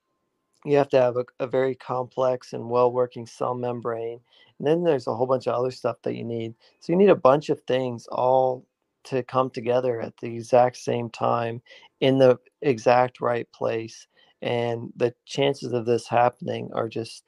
[0.70, 4.20] you have to have a, a very complex and well working cell membrane.
[4.58, 6.54] And then there's a whole bunch of other stuff that you need.
[6.80, 8.64] So you need a bunch of things all
[9.04, 11.62] to come together at the exact same time
[12.00, 14.06] in the exact right place.
[14.42, 17.24] And the chances of this happening are just,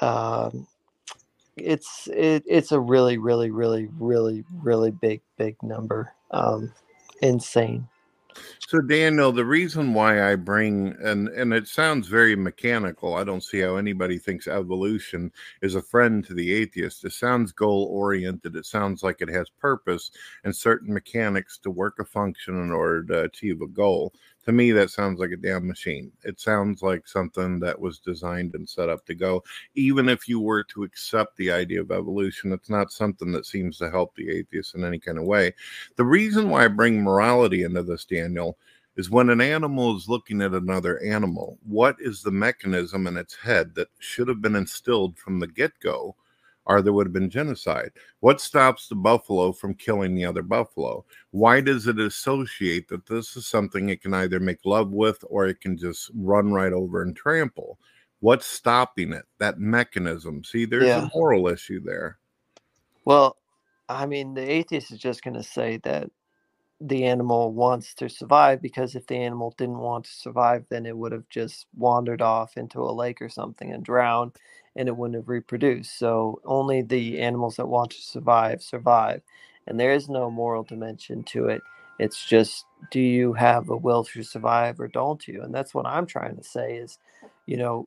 [0.00, 0.66] um,
[1.56, 6.72] it's it, it's a really really really really really big big number um
[7.20, 7.86] insane
[8.58, 13.14] so Daniel, the reason why I bring and and it sounds very mechanical.
[13.14, 15.30] I don't see how anybody thinks evolution
[15.60, 17.04] is a friend to the atheist.
[17.04, 18.56] It sounds goal oriented.
[18.56, 20.10] It sounds like it has purpose
[20.44, 24.12] and certain mechanics to work a function in order to achieve a goal
[24.44, 26.12] to me that sounds like a damn machine.
[26.24, 29.42] It sounds like something that was designed and set up to go.
[29.74, 33.78] Even if you were to accept the idea of evolution it's not something that seems
[33.78, 35.54] to help the atheists in any kind of way.
[35.96, 38.58] The reason why i bring morality into this daniel
[38.96, 43.34] is when an animal is looking at another animal what is the mechanism in its
[43.34, 46.14] head that should have been instilled from the get-go
[46.66, 47.90] or there would have been genocide.
[48.20, 51.04] What stops the buffalo from killing the other buffalo?
[51.30, 55.46] Why does it associate that this is something it can either make love with or
[55.46, 57.78] it can just run right over and trample?
[58.20, 59.24] What's stopping it?
[59.38, 60.44] That mechanism.
[60.44, 61.06] See, there's yeah.
[61.06, 62.18] a moral issue there.
[63.04, 63.36] Well,
[63.88, 66.08] I mean, the atheist is just going to say that
[66.84, 70.96] the animal wants to survive because if the animal didn't want to survive, then it
[70.96, 74.32] would have just wandered off into a lake or something and drowned
[74.74, 75.98] and it wouldn't have reproduced.
[75.98, 79.22] So only the animals that want to survive survive.
[79.66, 81.62] And there is no moral dimension to it.
[81.98, 85.42] It's just do you have a will to survive or don't you?
[85.42, 86.98] And that's what I'm trying to say is,
[87.46, 87.86] you know,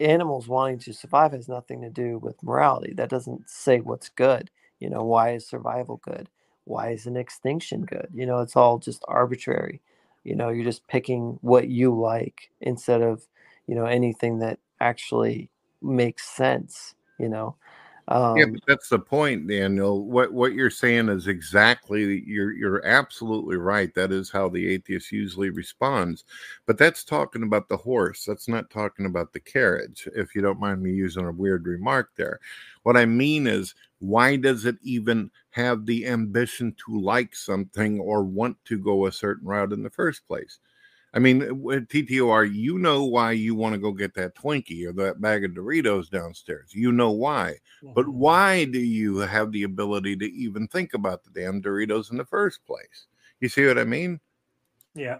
[0.00, 2.94] animals wanting to survive has nothing to do with morality.
[2.94, 4.50] That doesn't say what's good.
[4.80, 6.28] You know, why is survival good?
[6.64, 8.08] Why is an extinction good?
[8.12, 9.80] You know, it's all just arbitrary.
[10.24, 13.26] You know, you're just picking what you like instead of,
[13.66, 17.56] you know, anything that actually makes sense, you know.
[18.08, 20.04] Um, yeah, that's the point, Daniel.
[20.04, 23.94] What what you're saying is exactly you're you're absolutely right.
[23.94, 26.24] That is how the atheist usually responds.
[26.66, 28.24] But that's talking about the horse.
[28.24, 30.08] That's not talking about the carriage.
[30.16, 32.40] If you don't mind me using a weird remark there,
[32.82, 38.24] what I mean is why does it even have the ambition to like something or
[38.24, 40.58] want to go a certain route in the first place?
[41.14, 44.92] I mean, with TTOR, you know why you want to go get that Twinkie or
[44.94, 46.74] that bag of Doritos downstairs.
[46.74, 47.58] You know why.
[47.94, 48.14] But Mhm.
[48.14, 52.24] why do you have the ability to even think about the damn Doritos in the
[52.24, 53.06] first place?
[53.40, 54.20] You see what I mean?
[54.94, 55.18] Yeah.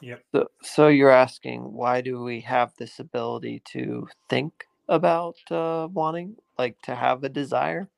[0.00, 0.24] Yep.
[0.34, 6.36] So, so you're asking why do we have this ability to think about uh, wanting,
[6.58, 7.88] like to have a desire?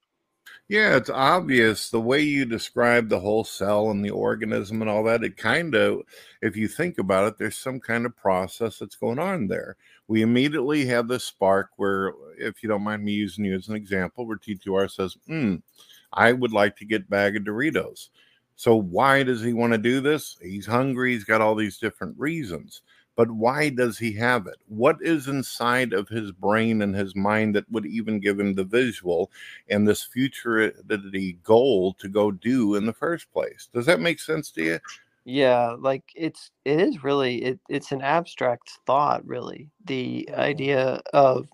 [0.68, 5.02] Yeah, it's obvious the way you describe the whole cell and the organism and all
[5.04, 5.24] that.
[5.24, 6.02] It kind of,
[6.42, 9.76] if you think about it, there's some kind of process that's going on there.
[10.08, 13.76] We immediately have this spark where, if you don't mind me using you as an
[13.76, 15.56] example, where T2R says, hmm,
[16.12, 18.08] I would like to get bag of Doritos.
[18.56, 20.36] So why does he want to do this?
[20.42, 21.12] He's hungry.
[21.12, 22.82] He's got all these different reasons.
[23.18, 24.58] But why does he have it?
[24.68, 28.64] What is inside of his brain and his mind that would even give him the
[28.64, 29.30] visual
[29.68, 33.68] and this futurity goal to go do in the first place?
[33.74, 34.80] Does that make sense to you?
[35.24, 39.70] Yeah, like it's it is really it, it's an abstract thought, really.
[39.84, 40.38] The Mhm.
[40.38, 41.48] idea of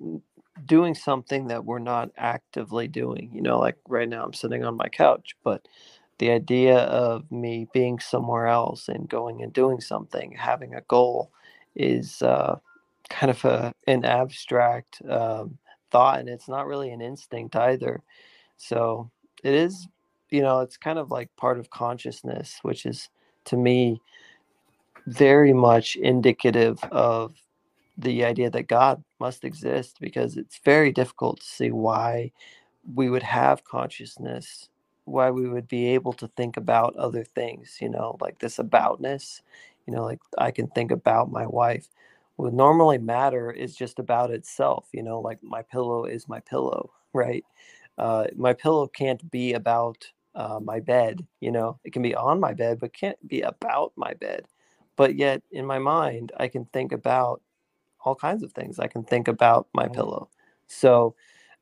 [0.66, 3.30] doing something that we're not actively doing.
[3.34, 5.66] You know, like right now I'm sitting on my couch, but
[6.18, 11.32] the idea of me being somewhere else and going and doing something, having a goal,
[11.76, 12.56] is uh,
[13.10, 15.58] kind of a an abstract um,
[15.90, 18.02] thought, and it's not really an instinct either.
[18.56, 19.10] So
[19.42, 19.88] it is,
[20.30, 23.10] you know, it's kind of like part of consciousness, which is
[23.46, 24.00] to me
[25.06, 27.34] very much indicative of
[27.98, 32.32] the idea that God must exist because it's very difficult to see why
[32.94, 34.68] we would have consciousness,
[35.04, 39.42] why we would be able to think about other things, you know, like this aboutness,
[39.86, 41.88] you know, like I can think about my wife.
[42.36, 46.90] What normally matter is just about itself, you know, like my pillow is my pillow,
[47.12, 47.44] right?
[47.96, 52.40] Uh, my pillow can't be about uh, my bed, you know, it can be on
[52.40, 54.46] my bed, but can't be about my bed.
[54.96, 57.40] But yet in my mind, I can think about
[58.04, 58.78] all kinds of things.
[58.78, 60.28] I can think about my pillow.
[60.66, 61.14] So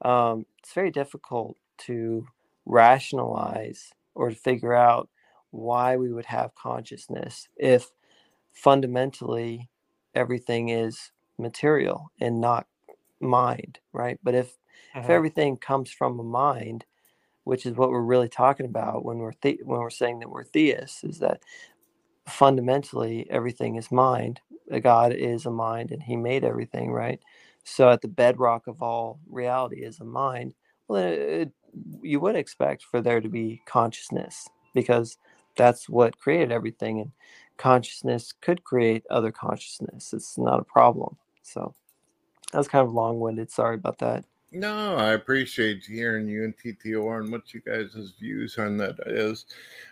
[0.03, 2.27] um, it's very difficult to
[2.67, 5.09] rationalize or to figure out
[5.51, 7.91] why we would have consciousness if
[8.53, 9.71] fundamentally
[10.15, 12.67] everything is material and not
[13.21, 14.19] mind, right?
[14.25, 14.59] But if
[15.03, 15.11] if Mhm.
[15.11, 16.87] everything comes from a mind,
[17.45, 20.45] which is what we're really talking about when we're the- when we're saying that we're
[20.45, 21.35] theists, is that
[22.29, 24.41] fundamentally everything is mind.
[24.73, 27.21] Uh, God is a mind and he made everything, right?
[27.65, 30.55] So at the bedrock of all reality is a mind.
[30.89, 31.53] Well, then it,
[32.03, 35.19] you would expect for there to be consciousness because
[35.57, 37.13] that's what created everything and
[37.57, 40.13] consciousness could create other consciousness.
[40.13, 41.17] It's not a problem.
[41.43, 41.75] So
[42.53, 43.51] that was kind of long-winded.
[43.51, 44.25] Sorry about that.
[44.55, 49.47] No, I appreciate hearing you and TTOR and what you guys' views on that is.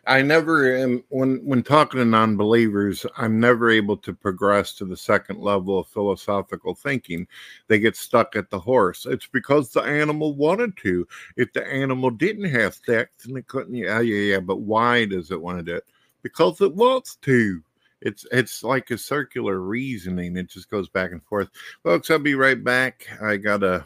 [0.07, 4.99] I never am when when talking to non-believers, I'm never able to progress to the
[4.99, 7.27] second level of philosophical thinking.
[7.69, 9.07] They get stuck at the horse.
[9.07, 11.09] It's because the animal wanted to.
[11.39, 14.41] If the animal didn't have sex and it couldn't, yeah, yeah, yeah.
[14.41, 15.87] But why does it want to do it?
[16.23, 17.63] Because it wants to.
[18.03, 20.37] It's it's like a circular reasoning.
[20.37, 21.49] It just goes back and forth.
[21.83, 23.07] Folks, I'll be right back.
[23.23, 23.85] I gotta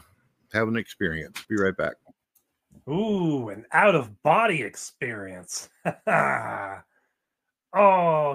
[0.53, 1.43] have an experience.
[1.49, 1.95] Be right back.
[2.87, 5.69] Ooh, an out of body experience.
[6.07, 6.73] oh,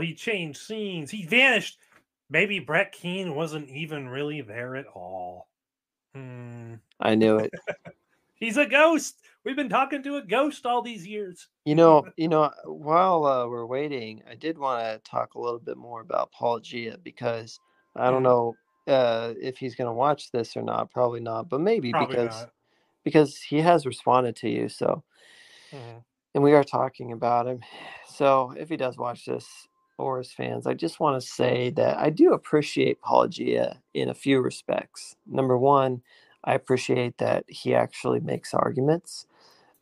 [0.01, 1.11] he changed scenes.
[1.11, 1.79] He vanished.
[2.29, 5.49] Maybe Brett Keane wasn't even really there at all.
[6.15, 6.75] Hmm.
[7.01, 7.53] I knew it.
[8.35, 9.17] He's a ghost.
[9.45, 11.49] We've been talking to a ghost all these years.
[11.65, 15.59] You know, you know, while uh, we're waiting, I did want to talk a little
[15.59, 17.61] bit more about Paulogia because
[17.97, 18.25] I don't Mhm.
[18.25, 18.57] know
[18.87, 20.91] uh, if he's going to watch this or not.
[20.91, 22.53] Probably not, but maybe Probably because not.
[23.05, 24.69] because he has responded to you.
[24.69, 25.05] So,
[25.73, 26.05] Mhm.
[26.35, 27.61] and we are talking about him.
[28.07, 29.69] So, if he does watch this
[29.99, 34.15] or his fans, I just want to say that I do appreciate Paulogia in a
[34.15, 35.17] few respects.
[35.27, 36.03] Number one,
[36.45, 39.27] I appreciate that he actually makes arguments.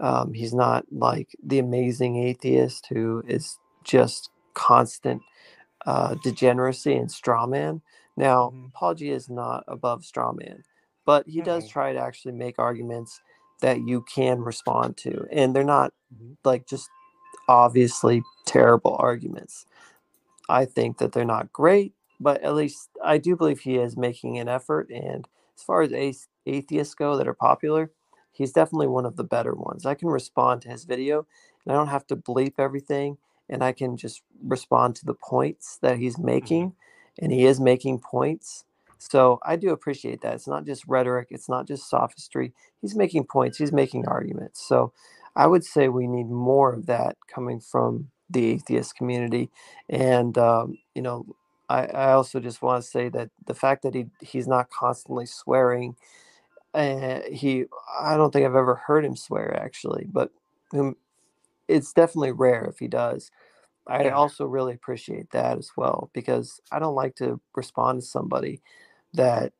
[0.00, 5.22] Um, he's not like the amazing atheist who is just constant
[5.86, 7.82] uh, degeneracy and straw man.
[8.16, 8.72] Now, Mhm.
[8.72, 10.64] Paulogia is not above straw man,
[11.06, 11.70] but he does Mm-mm.
[11.72, 13.20] try to actually make arguments
[13.62, 16.36] that you can respond to, and they're not Mhm.
[16.44, 16.90] like just
[17.48, 19.66] obviously terrible arguments.
[20.48, 24.38] I think that they're not great, but at least I do believe he is making
[24.38, 24.90] an effort.
[24.90, 27.92] And as far as ath- atheists go that are popular,
[28.32, 29.86] he's definitely one of the better ones.
[29.86, 31.26] I can respond to his video
[31.64, 33.18] and I don't have to bleep everything
[33.48, 36.74] and I can just respond to the points that he's making.
[37.20, 38.64] And he is making points.
[38.98, 40.34] So I do appreciate that.
[40.34, 42.52] It's not just rhetoric, it's not just sophistry.
[42.82, 44.66] He's making points, he's making arguments.
[44.66, 44.92] So
[45.36, 49.50] I would say we need more of that coming from the atheist community.
[49.88, 51.26] And, um, you know,
[51.68, 55.26] I, I also just want to say that the fact that he he's not constantly
[55.26, 55.96] swearing,
[56.74, 57.65] uh, he
[58.01, 60.31] I don't think I've ever heard him swear actually, but
[60.74, 60.97] um,
[61.69, 63.31] it's definitely rare if he does.
[63.86, 64.11] I Yeah.
[64.11, 68.62] also really appreciate that as well because I don't like to respond to somebody
[69.15, 69.53] that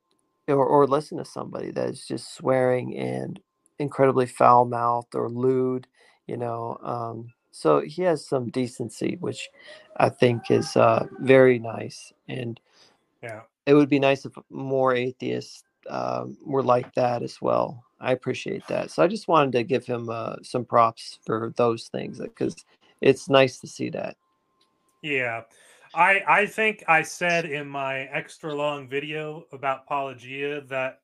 [0.49, 3.41] or, or listen to somebody that is just swearing and
[3.79, 5.87] incredibly foul mouthed or lewd,
[6.27, 6.79] you know.
[6.83, 9.49] Um, so he has some decency, which
[9.97, 12.13] I think is uh, very nice.
[12.29, 12.61] And
[13.23, 13.43] Yeah.
[13.67, 17.85] it would be nice if more atheists um, were like that as well.
[18.01, 18.90] I appreciate that.
[18.90, 22.56] So I just wanted to give him uh, some props for those things because
[23.01, 24.16] it's nice to see that.
[25.02, 25.43] Yeah.
[25.94, 31.01] I I think I said in my extra long video about Paulogia that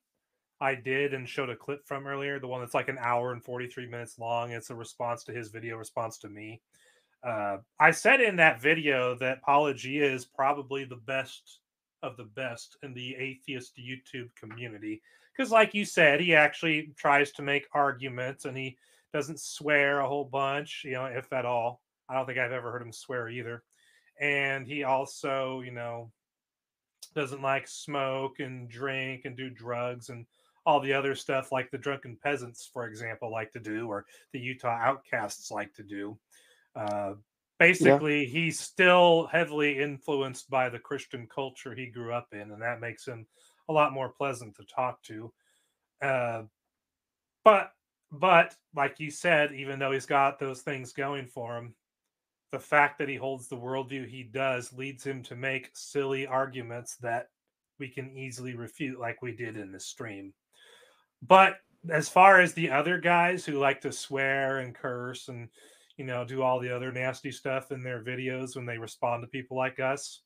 [0.61, 3.43] I did and showed a clip from earlier, the one that's like an hour and
[3.43, 4.51] 43 minutes long.
[4.51, 6.61] It's a response to his video response to me.
[7.23, 11.59] Uh, I said in that video that Paulogia is probably the best
[12.05, 15.01] of the best in the atheist YouTube community.
[15.35, 18.77] Because, like you said, he actually tries to make arguments and he
[19.11, 21.81] doesn't swear a whole bunch, you know, if at all.
[22.07, 23.63] I don't think I've ever heard him swear either.
[24.21, 26.11] And he also, you know,
[27.15, 30.25] doesn't like smoke and drink and do drugs and
[30.65, 34.39] all the other stuff like the drunken peasants, for example, like to do, or the
[34.39, 36.17] Utah outcasts like to do.
[36.75, 37.13] Uh,
[37.59, 42.81] basically, he's still heavily influenced by the Christian culture he grew up in, and that
[42.81, 43.25] makes him
[43.69, 45.31] a lot more pleasant to talk to.
[46.01, 46.43] Uh,
[47.43, 47.71] but,
[48.11, 51.73] but like you said, even though he's got those things going for him,
[52.51, 56.95] the fact that he holds the worldview he does leads him to make silly arguments
[56.97, 57.29] that
[57.79, 60.33] we can easily refute, like we did in the stream.
[61.21, 61.55] But
[61.89, 65.49] as far as the other guys who like to swear and curse and
[65.97, 69.27] you know do all the other nasty stuff in their videos when they respond to
[69.27, 70.21] people like us,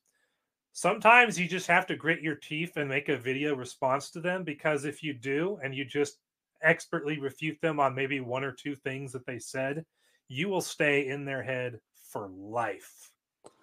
[0.72, 4.44] sometimes you just have to grit your teeth and make a video response to them
[4.44, 6.18] because if you do and you just
[6.62, 9.84] expertly refute them on maybe one or two things that they said,
[10.28, 11.78] you will stay in their head
[12.10, 13.10] for life.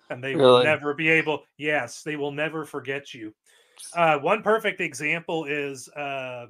[0.09, 3.33] And they will never be able, yes, they will never forget you.
[3.93, 6.45] Uh, one perfect example is uh,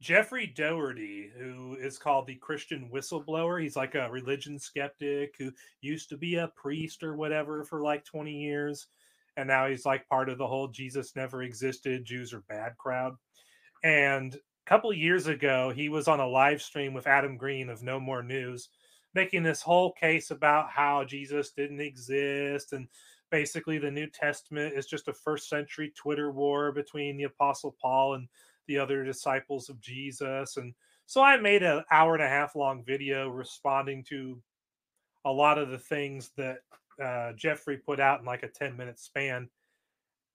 [0.00, 3.62] Jeffrey Doherty, who is called the Christian whistleblower.
[3.62, 5.50] He's like a religion skeptic who
[5.80, 8.88] used to be a priest or whatever for like 20 years.
[9.36, 13.14] And now he's like part of the whole Jesus never existed, Jews are bad crowd.
[13.84, 17.82] And a couple years ago, he was on a live stream with Adam Green of
[17.82, 18.68] Know More News,
[19.14, 22.88] making this whole case about how Jesus didn't exist and
[23.30, 28.14] basically the New Testament is just a first century Twitter war between the Apostle Paul
[28.14, 28.28] and
[28.66, 30.56] the other disciples of Jesus.
[30.56, 30.74] And
[31.06, 34.40] so I made an hour and a half long video responding to
[35.24, 36.58] a lot of the things that
[37.02, 39.48] uh, Jeffrey put out in like a 10 minute span.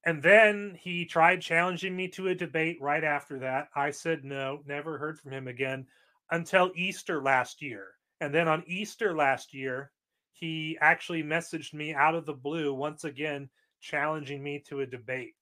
[0.05, 3.69] And then he tried challenging me to a debate right after that.
[3.75, 5.85] I said no, never heard from him again
[6.31, 7.87] until Easter last year.
[8.19, 9.91] And then on Easter last year,
[10.33, 13.49] he actually messaged me out of the blue once again,
[13.79, 15.35] challenging me to a debate.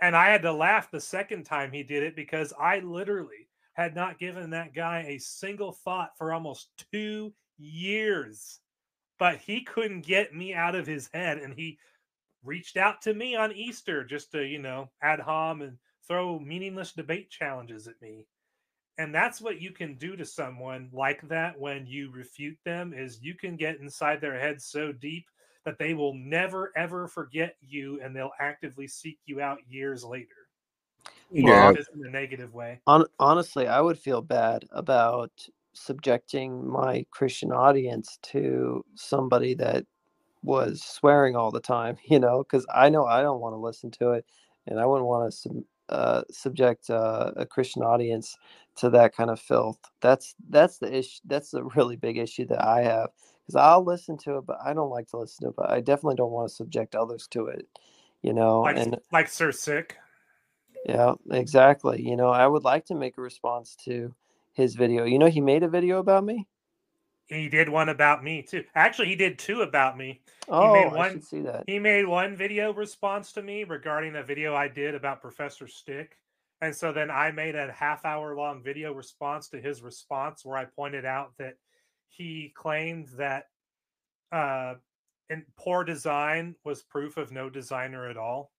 [0.00, 3.94] And I had to laugh the second time he did it because I literally had
[3.94, 8.60] not given that guy a single thought for almost two years.
[9.18, 11.38] But he couldn't get me out of his head.
[11.38, 11.78] And he
[12.44, 16.92] reached out to me on Easter just to, you know, ad hom and throw meaningless
[16.92, 18.26] debate challenges at me.
[18.98, 23.22] And that's what you can do to someone like that when you refute them is
[23.22, 25.26] you can get inside their head so deep
[25.68, 30.48] that they will never ever forget you and they'll actively seek you out years later.
[31.30, 31.74] Yeah.
[31.74, 32.80] Just in a negative way.
[32.86, 35.30] Hon- honestly, I would feel bad about
[35.74, 39.84] subjecting my Christian audience to somebody that
[40.42, 43.90] was swearing all the time, you know, because I know I don't want to listen
[43.92, 44.24] to it,
[44.66, 48.38] and I wouldn't want to sub- uh, subject uh, a Christian audience
[48.76, 49.80] to that kind of filth.
[50.00, 51.20] That's that's the issue.
[51.26, 53.10] That's the really big issue that I have
[53.48, 55.56] because I'll listen to it, but I don't like to listen to it.
[55.56, 57.66] But I definitely don't want to subject others to it,
[58.20, 58.60] you know.
[58.60, 59.96] Like and like Sir Sick.
[60.84, 62.02] yeah, exactly.
[62.06, 64.14] You know, I would like to make a response to
[64.52, 65.04] his video.
[65.04, 66.46] You know, he made a video about me.
[67.26, 68.64] He did one about me too.
[68.74, 70.20] Actually, he did two about me.
[70.48, 71.64] Oh, made I one- should see that.
[71.66, 76.18] He made one video response to me regarding a video I did about Professor Stick.
[76.60, 80.56] And so then I made a half hour long video response to his response where
[80.58, 81.54] I pointed out that
[82.08, 83.46] he claimed that
[84.32, 84.74] uh,
[85.30, 88.50] in poor design was proof of no designer at all.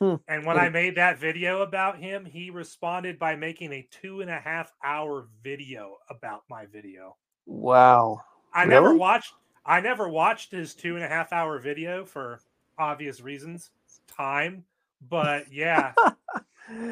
[0.00, 0.16] Hmm.
[0.26, 4.30] And when I made that video about him, he responded by making a two and
[4.30, 7.16] a half hour video about my video.
[7.46, 8.20] Wow.
[8.52, 9.34] I never watched
[9.66, 12.40] I never watched his two and a half hour video for
[12.78, 13.70] obvious reasons,
[14.06, 14.64] time.
[15.08, 15.92] But yeah,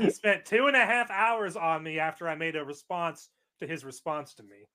[0.01, 3.30] he spent two and a half hours on me after I made a response
[3.60, 4.66] to his response to me.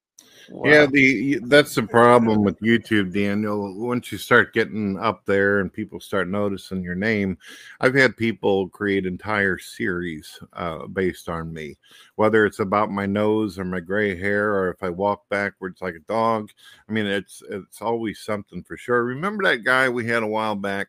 [0.64, 3.73] Yeah, the that's the problem with YouTube, Daniel.
[3.77, 7.38] Once you start getting up there and people start noticing your name,
[7.81, 11.77] I've had people create entire series uh, based on me,
[12.15, 15.95] whether it's about my nose or my gray hair, or if I walk backwards like
[15.95, 16.52] a dog.
[16.88, 19.03] I mean, it's it's always something for sure.
[19.03, 20.88] Remember that guy we had a while back?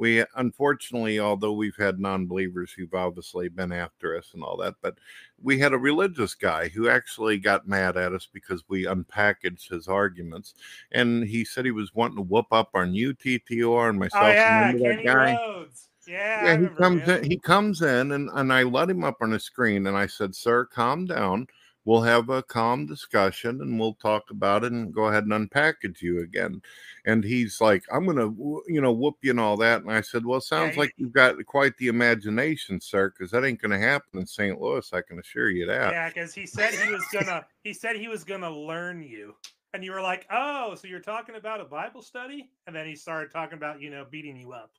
[0.00, 4.76] We uh, unfortunately, although we've had non-believers who've obviously been after us and all that,
[4.80, 4.96] but
[5.42, 9.88] we had a religious guy who actually got mad at us because we unpackaged his
[9.88, 10.54] arguments,
[10.90, 14.24] and he said he was wanting to whoop up on TTR, and oh, myself.
[14.24, 15.32] Oh yeah, Remember that Kenny guy?
[15.34, 15.88] Rhodes.
[16.08, 17.10] Yeah, Yeah, he comes him.
[17.18, 17.30] in.
[17.30, 20.34] He comes in, and and I let him up on the screen, and I said,
[20.34, 21.46] "Sir, calm down.
[21.84, 26.02] We'll have a calm discussion, and we'll talk about it, and go ahead and unpackage
[26.02, 26.62] you again."
[27.04, 28.26] And he's like, "I'm gonna,
[28.68, 31.12] you know, whoop you and all that." And I said, "Well, it sounds like you've
[31.12, 34.60] got quite the imagination, sir, because that ain't gonna happen in St.
[34.60, 34.92] Louis.
[34.92, 38.08] I can assure you that." Yeah, because he said he was gonna he said he
[38.08, 39.36] was gonna learn you.
[39.72, 42.50] And you were like, Oh, so you're talking about a Bible study?
[42.66, 44.72] And then he started talking about, you know, beating you up.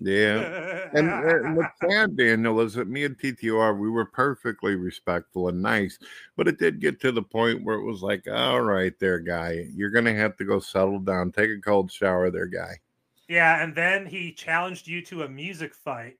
[0.00, 0.88] Yeah.
[0.92, 5.62] And, and what's sad, Daniel, is that me and TTR, we were perfectly respectful and
[5.62, 5.98] nice,
[6.36, 9.66] but it did get to the point where it was like, all right, there, guy,
[9.74, 12.78] you're going to have to go settle down, take a cold shower, there, guy.
[13.28, 16.18] yeah, and then he challenged you to a music fight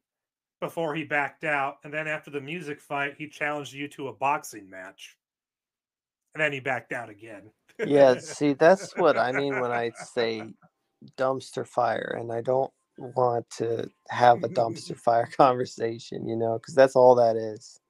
[0.61, 1.79] before he backed out.
[1.85, 5.17] And then after the music fight, he challenged you to a boxing match.
[6.35, 7.51] And then he backed out again.
[7.85, 10.43] Yeah, see, that's what I mean when I say
[11.17, 14.55] dumpster fire, and I don't want to have a mm-hmm.
[14.55, 17.81] dumpster fire conversation, you know, because that's all that is.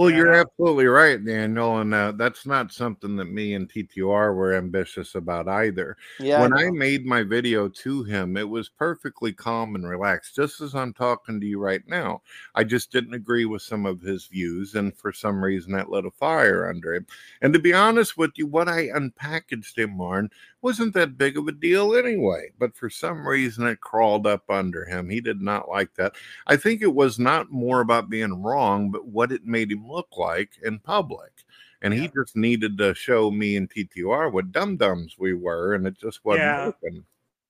[0.00, 4.54] Well, you're absolutely right, Daniel, and uh, that's not something that me and TTR were
[4.54, 5.94] ambitious about either.
[6.18, 10.34] Yeah, when I I, made my video to him, it was perfectly calm and relaxed,
[10.34, 12.22] just as I'm talking to you right now.
[12.54, 16.06] I just didn't agree with some of his views, and for some reason, that lit
[16.06, 17.06] a fire under him.
[17.42, 20.30] And to be honest with you, what I unpackaged him on
[20.62, 22.52] wasn't that big of a deal anyway.
[22.58, 25.08] But for some reason, it crawled up under him.
[25.08, 26.14] He did not like that.
[26.46, 30.16] I think it was not more about being wrong, but what it made him look
[30.16, 31.44] like in public.
[31.82, 35.86] And he just needed to show me and TTR what dum dums we were, and
[35.86, 36.66] it just wasn't Yeah.
[36.82, 37.04] working.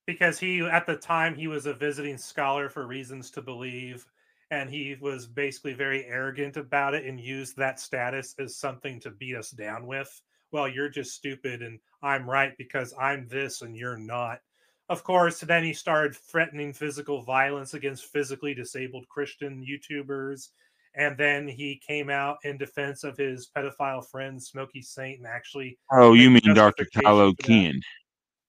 [0.07, 4.07] because he at the time he was a visiting scholar for reasons to believe
[4.51, 9.11] and he was basically very arrogant about it and used that status as something to
[9.11, 10.23] beat us down with
[10.53, 14.41] well you're just stupid and i'm right because i'm this and you're not
[14.89, 20.49] of course then he started threatening physical violence against physically disabled christian youtubers
[20.95, 25.79] and then he came out in defense of his pedophile friend Smokey Saint and actually
[25.93, 26.85] Oh, you mean Dr.
[26.85, 27.39] justification Kylo.
[27.39, 27.81] Ken?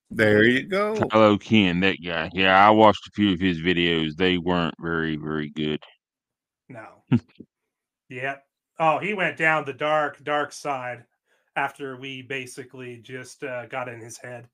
[0.09, 0.95] There you go.
[0.95, 2.29] Kylo Ken, that guy.
[2.33, 4.15] Yeah, I watched a few of his videos.
[4.15, 5.81] They weren't very, very good.
[6.67, 7.03] No.
[8.09, 8.37] yeah.
[8.79, 11.05] Oh, he went down the dark, dark side
[11.55, 14.47] after we basically just uh, got in his head.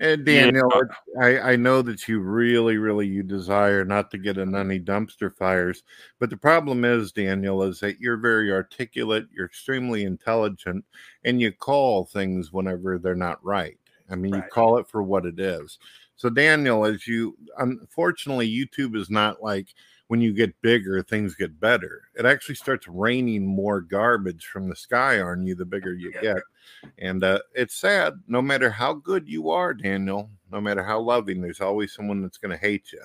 [0.00, 4.18] Eh, and Daniel, it's- I, I know that you really, really you desire not to
[4.18, 5.82] get in any dumpster fires,
[6.18, 10.84] but the problem is, Daniel, is that you're very articulate, you're extremely intelligent,
[11.24, 13.76] and you call things whenever they're not right.
[14.10, 15.78] I mean, you call it for what it is.
[16.16, 19.68] So, Daniel, as you unfortunately, YouTube is not like
[20.10, 22.02] when you get bigger, things get better.
[22.16, 26.42] It actually starts raining more garbage from the sky on you the bigger you get.
[26.98, 31.40] And uh, it's sad, no matter how good you are, Daniel, no matter how loving,
[31.40, 33.04] there's always someone that's going to hate you.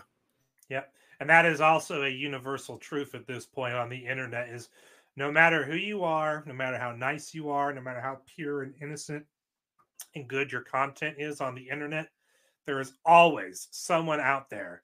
[0.70, 0.92] Yep.
[1.20, 4.70] And that is also a universal truth at this point on the internet is
[5.16, 8.64] no matter who you are, no matter how nice you are, no matter how pure
[8.64, 9.24] and innocent
[10.16, 12.10] and good your content is on the internet,
[12.66, 14.82] there is always someone out there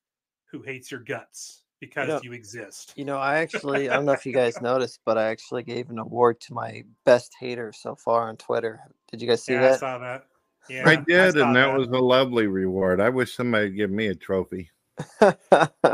[0.51, 2.93] who hates your guts because know- you exist.
[2.95, 5.89] You know, I actually, I don't know if you guys noticed, but I actually gave
[5.89, 8.79] an award to my best hater so far on Twitter.
[9.09, 9.79] Did you guys see yeah, I that?
[9.79, 10.27] saw that.
[10.69, 13.01] Yeah, I did, saw and that, was a lovely reward.
[13.01, 14.71] I wish somebody would give me a trophy.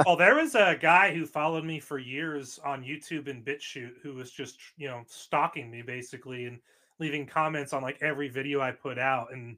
[0.05, 4.13] Oh, there was a guy who followed me for years on YouTube and BitChute who
[4.13, 6.59] was just, you know, stalking me basically and
[6.99, 9.33] leaving comments on like every video I put out.
[9.33, 9.57] And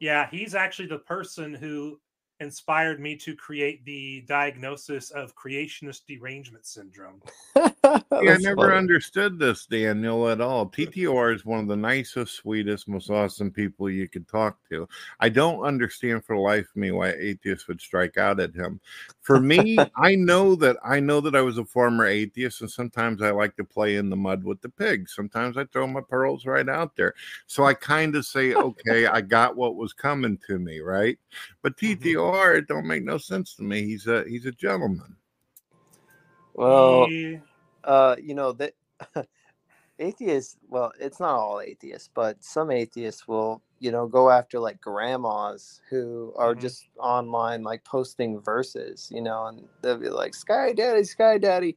[0.00, 1.98] yeah, he's actually the person who
[2.40, 7.22] inspired me to create the diagnosis of creationist derangement syndrome.
[8.22, 8.76] Yeah, I never funny.
[8.76, 10.66] understood this, Daniel, at all.
[10.66, 14.88] TTR is one of the nicest, sweetest, most awesome people you could talk to.
[15.20, 18.80] I don't understand for the life of me why atheists would strike out at him.
[19.20, 23.22] For me, I know that I know that I was a former atheist, and sometimes
[23.22, 25.14] I like to play in the mud with the pigs.
[25.14, 27.14] Sometimes I throw my pearls right out there.
[27.46, 31.18] So I kind of say, okay, I got what was coming to me, right?
[31.62, 32.02] But mm-hmm.
[32.02, 33.82] TTR, it don't make no sense to me.
[33.82, 35.16] He's a he's a gentleman.
[36.54, 37.40] Well, He-
[37.86, 38.74] uh, you know that
[39.98, 40.56] atheists.
[40.68, 45.80] Well, it's not all atheists, but some atheists will, you know, go after like grandmas
[45.90, 46.60] who are Mhm.
[46.62, 51.76] just online, like posting verses, you know, and they'll be like, "Sky Daddy, Sky Daddy,"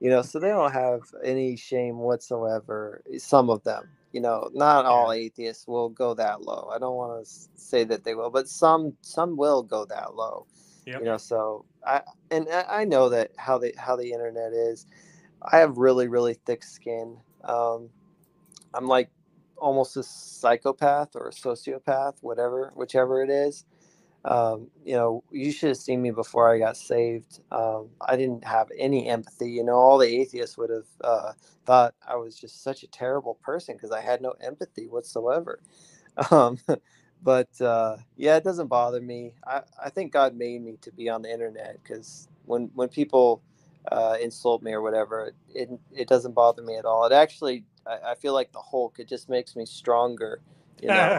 [0.00, 0.22] you know.
[0.22, 3.02] So they don't have any shame whatsoever.
[3.18, 6.70] Some of them, you know, not all atheists will go that low.
[6.74, 10.46] I don't want to say that they will, but some some will go that low
[10.86, 11.00] Yep.
[11.00, 14.86] you know so i and I know that how the how the internet is
[15.42, 17.16] i have really really thick skin.
[17.44, 17.90] Um
[18.74, 19.10] i'm like
[19.58, 23.64] almost a psychopath or a sociopath whatever whichever it is.
[24.24, 27.40] Um you know you should have seen me before i got saved.
[27.52, 29.50] Um i didn't have any empathy.
[29.50, 31.32] You know all the atheists would have uh
[31.66, 35.60] thought i was just such a terrible person because i had no empathy whatsoever.
[36.32, 36.58] Um
[37.22, 39.34] but uh, yeah, it doesn't bother me.
[39.46, 43.42] I, I think God made me to be on the internet because when when people
[43.90, 47.06] uh, insult me or whatever, it it doesn't bother me at all.
[47.06, 48.98] It actually, I, I feel like the Hulk.
[48.98, 50.40] It just makes me stronger.
[50.80, 51.14] You know,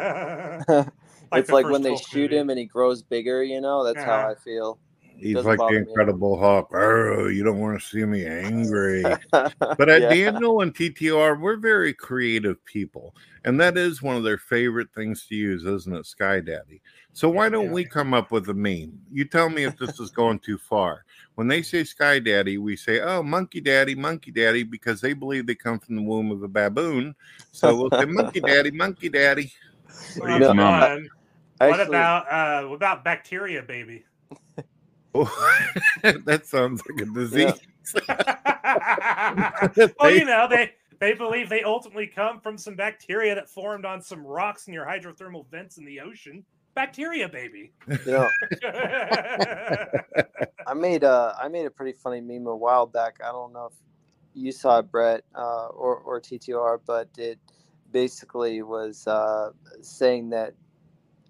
[1.32, 2.34] Like it's the like when they shoot movie.
[2.34, 3.44] him and he grows bigger.
[3.44, 4.26] You know, that's how Uh-huh.
[4.26, 4.80] I feel.
[5.22, 5.88] He's Doesn't like the bother me.
[5.88, 6.70] Incredible Hulk.
[6.74, 9.04] Oh, you don't want to see me angry.
[9.32, 10.10] But at Yeah.
[10.10, 13.16] Daniel and TTR, we're very creative people.
[13.46, 16.06] And that is one of their favorite things to use, isn't it?
[16.06, 16.82] Sky Daddy.
[17.14, 19.00] So why don't we come up with a meme?
[19.12, 21.06] You tell me if this is going too far.
[21.36, 25.46] When they say Sky Daddy, we say, oh, Monkey Daddy, Monkey Daddy, because they believe
[25.46, 27.16] they come from the womb of a baboon.
[27.52, 29.52] So we'll say, Monkey Daddy, Monkey Daddy.
[30.18, 30.86] Well, You know, come Mama.
[30.86, 31.10] on.
[31.70, 34.04] What about uh what about bacteria baby?
[36.04, 37.54] that sounds like a disease.
[40.00, 44.02] well, you know, they they believe they ultimately come from some bacteria that formed on
[44.02, 46.46] some rocks in your hydrothermal vents in the ocean.
[46.74, 47.74] Bacteria baby.
[47.88, 48.30] you know,
[50.66, 53.18] I made a I made a pretty funny meme a while back.
[53.22, 53.74] I don't know if
[54.34, 57.40] you saw it, Brett, uh, or or TTR, but it
[57.92, 59.50] basically was uh,
[59.82, 60.54] saying that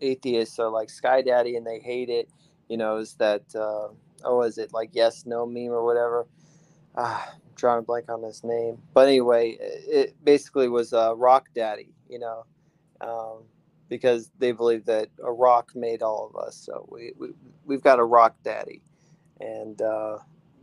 [0.01, 2.29] atheists are like Sky Daddy and they hate it.
[2.71, 3.89] You know, is that uh,
[4.23, 6.25] oh, is it like yes no meme or whatever?
[6.95, 11.49] Ah, I'm drawing a blank on his name, but anyway, it basically was uh, Rock
[11.53, 11.89] Daddy.
[12.09, 12.45] You know.
[13.01, 13.43] Um,
[13.89, 17.27] because they believe that a rock made all of us, so we, we
[17.65, 18.81] we've got a rock daddy,
[19.41, 20.17] and uh,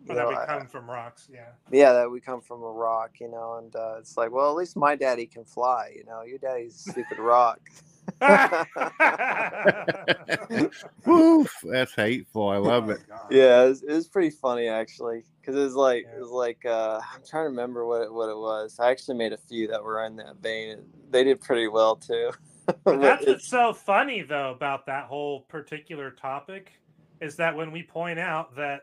[0.07, 1.51] you Well, that know, we I- come from rocks, yeah.
[1.71, 4.57] yeah, that we come from a rock, you know, and uh, it's like, well, at
[4.57, 6.23] least my daddy can fly, you know.
[6.23, 7.61] Your daddy's a stupid rock.
[11.07, 12.49] Woof, that's hateful.
[12.49, 13.01] I love it.
[13.31, 16.65] yeah, it was, it was pretty funny actually, because it was like it was like
[16.65, 18.79] uh, I'm trying to remember what it, what it was.
[18.79, 20.79] I actually made a few that were in that vein.
[21.11, 22.31] They did pretty well too.
[22.67, 26.73] But But that's what's so funny though about that whole particular topic
[27.19, 28.83] is that when we point out that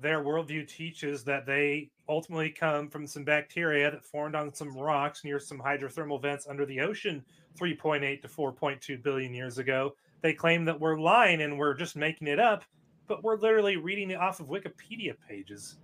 [0.00, 5.24] their worldview teaches that they ultimately come from some bacteria that formed on some rocks
[5.24, 7.24] near some hydrothermal vents under the ocean
[7.58, 12.28] 3.8 to 4.2 billion years ago, they claim that we're lying and we're just making
[12.28, 12.64] it up,
[13.06, 15.76] but we're literally reading it off of Wikipedia pages.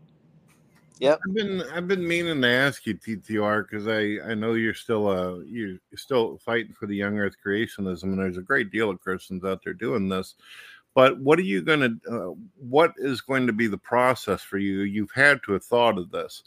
[1.00, 1.20] Yep.
[1.26, 5.08] I've been I've been meaning to ask you TTR because I I know you're still
[5.08, 9.00] uh you're still fighting for the young Earth creationism and there's a great deal of
[9.00, 10.34] Christians out there doing this.
[10.94, 14.58] But what are you going to uh, what is going to be the process for
[14.58, 14.80] you?
[14.80, 16.42] You've had to have thought of this.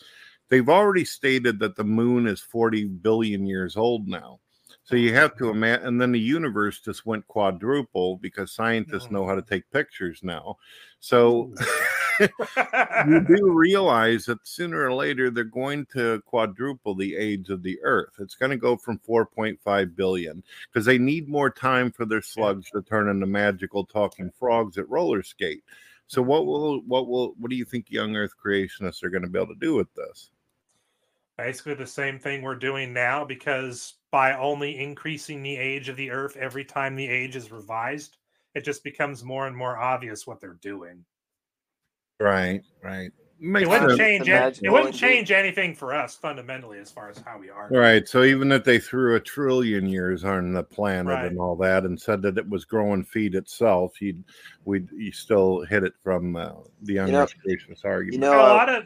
[0.50, 4.40] They've already stated that the moon is 40 billion years old now.
[4.86, 9.26] So you have to imagine, and then the universe just went quadruple because scientists know
[9.26, 10.58] how to take pictures now.
[11.00, 11.54] So
[12.20, 17.80] you do realize that sooner or later they're going to quadruple the age of the
[17.84, 18.16] earth.
[18.20, 22.70] It's going to go from 4.5 billion because they need more time for their slugs
[22.72, 25.64] to turn into magical talking frogs at roller skate.
[26.08, 29.30] So what will what will what do you think young earth creationists are going to
[29.30, 30.30] be able to do with this
[31.38, 36.12] basically the same thing we're doing now because by only increasing the age of the
[36.12, 38.18] earth every time the age is revised
[38.56, 41.04] it just becomes more and more obvious what they're doing
[42.20, 43.12] right right
[43.46, 43.98] it wouldn't sense.
[43.98, 47.68] change an- it wouldn't change anything for us fundamentally as far as how we are
[47.70, 48.08] Right.
[48.08, 51.26] So even if they threw a trillion years on the planet Right.
[51.26, 54.24] and all that, and said that it was growing feed itself, you'd
[54.64, 56.52] we'd you still hit it from uh,
[56.84, 57.28] the young know-
[57.84, 58.14] argument.
[58.14, 58.86] you know, a lot of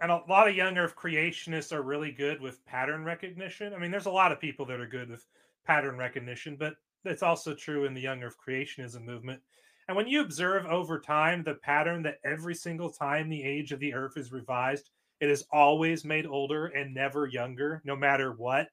[0.00, 3.74] and a lot of young Earth creationists are really good with pattern recognition.
[3.74, 5.26] I mean, there's a lot of people that are good with
[5.66, 9.40] pattern recognition, but it's also true in the young Earth creationism movement.
[9.88, 13.80] And when you observe over time the pattern that every single time the age of
[13.80, 18.68] the Earth is revised, it is always made older and never younger, no matter what.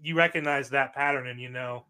[0.00, 1.84] You recognize that pattern and you know,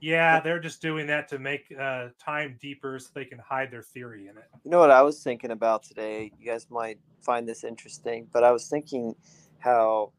[0.00, 3.82] yeah, they're just doing that to make uh, time deeper so they can hide their
[3.82, 4.44] theory in it.
[4.64, 6.32] You know what I was thinking about today?
[6.38, 9.14] You guys might find this interesting, but I was thinking
[9.58, 10.12] how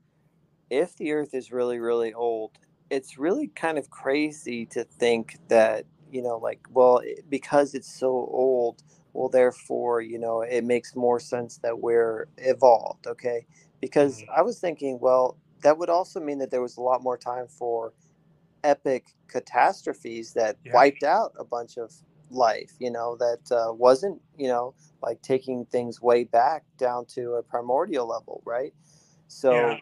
[0.69, 2.57] if the earth is really, really old,
[2.89, 7.91] it's really kind of crazy to think that, you know, like, well, it- because it's
[7.93, 8.83] so old,
[9.13, 13.45] well, therefore, you know, it makes more sense that we're evolved, okay?
[13.81, 14.29] Because Mhm.
[14.35, 17.47] I was thinking, well, that would also mean that there was a lot more time
[17.47, 17.93] for
[18.63, 20.73] epic catastrophes that Yeah.
[20.73, 21.93] wiped out a bunch of
[22.31, 27.33] life, you know, that uh, wasn't, you know, like taking things way back down to
[27.35, 28.73] a primordial level, right?
[29.27, 29.79] So Yeah.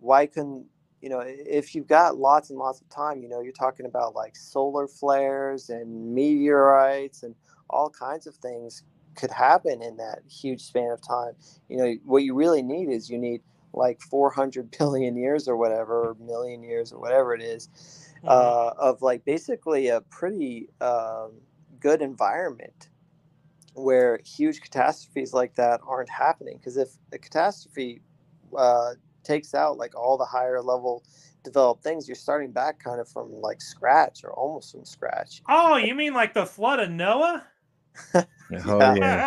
[0.00, 0.66] why couldn't,
[1.02, 4.14] you know, if you've got lots and lots of time, you know, you're talking about
[4.14, 7.34] like solar flares and meteorites and
[7.70, 8.84] all kinds of things
[9.16, 11.34] could happen in that huge span of time.
[11.68, 13.42] You know, what you really need is you need
[13.72, 17.68] like 400 billion years or whatever, or million years or whatever it is.
[18.24, 21.32] Uh, of like basically a pretty um,
[21.78, 22.88] good environment
[23.74, 26.56] where huge catastrophes like that aren't happening.
[26.58, 28.02] Because if a catastrophe
[28.56, 28.92] uh,
[29.22, 31.04] takes out like all the higher level
[31.44, 35.42] developed things, you're starting back kind of from like scratch or almost from scratch.
[35.48, 37.46] Oh, you mean like the flood of Noah?
[38.66, 38.94] Oh Yeah.
[38.94, 39.24] yeah.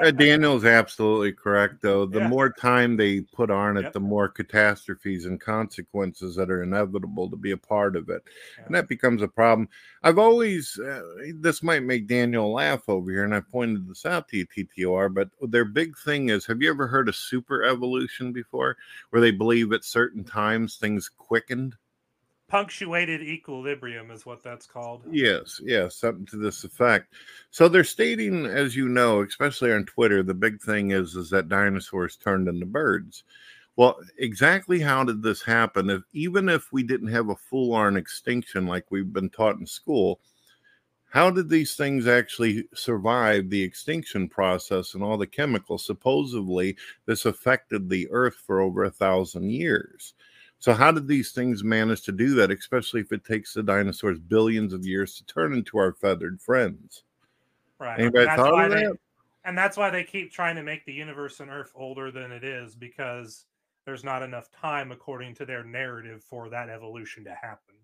[0.00, 2.06] Uh, Daniel's absolutely correct, though.
[2.06, 2.28] The Yeah.
[2.28, 3.92] more time they put on it, Yep.
[3.92, 8.22] the more catastrophes and consequences that are inevitable to be a part of it.
[8.66, 9.68] And that becomes a problem.
[10.04, 11.02] I've always, uh,
[11.40, 15.12] this might make Daniel laugh over here, and I pointed this out to you, TTOR,
[15.12, 18.76] but their big thing is have you ever heard of super evolution before,
[19.10, 21.74] where they believe at certain times things quickened?
[22.48, 25.02] Punctuated equilibrium is what that's called.
[25.10, 27.12] Yes, yes, something to this effect.
[27.50, 31.50] So they're stating, as you know, especially on Twitter, the big thing is is that
[31.50, 33.24] dinosaurs turned into birds.
[33.76, 35.90] Well, exactly how did this happen?
[35.90, 40.18] If even if we didn't have a full-on extinction like we've been taught in school,
[41.10, 45.86] how did these things actually survive the extinction process and all the chemicals?
[45.86, 46.76] Supposedly,
[47.06, 50.14] this affected the Earth for over a thousand years.
[50.60, 54.18] So, how did these things manage to do that, especially if it takes the dinosaurs
[54.18, 57.04] billions of years to turn into our feathered friends?
[57.78, 58.00] Right.
[58.00, 58.96] Anybody that's thought of they, that?
[59.44, 62.42] and that's why they keep trying to make the universe and Earth older than it
[62.42, 63.46] is because
[63.86, 67.76] there's not enough time, according to their narrative, for that evolution to happen.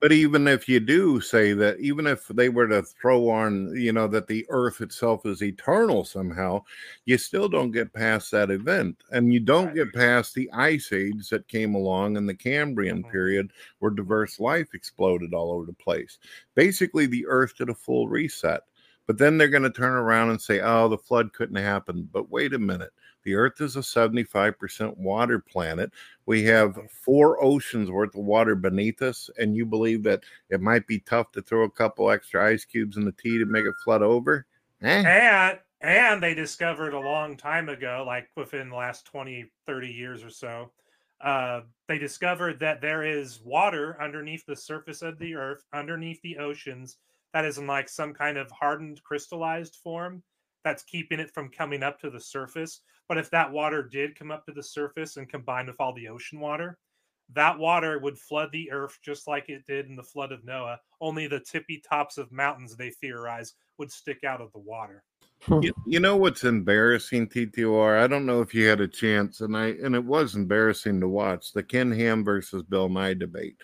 [0.00, 3.92] But even if you do say that, even if they were to throw on, you
[3.92, 6.64] know, that the earth itself is eternal somehow,
[7.04, 9.04] you still don't get past that event.
[9.12, 13.10] And you don't get past the ice age that came along in the Cambrian Mhm.
[13.10, 16.18] period where diverse life exploded all over the place.
[16.56, 18.62] Basically, the earth did a full reset.
[19.06, 22.08] But then they're going to turn around and say, oh, the flood couldn't happen.
[22.12, 22.90] But wait a minute.
[23.28, 25.92] The earth is a 75% water planet.
[26.24, 29.28] We have four oceans worth of water beneath us.
[29.36, 32.96] And you believe that it might be tough to throw a couple extra ice cubes
[32.96, 34.46] in the tea to make it flood over?
[34.80, 35.02] Eh?
[35.06, 40.24] And and they discovered a long time ago, like within the last 20, 30 years
[40.24, 40.70] or so,
[41.20, 46.38] uh, they discovered that there is water underneath the surface of the earth, underneath the
[46.38, 46.96] oceans,
[47.34, 50.22] that is in like some kind of hardened crystallized form
[50.68, 52.82] that's keeping it from coming up to the surface.
[53.08, 56.08] But if that water did come up to the surface and combine with all the
[56.08, 56.76] ocean water,
[57.34, 60.78] that water would flood the earth just like it did in the flood of Noah.
[61.00, 65.04] Only the tippy tops of mountains, they theorize, would stick out of the water.
[65.42, 65.62] Hmm.
[65.62, 67.98] You, you know what's embarrassing, TTOR?
[67.98, 71.08] I don't know if you had a chance, and I and it was embarrassing to
[71.08, 73.56] watch the Ken Ham versus Bill Nye debate.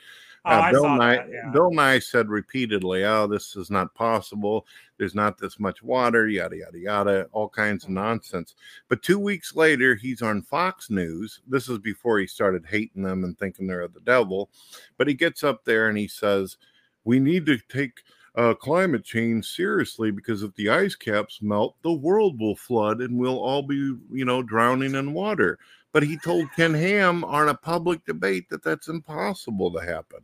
[0.44, 1.28] Uh, Bill Nye, that.
[1.30, 1.50] Yeah.
[1.50, 4.66] Bill Nye said repeatedly, "Oh, this is not possible.
[4.98, 6.28] There's not this much water.
[6.28, 7.28] Yada yada yada.
[7.32, 7.94] All kinds of Mhm.
[7.94, 8.54] nonsense."
[8.88, 11.40] But two weeks later, he's on Fox News.
[11.46, 14.50] This is before he started hating them and thinking they're the devil.
[14.98, 16.58] But he gets up there and he says,
[17.04, 18.02] "We need to take."
[18.36, 23.16] Uh, climate change seriously because if the ice caps melt, the world will flood and
[23.16, 23.76] we'll all be,
[24.10, 25.56] you know, drowning in water.
[25.92, 30.18] But he told Ken Ham on a public debate that that's impossible to happen.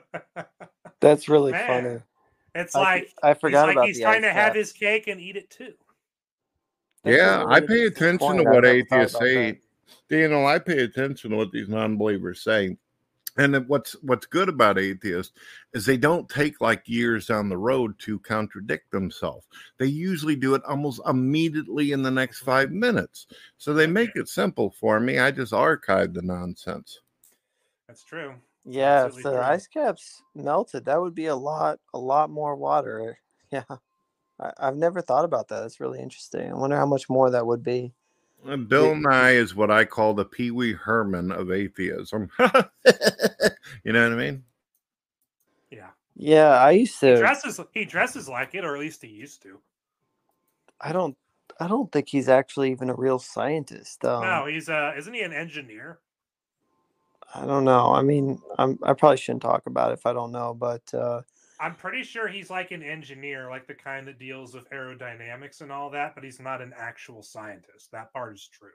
[1.00, 1.98] That's really Man, funny.
[2.54, 4.72] It's I, like I forgot he's like about he's the trying ice to have his
[4.72, 5.72] cake and eat it too.
[7.04, 9.60] That's yeah, really I pay attention to what atheists about say.
[10.10, 10.28] that.
[10.28, 12.76] know, I pay attention to what these non believers say.
[13.38, 15.32] And what's what's good about atheists
[15.72, 19.46] is they don't take like years down the road to contradict themselves.
[19.78, 23.26] They usually do it almost immediately in the next five minutes.
[23.56, 25.18] So they make it simple for me.
[25.18, 27.00] I just archive the nonsense.
[27.88, 28.34] That's true.
[28.64, 29.38] Yeah, if the true.
[29.38, 33.18] ice caps melted, that would be a lot, a lot more water.
[33.50, 33.64] Yeah,
[34.40, 35.60] I, I've never thought about that.
[35.60, 36.50] That's really interesting.
[36.50, 37.92] I wonder how much more that would be.
[38.48, 42.30] Uh, Bill Nye is what I call the Pee Wee Herman of atheism.
[42.38, 44.42] you know what I mean?
[45.70, 45.90] Yeah.
[46.16, 47.18] Yeah, I used He to.
[47.18, 49.60] dresses he dresses like it, or at least he used to.
[50.80, 51.16] I don't.
[51.60, 54.04] I don't think he's actually even a real scientist.
[54.04, 55.98] Um, no, he's uh isn't he an engineer?
[57.34, 57.92] I don't know.
[57.94, 58.78] I mean, I'm.
[58.82, 61.22] I probably shouldn't talk about it if I don't know, but uh,
[61.60, 65.72] I'm pretty sure he's like an engineer, like the kind that deals with aerodynamics and
[65.72, 67.90] all that, but he's not an actual scientist.
[67.92, 68.72] That part is true.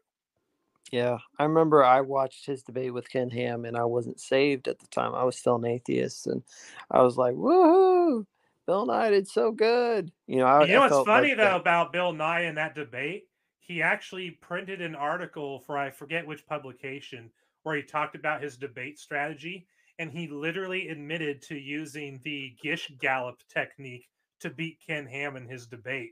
[0.92, 4.80] yeah, I remember I watched his debate with Ken Ham, and I wasn't saved at
[4.80, 5.14] the time.
[5.14, 6.42] I was still an atheist, and
[6.90, 8.26] I was like, "Woohoo!
[8.66, 11.44] Bill Nye did so good." You know, I, you know I what's funny like though
[11.44, 13.28] that- about Bill Nye in that debate?
[13.60, 17.30] He actually printed an article for I forget which publication
[17.68, 19.68] where he talked about his debate strategy,
[20.00, 24.08] and he literally admitted to using the Gish Gallop technique
[24.40, 26.12] to beat Ken Ham in his debate.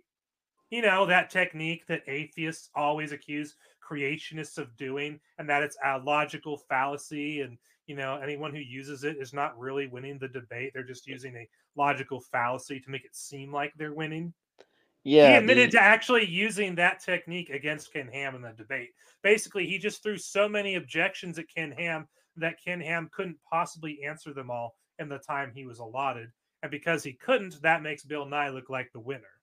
[0.69, 3.55] You know that technique that atheists always accuse
[3.89, 7.57] creationists of doing, and that it's a logical fallacy, and
[7.87, 11.37] you know anyone who uses it is not really winning the debate; they're just using
[11.37, 14.33] a logical fallacy to make it seem like they're winning
[15.05, 18.93] Yeah, he admitted the- to actually using that technique against Ken Ham in the debate.
[19.21, 24.03] Basically, he just threw so many objections at Ken Ham that Ken Ham couldn't possibly
[24.03, 26.31] answer them all in the time he was allotted.
[26.63, 29.39] And because he couldn't, that makes Bill Nye look like the winner.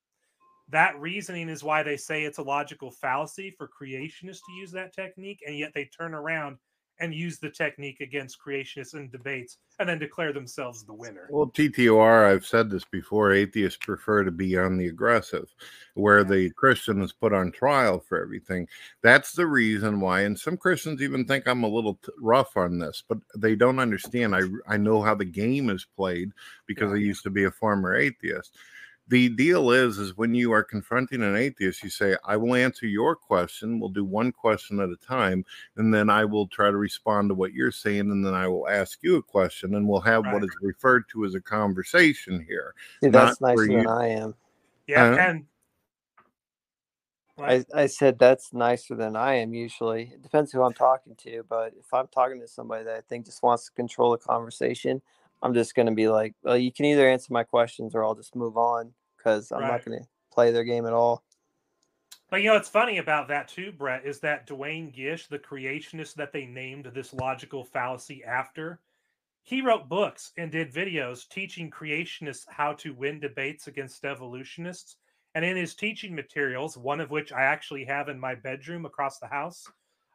[0.69, 4.93] That reasoning is why they say it's a logical fallacy for creationists to use that
[4.93, 6.59] technique, and yet they turn around
[7.03, 11.27] and use the technique against creationists in debates and then declare themselves the winner.
[11.31, 15.53] Well, TTOR, I've said this before, atheists prefer to be on the aggressive,
[15.95, 18.69] where the Christian is put on trial for everything.
[19.03, 22.79] That's the reason why, and some Christians even think I'm a little t- rough on
[22.79, 24.37] this, but they don't understand.
[24.37, 26.31] I, I know how the game is played
[26.67, 28.57] because I used to be a former atheist.
[29.09, 32.87] The deal is, is when you are confronting an atheist, you say, I will answer
[32.87, 33.79] your question.
[33.81, 35.45] We'll do one question at a time,
[35.77, 38.69] and then I will try to respond to what you're saying, and then I will
[38.69, 40.45] ask you a question, and we'll have what Right.
[40.45, 42.75] is referred to as a conversation here.
[43.03, 44.35] See, that's where nicer you- than I am.
[44.87, 45.21] Yeah, Uh-huh.
[45.21, 45.47] and
[47.39, 50.13] I, I said that's nicer than I am usually.
[50.15, 53.27] It depends who I'm talking to, but if I'm talking to somebody that I think
[53.27, 55.03] just wants to control the conversation,
[55.43, 58.15] I'm just going to be like, well, you can either answer my questions or I'll
[58.15, 59.73] just move on because I'm Right.
[59.73, 61.25] not going to play their game at all.
[62.31, 66.15] But you know what's funny about that too, Brett, is that Duane Gish, the creationist
[66.15, 68.81] that they named this logical fallacy after,
[69.43, 74.97] he wrote books and did videos teaching creationists how to win debates against evolutionists.
[75.35, 79.19] And in his teaching materials, one of which I actually have in my bedroom across
[79.19, 79.67] the house,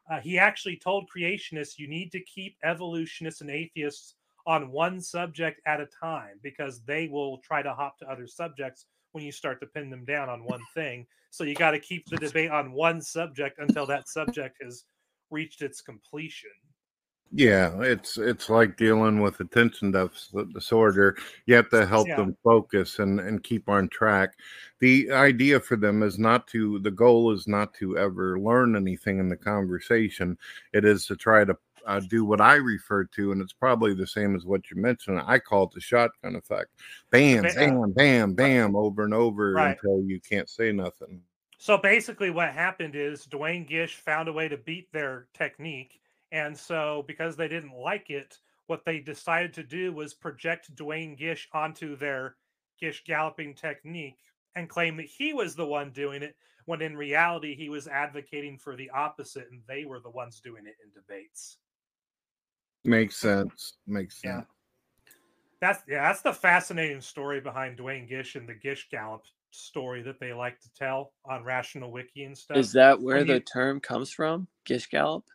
[0.10, 4.16] uh, he actually told creationists you need to keep evolutionists and atheists
[4.48, 8.86] on one subject at a time because they will try to hop to other subjects
[9.12, 11.06] when you start to pin them down on one thing.
[11.30, 14.86] So you got to keep the debate on one subject until that subject has
[15.30, 16.50] reached its completion.
[17.34, 21.18] Yeah, it's it's like dealing with attention deficit disorder.
[21.46, 22.16] You have to help Yeah.
[22.16, 24.40] them focus and and keep on track.
[24.80, 26.80] The idea for them is not to.
[26.80, 30.38] The goal is not to ever learn anything in the conversation.
[30.72, 31.58] It is to try to
[31.88, 35.22] uh, do what I refer to, and it's probably the same as what you mentioned.
[35.26, 36.70] I call it the shotgun effect.
[37.10, 39.78] Bam, bam, bam, bam, over and over Right.
[39.82, 41.22] until you can't say nothing.
[41.58, 46.00] So basically, what happened is Duane Gish found a way to beat their technique.
[46.32, 48.38] And so, because they didn't like it,
[48.68, 52.36] what they decided to do was project Duane Gish onto their
[52.80, 54.20] Gish galloping technique
[54.56, 56.36] and claim that he was the one doing it,
[56.66, 60.66] when in reality, he was advocating for the opposite and they were the ones doing
[60.68, 61.60] it in debates.
[62.88, 63.74] Makes sense.
[63.86, 64.24] Makes sense.
[64.24, 64.36] Yeah.
[64.40, 64.48] sense.
[65.60, 70.20] That's yeah, that's the fascinating story behind Duane Gish and the Gish Gallop story that
[70.20, 72.58] they like to tell on Rational Wiki and stuff.
[72.58, 74.48] Is that where When the you- term comes from?
[74.66, 75.26] Gish Gallop?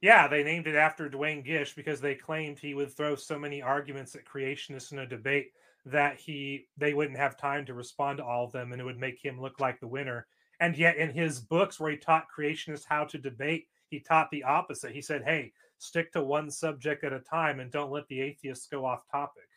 [0.00, 3.62] Yeah, they named it after Duane Gish because they claimed he would throw so many
[3.62, 5.52] arguments at creationists in a debate
[5.86, 8.98] that he they wouldn't have time to respond to all of them and it would
[8.98, 10.26] make him look like the winner.
[10.60, 14.44] And yet in his books where he taught creationists how to debate, he taught the
[14.44, 14.92] opposite.
[14.92, 15.52] He said, "Hey,
[15.82, 19.48] stick to one subject at a time and don't let the atheists go off topic."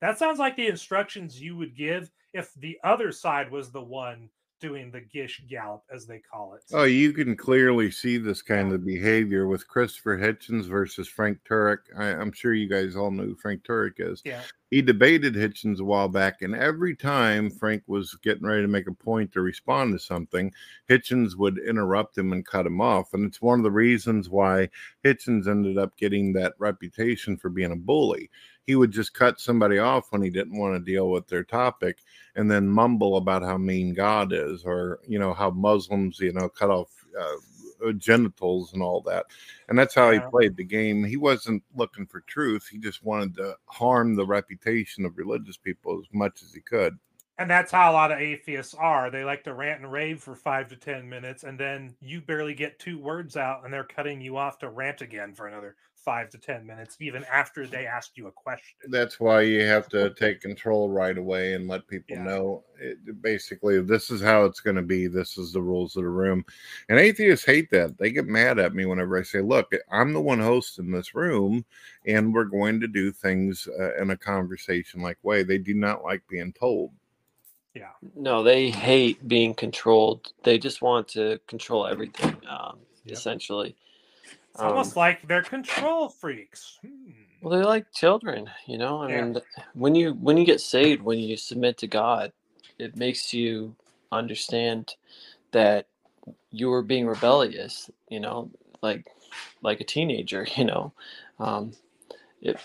[0.00, 4.30] That sounds like the instructions you would give if the other side was the one
[4.62, 6.62] doing the Gish Gallop, as they call it.
[6.72, 11.78] Oh, you can clearly see this kind of behavior with Christopher Hitchens versus Frank Turek.
[11.98, 14.22] I, I'm sure you guys all know who Frank Turek is.
[14.24, 14.40] Yeah.
[14.70, 18.86] He debated Hitchens a while back, and every time Frank was getting ready to make
[18.86, 20.50] a point to respond to something,
[20.88, 23.12] Hitchens would interrupt him and cut him off.
[23.12, 24.70] And it's one of the reasons why
[25.04, 28.30] Hitchens ended up getting that reputation for being a bully.
[28.66, 31.98] He would just cut somebody off when he didn't want to deal with their topic
[32.36, 36.48] and then mumble about how mean God is or, you know, how Muslims, you know,
[36.48, 36.88] cut off.
[37.18, 37.36] Uh,
[37.98, 39.26] genitals and all that.
[39.68, 41.02] And that's how he played the game.
[41.04, 42.68] He wasn't looking for truth.
[42.70, 46.96] He just wanted to harm the reputation of religious people as much as he could.
[47.42, 49.10] And that's how a lot of atheists are.
[49.10, 52.54] They like to rant and rave for five to 10 minutes, and then you barely
[52.54, 56.30] get two words out, and they're cutting you off to rant again for another five
[56.30, 58.76] to 10 minutes, even after they asked you a question.
[58.90, 62.24] That's why you have to take control right away and let people Yeah.
[62.24, 62.64] know.
[62.78, 65.08] It, basically, this is how it's going to be.
[65.08, 66.44] This is the rules of the room.
[66.88, 67.98] And atheists hate that.
[67.98, 71.64] They get mad at me whenever I say, "Look, I'm the one hosting this room,
[72.06, 76.22] and we're going to do things uh, in a conversation-like way." They do not like
[76.28, 76.92] being told.
[77.74, 77.90] Yeah.
[78.16, 80.32] No, they hate being controlled.
[80.44, 83.12] They just want to control everything, um, Yep.
[83.18, 83.76] essentially.
[84.50, 86.78] It's almost Um, like they're control freaks.
[86.82, 87.12] Hmm.
[87.40, 89.02] Well, they're like children, you know.
[89.02, 89.24] I Yeah.
[89.24, 89.40] mean,
[89.74, 92.32] when you when you get saved, when you submit to God,
[92.78, 93.74] it makes you
[94.12, 94.94] understand
[95.52, 95.88] that
[96.50, 98.50] you were being rebellious, you know,
[98.82, 99.06] like
[99.62, 100.92] like a teenager, you know.
[101.38, 101.72] Um,
[102.40, 102.58] it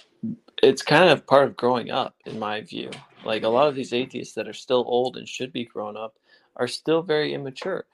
[0.61, 2.91] it's kind of part of growing up, in my view.
[3.23, 6.15] Like a lot of these atheists that are still old and should be grown up
[6.55, 7.85] are still very immature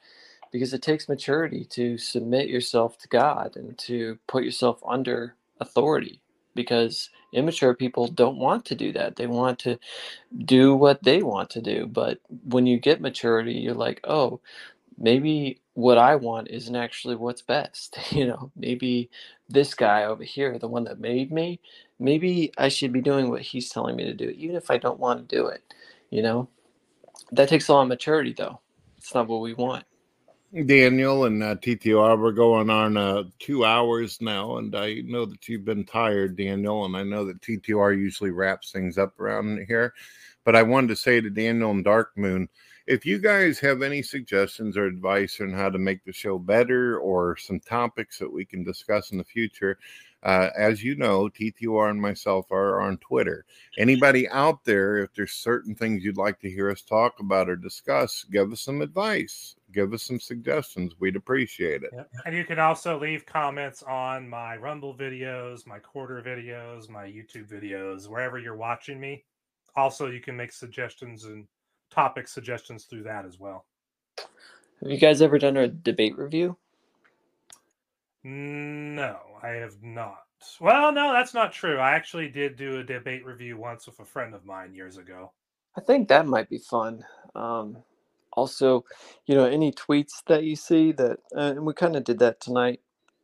[0.52, 6.22] because it takes maturity to submit yourself to God and to put yourself under authority
[6.56, 9.18] because immature people don't want to do that.
[9.18, 9.80] They want to
[10.46, 11.88] do what they want to do.
[11.88, 14.42] But when you get maturity, you're like, oh,
[14.98, 17.98] maybe what I want isn't actually what's best.
[18.12, 19.10] You know, maybe
[19.50, 21.62] this guy over here, the one that made me,
[22.00, 25.00] maybe I should be doing what he's telling me to do, even if I don't
[25.00, 25.62] want to do it.
[26.10, 26.50] You know,
[27.32, 28.60] that takes a lot of maturity, though.
[28.98, 29.86] It's not what we want.
[30.66, 35.50] Daniel and uh, TTR, we're going on uh, two hours now, and I know that
[35.50, 39.96] you've been tired, Daniel, and I know that TTR usually wraps things up around here.
[40.44, 42.48] But I wanted to say to Daniel and Dark Moon,
[42.86, 47.00] if you guys have any suggestions or advice on how to make the show better
[47.00, 49.80] or some topics that we can discuss in the future,
[50.24, 53.46] uh, as you know, TTR and myself are on Twitter.
[53.78, 57.56] Anybody out there, if there's certain things you'd like to hear us talk about or
[57.56, 60.94] discuss, give us some advice, give us some suggestions.
[61.00, 61.90] We'd appreciate it.
[61.94, 62.10] Yep.
[62.26, 67.52] And you can also leave comments on my Rumble videos, my quarter videos, my YouTube
[67.52, 69.26] videos, wherever you're watching me.
[69.76, 71.48] Also, you can make suggestions and
[71.92, 73.66] topic suggestions through that as well.
[74.18, 76.58] Have you guys ever done a debate review?
[78.24, 80.20] No, I have not.
[80.62, 81.78] Well, no, that's not true.
[81.80, 85.34] I actually did do a debate review once with a friend of mine years ago.
[85.78, 87.06] I think that might be fun.
[87.36, 87.78] Um,
[88.34, 88.86] also,
[89.26, 92.42] you know, any tweets that you see that, uh, and we kind of did that
[92.42, 92.82] tonight.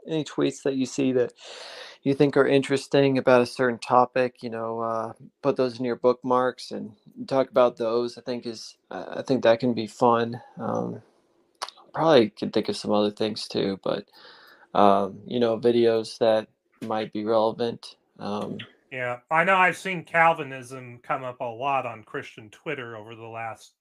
[0.07, 1.33] Any tweets that you see that
[2.03, 5.13] you think are interesting about a certain topic, you know, uh,
[5.43, 6.93] put those in your bookmarks and
[7.27, 8.17] talk about those.
[8.17, 10.41] I think is, I think that can be fun.
[10.59, 11.01] Um,
[11.93, 14.05] probably can think of some other things too, but
[14.73, 16.47] um, you know, videos that
[16.81, 17.95] might be relevant.
[18.19, 18.57] Um,
[18.91, 23.27] Yeah, I know I've seen Calvinism come up a lot on Christian Twitter over the
[23.27, 23.73] last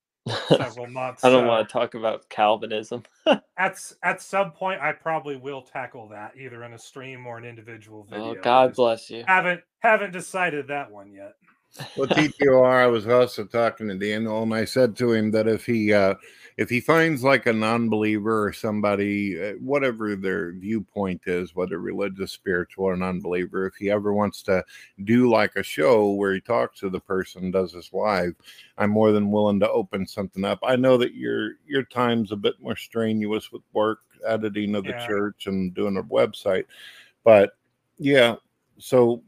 [0.49, 1.25] several months.
[1.25, 3.03] I don't so want to talk about Calvinism.
[3.57, 7.45] At at some point, I probably will tackle that either in a stream or an
[7.45, 8.37] individual video.
[8.37, 9.25] Oh, God bless you.
[9.27, 11.35] Haven't haven't decided that one yet.
[11.95, 15.67] Well, TTR, I was also talking to Daniel, and I said to him that if
[15.67, 16.15] he uh,
[16.57, 22.33] if he finds like a non-believer or somebody, uh, whatever their viewpoint is, whether religious,
[22.33, 24.65] spiritual, or non-believer, if he ever wants to
[25.05, 28.35] do like a show where he talks to the person, does this live,
[28.77, 30.59] I'm more than willing to open something up.
[30.63, 34.93] I know that your your time's a bit more strenuous with work, editing of the
[34.93, 35.07] Yeah.
[35.07, 36.65] church, and doing a website,
[37.25, 37.53] but
[37.99, 38.37] yeah,
[38.79, 39.23] so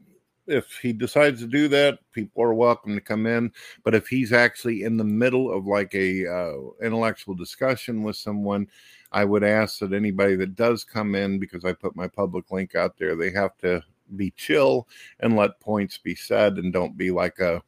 [0.51, 3.51] if he decides to do that, people are welcome to come in.
[3.83, 8.67] But if he's actually in the middle of like a uh, intellectual discussion with someone,
[9.11, 12.75] I would ask that anybody that does come in, because I put my public link
[12.75, 13.81] out there, they have to
[14.15, 14.87] be chill
[15.21, 17.61] and let points be said, and don't be like a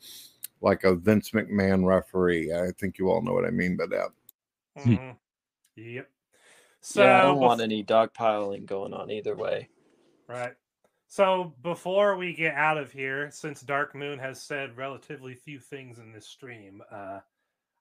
[0.62, 2.54] like a Vince McMahon referee.
[2.54, 4.10] I think you all know what I mean by that.
[4.78, 5.18] Mhm.
[5.76, 6.10] Yep.
[6.82, 9.70] So yeah, I don't want any dogpiling going on either way.
[10.28, 10.54] Right.
[11.14, 16.00] So before we get out of here, since Dark Moon has said relatively few things
[16.00, 17.20] in this stream, uh,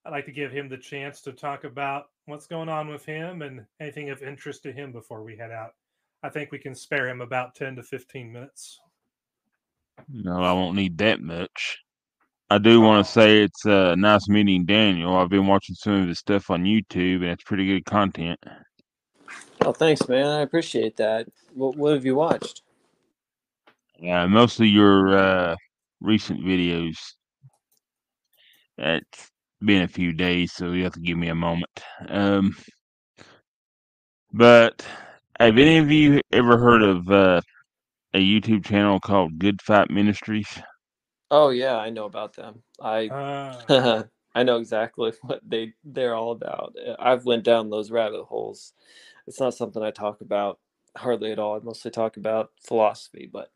[0.05, 3.41] I'd like to give him the chance to talk about what's going on with him
[3.41, 5.71] and anything of interest to him before we head out.
[6.23, 8.79] I think we can spare him about 10 to 15 minutes.
[10.11, 11.79] No, I won't need that much.
[12.51, 15.17] I do want to say it's uh, nice meeting Daniel.
[15.17, 18.39] I've been watching some of his stuff on YouTube, and it's pretty good content.
[19.63, 20.27] Oh, thanks, man.
[20.27, 21.29] I appreciate that.
[21.55, 22.61] What, what have you watched?
[24.03, 25.57] Yeah, mostly your uh,
[26.01, 26.99] recent videos.
[28.79, 29.31] It's
[29.65, 31.71] been a few days, so you have to give me a moment.
[32.09, 32.57] Um,
[34.33, 34.85] but
[35.39, 37.41] have any of you ever heard of uh,
[38.15, 40.49] a YouTube channel called Good Fight Ministries?
[41.31, 42.63] Oh yeah, I know about them.
[42.81, 43.57] I Uh,
[44.35, 46.75] I know exactly what they they're all about.
[46.87, 48.75] Uh, I've went down those rabbit holes.
[49.27, 50.59] It's not something I talk about
[50.97, 51.57] hardly at all.
[51.57, 53.51] I mostly talk about philosophy, but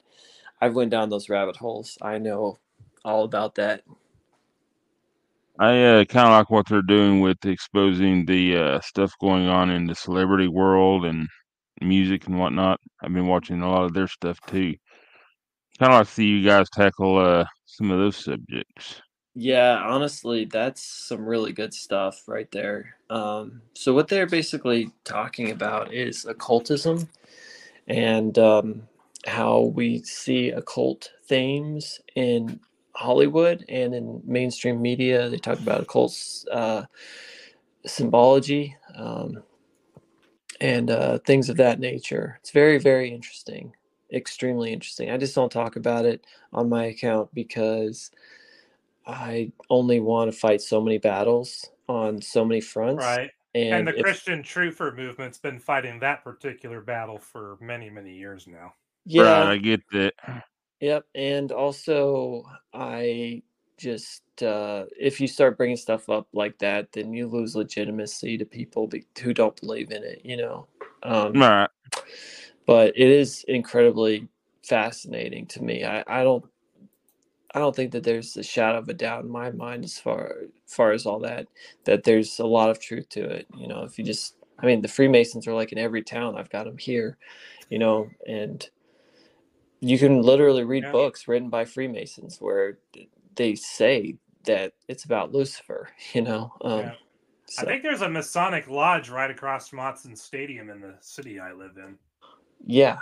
[0.60, 1.98] I've went down those rabbit holes.
[2.00, 2.58] I know
[3.04, 3.82] all about that.
[5.58, 9.70] I uh, kind of like what they're doing with exposing the uh, stuff going on
[9.70, 11.28] in the celebrity world and
[11.80, 12.78] music and whatnot.
[13.02, 14.74] I've been watching a lot of their stuff too.
[15.78, 19.00] Kind of like to see you guys tackle uh, some of those subjects.
[19.34, 22.96] Yeah, honestly, that's some really good stuff right there.
[23.10, 27.08] Um, so what they're basically talking about is occultism
[27.86, 28.88] and um,
[29.26, 32.60] how we see occult themes in
[32.94, 35.28] Hollywood and in mainstream media.
[35.28, 36.16] They talk about occult
[36.50, 36.84] uh,
[37.84, 39.42] symbology um,
[40.60, 42.38] and uh, things of that nature.
[42.40, 43.72] It's very, very interesting,
[44.12, 45.10] extremely interesting.
[45.10, 48.10] I just don't talk about it on my account because
[49.06, 53.04] I only want to fight so many battles on so many fronts.
[53.04, 53.30] right.
[53.54, 58.14] And, And the if- Christian Truther movement's been fighting that particular battle for many, many
[58.14, 58.74] years now.
[59.06, 60.14] Yeah, Right, I get that.
[60.80, 63.42] Yep, and also I
[63.78, 68.44] just uh, if you start bringing stuff up like that, then you lose legitimacy to
[68.44, 70.22] people be- who don't believe in it.
[70.24, 70.68] You know,
[71.02, 71.68] um, Right.
[72.66, 74.28] but it is incredibly
[74.64, 75.84] fascinating to me.
[75.84, 76.44] I, I don't
[77.54, 80.34] I don't think that there's a shadow of a doubt in my mind as far
[80.66, 81.48] as far as all that
[81.84, 83.46] that there's a lot of truth to it.
[83.56, 86.36] You know, if you just I mean the Freemasons are like in every town.
[86.36, 87.16] I've got them here,
[87.70, 88.68] you know, and
[89.88, 90.90] you can literally read Yeah.
[90.90, 92.78] books written by Freemasons where
[93.36, 96.52] they say that it's about Lucifer, you know.
[96.62, 96.94] Um, Yeah.
[97.58, 101.52] I think there's a Masonic lodge right across from Autzen Stadium in the city I
[101.52, 101.98] live in,
[102.66, 102.98] yeah,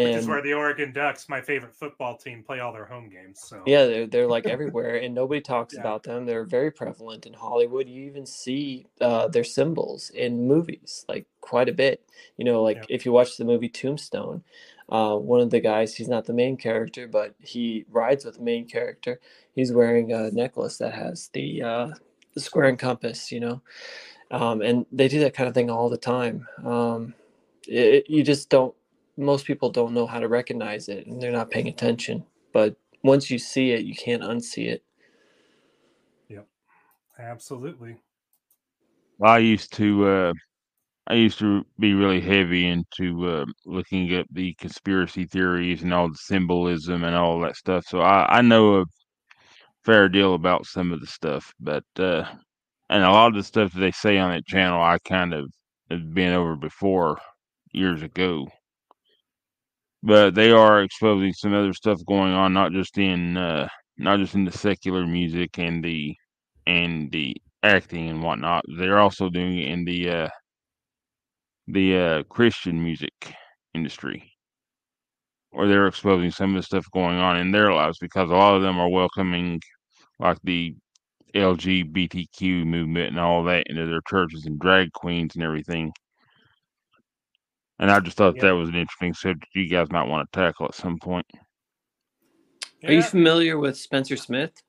[0.00, 3.40] which is where the Oregon Ducks, my favorite football team, play all their home games.
[3.40, 5.80] So Yeah, they're they're like everywhere, and nobody talks Yeah.
[5.80, 6.26] about them.
[6.26, 7.88] They're very prevalent in Hollywood.
[7.88, 12.04] You even see uh, their symbols in movies, like quite a bit.
[12.36, 12.86] You know, like Yeah.
[12.90, 14.44] if you watch the movie Tombstone,
[14.88, 18.42] uh, one of the guys, he's not the main character, but he rides with the
[18.42, 19.20] main character.
[19.54, 21.90] He's wearing a necklace that has the uh,
[22.34, 23.32] the square and compass.
[23.32, 23.62] You know,
[24.30, 26.46] um, and they do that kind of thing all the time.
[26.64, 27.14] Um,
[27.66, 28.74] it, you just don't.
[29.16, 32.24] Most people don't know how to recognize it, and they're not paying attention.
[32.52, 34.84] But once you see it, you can't unsee it.
[36.28, 36.46] Yep,
[37.18, 37.96] absolutely.
[39.22, 40.32] I used to uh
[41.06, 46.08] I used to be really heavy into uh, looking at the conspiracy theories and all
[46.08, 47.84] the symbolism and all that stuff.
[47.86, 48.84] So I, I know a
[49.84, 52.24] fair deal about some of the stuff, but uh
[52.90, 55.50] and a lot of the stuff that they say on that channel I kind of
[55.90, 57.18] have been over before
[57.72, 58.46] years ago.
[60.04, 63.68] But they are exposing some other stuff going on, not just in uh
[63.98, 66.14] not just in the secular music and the
[66.66, 68.64] and the acting and whatnot.
[68.78, 70.28] They're also doing it in the uh,
[71.66, 73.12] the uh, Christian music
[73.74, 74.32] industry,
[75.52, 78.56] or they're exposing some of the stuff going on in their lives because a lot
[78.56, 79.60] of them are welcoming
[80.18, 80.74] like the
[81.34, 85.92] LGBTQ movement and all that into their churches and drag queens and everything.
[87.78, 88.42] And I just thought Yeah.
[88.42, 91.26] that was an interesting subject you guys might want to tackle at some point.
[92.84, 94.62] Are you familiar with Spencer Smith?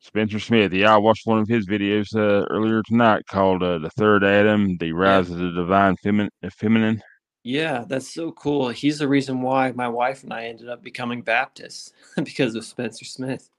[0.00, 3.90] Spencer Smith, yeah, I watched one of his videos uh, earlier tonight called uh, "The
[3.90, 7.02] Third Adam: The Rise of the Divine Femin- Feminine."
[7.42, 8.68] Yeah, that's so cool.
[8.68, 13.04] He's the reason why my wife and I ended up becoming Baptists because of Spencer
[13.04, 13.50] Smith.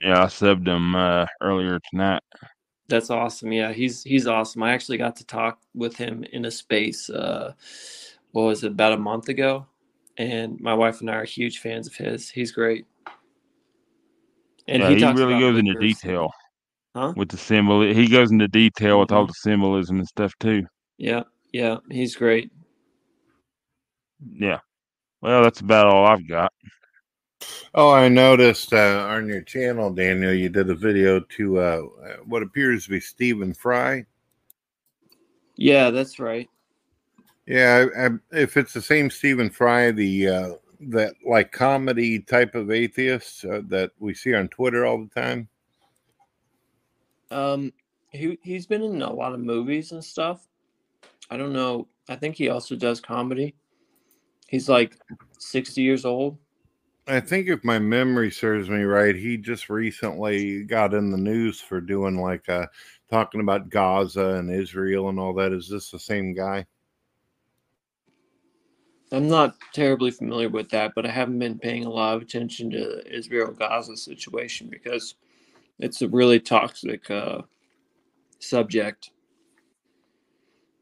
[0.00, 2.22] Yeah, I subbed him uh, earlier tonight.
[2.88, 3.52] That's awesome.
[3.52, 4.62] Yeah, he's he's awesome.
[4.62, 7.08] I actually got to talk with him in a space.
[7.10, 7.52] Uh,
[8.32, 8.72] what was it?
[8.72, 9.66] About a month ago,
[10.16, 12.30] and my wife and I are huge fans of his.
[12.30, 12.86] He's great.
[14.68, 16.30] And yeah, he, talks really about goes into detail
[16.94, 17.14] Huh?
[17.16, 17.82] with the symbol.
[17.82, 19.28] He goes into detail with all Mhm.
[19.28, 20.66] the symbolism and stuff too.
[20.98, 21.22] Yeah,
[21.52, 22.52] yeah, he's great.
[24.32, 24.60] Yeah.
[25.20, 26.52] Well, that's about all I've got.
[27.74, 31.82] Oh, I noticed uh, on your channel, Daniel, you did a video to uh,
[32.24, 34.04] what appears to be Stephen Fry.
[35.56, 36.48] Yeah, that's right.
[37.46, 40.50] Yeah, I, I, if it's the same Stephen Fry, the uh,
[40.80, 45.48] that like comedy type of atheist uh, that we see on Twitter all the time.
[47.30, 47.72] Um,
[48.10, 50.46] he he's been in a lot of movies and stuff.
[51.30, 51.88] I don't know.
[52.08, 53.54] I think he also does comedy.
[54.48, 54.96] He's like
[55.38, 56.38] sixty years old.
[57.06, 61.60] I think if my memory serves me right, he just recently got in the news
[61.60, 62.66] for doing like uh
[63.10, 65.52] talking about Gaza and Israel and all that.
[65.52, 66.66] Is this the same guy?
[69.10, 72.70] I'm not terribly familiar with that, but I haven't been paying a lot of attention
[72.70, 75.14] to the Israel Gaza situation because
[75.78, 77.42] it's a really toxic uh,
[78.38, 79.10] subject.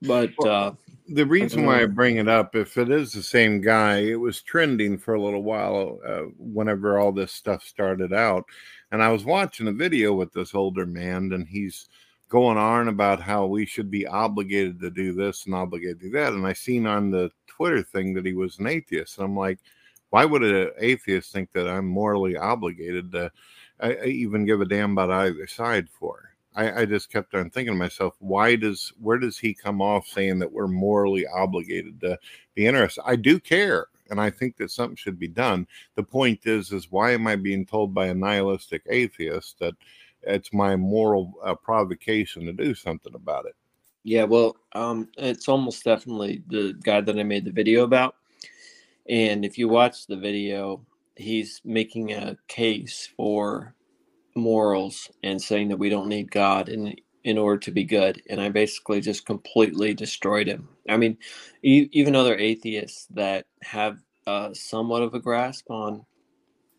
[0.03, 0.73] But uh,
[1.09, 4.19] The reason don't why I bring it up, if it is the same guy, it
[4.19, 8.45] was trending for a little while uh, whenever all this stuff started out.
[8.91, 11.89] And I was watching a video with this older man, and he's
[12.29, 16.13] going on about how we should be obligated to do this and obligated to do
[16.13, 16.33] that.
[16.33, 19.19] And I seen on the Twitter thing that he was an atheist.
[19.19, 19.59] And I'm like,
[20.11, 23.31] why would an atheist think that I'm morally obligated to
[23.81, 26.31] I, I even give a damn about either side for?
[26.55, 30.07] I, I just kept on thinking to myself, why does where does he come off
[30.07, 32.19] saying that we're morally obligated to
[32.55, 33.03] be interested?
[33.05, 35.67] I do care, and I think that something should be done.
[35.97, 39.75] The point is, is why am I being told by a nihilistic atheist that
[40.27, 43.55] it's my moral uh, provocation to do something about it?
[44.07, 48.15] yeah, well, um, it's almost definitely the guy that I made the video about.
[49.09, 50.87] And if you watch the video,
[51.17, 53.75] he's making a case for
[54.37, 56.95] morals and saying that we don't need God in
[57.25, 58.23] in order to be good.
[58.31, 60.69] And I basically just completely destroyed him.
[60.89, 61.19] I mean,
[61.65, 63.99] e- even other atheists that have
[64.29, 66.07] uh, somewhat of a grasp on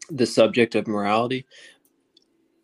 [0.09, 1.45] the subject of morality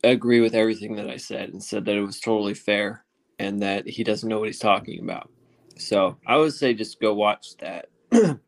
[0.03, 3.05] agree with everything that I said and said that it was totally fair
[3.39, 5.29] and that he doesn't know what he's talking about.
[5.77, 7.87] So I would say just go watch that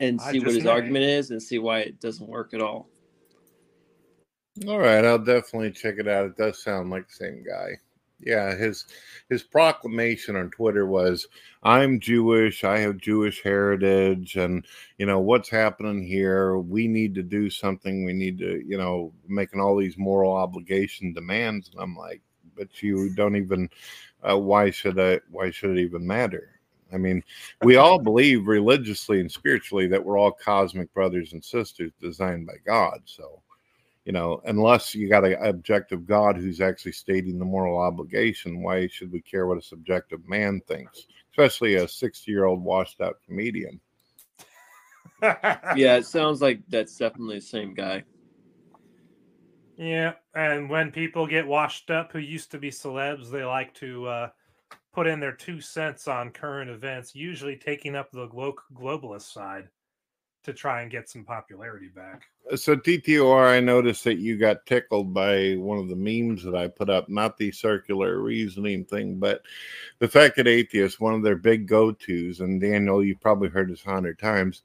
[0.00, 0.66] and see what his may.
[0.66, 2.88] argument is and see why it doesn't work at all.
[4.68, 6.26] All right, I'll definitely check it out.
[6.26, 7.78] It does sound like the same guy.
[8.22, 8.86] Yeah, his
[9.28, 11.26] his proclamation on Twitter was
[11.62, 14.66] I'm Jewish, I have Jewish heritage and
[14.98, 19.12] you know what's happening here, we need to do something, we need to, you know,
[19.26, 22.20] making all these moral obligation demands and I'm like,
[22.56, 23.70] but you don't even
[24.28, 26.60] uh, why should I why should it even matter?
[26.92, 27.22] I mean,
[27.62, 32.54] we all believe religiously and spiritually that we're all cosmic brothers and sisters designed by
[32.66, 33.40] God, so
[34.04, 38.86] you know, unless you got an objective God who's actually stating the moral obligation, why
[38.86, 43.18] should we care what a subjective man thinks, especially a 60 year old washed out
[43.24, 43.80] comedian?
[45.22, 48.04] Yeah, it sounds like that's definitely the same guy.
[49.76, 54.06] Yeah, and when people get washed up who used to be celebs, they like to
[54.06, 54.28] uh,
[54.92, 59.68] put in their two cents on current events, usually taking up the glo- globalist side
[60.44, 62.22] to try and get some popularity back.
[62.50, 66.54] Uh, so, TTOR, I noticed that you got tickled by one of the memes that
[66.54, 69.42] I put up, not the circular reasoning thing, but
[69.98, 73.70] the fact that atheists, one of their big go tos, and Daniel, you've probably heard
[73.70, 74.62] this a hundred times.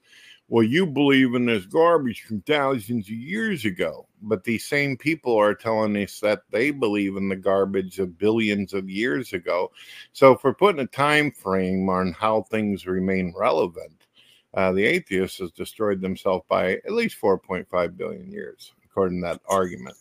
[0.48, 5.36] Well, you believe in this garbage from thousands of years ago, but these same people
[5.36, 9.72] are telling us that they believe in the garbage of billions of years ago.
[10.12, 13.95] So, if we're putting a time frame on how things remain relevant,
[14.56, 19.40] uh, the atheist has destroyed themselves by at least 4.5 billion years, according to that
[19.46, 19.96] argument.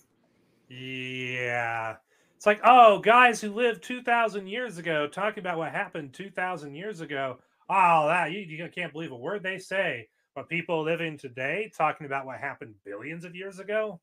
[0.70, 1.98] Yeah.
[2.38, 7.02] It's like, oh, guys who lived 2,000 years ago talking about what happened 2,000 years
[7.02, 7.40] ago.
[7.70, 10.08] Oh, that you, you can't believe a word they say.
[10.36, 14.00] But people living today talking about what happened billions of years ago.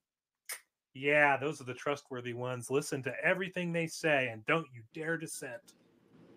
[0.94, 2.70] Yeah, those are the trustworthy ones.
[2.70, 5.74] Listen to everything they say and don't you dare dissent.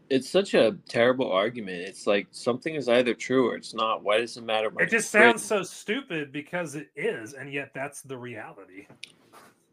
[0.09, 1.77] It's such a terrible argument.
[1.81, 4.03] It's like something is either true or it's not.
[4.03, 4.71] Why does it matter?
[4.79, 8.87] It just sounds so stupid because it is, and yet that's the reality.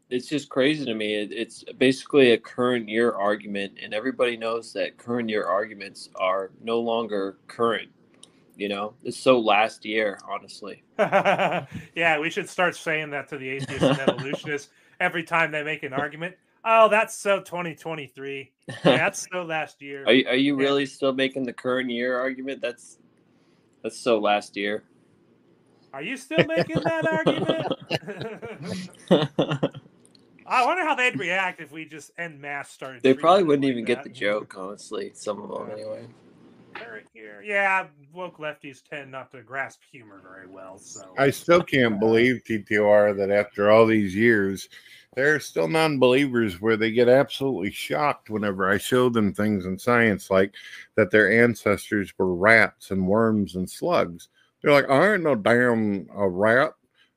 [0.09, 1.15] it's just crazy to me.
[1.15, 6.51] It, it's basically a current year argument, and everybody knows that current year arguments are
[6.61, 7.89] no longer current.
[8.55, 10.83] You know, it's so last year, honestly.
[10.99, 14.69] yeah, we should start saying that to the atheists and evolutionists
[14.99, 16.35] every time they make an argument.
[16.65, 18.51] Oh, that's so 2023.
[18.83, 20.05] That's so last year.
[20.05, 22.61] Are you, are you really still making the current year argument?
[22.61, 22.99] That's
[23.81, 24.83] that's so last year.
[25.93, 27.67] Are you still making that argument?
[30.45, 33.03] I wonder how they'd react if we just en mass started.
[33.03, 35.11] they probably wouldn't like even get the joke, honestly.
[35.13, 36.07] Some of them, anyway.
[37.13, 37.41] Here.
[37.45, 40.77] Yeah, woke lefties tend not to grasp humor very well.
[40.77, 44.69] So I still can't believe TTR that after all these years,
[45.15, 49.77] there are still non-believers where they get absolutely shocked whenever I show them things in
[49.77, 50.53] science, like
[50.95, 54.29] that their ancestors were rats and worms and slugs.
[54.61, 56.73] They're like, I ain't no damn a rat.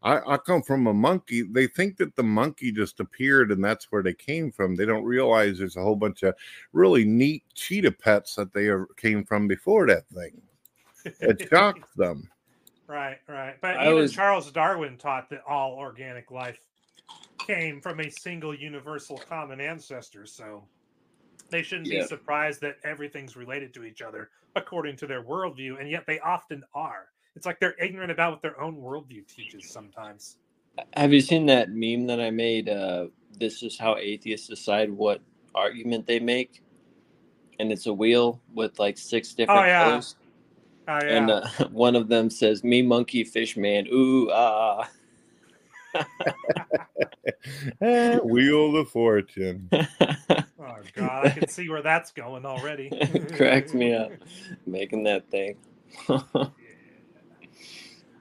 [0.07, 1.43] I, I come from a monkey.
[1.43, 4.77] They think that the monkey just appeared and that's where they came from.
[4.77, 6.35] They don't realize there's a whole bunch of
[6.73, 10.41] really neat cheetah pets that they are, came from before that thing.
[11.05, 12.31] It shocks them.
[12.87, 13.57] Right, right.
[13.61, 16.61] But I even was- Charles Darwin taught that all organic life
[17.45, 20.25] came from a single universal common ancestor.
[20.25, 20.63] So
[21.51, 22.03] they shouldn't Yeah.
[22.03, 26.21] be surprised that everything's related to each other according to their worldview, and yet they
[26.21, 27.09] often are.
[27.37, 30.39] It's like they're ignorant about what their own worldview teaches sometimes.
[30.95, 32.69] Have you seen that meme that I made?
[32.69, 33.07] Uh,
[33.39, 35.21] this is how atheists decide what
[35.55, 36.63] argument they make,
[37.61, 39.85] and it's a wheel with like six different yeah.
[39.85, 40.17] colors.
[40.89, 41.17] Oh yeah.
[41.17, 44.89] And uh, one of them says, "Me monkey fish man." Ooh ah.
[48.25, 49.69] Wheel of Fortune.
[49.73, 52.91] oh god, I can see where that's going already.
[53.35, 54.11] Cracks me up
[54.67, 55.57] making that thing.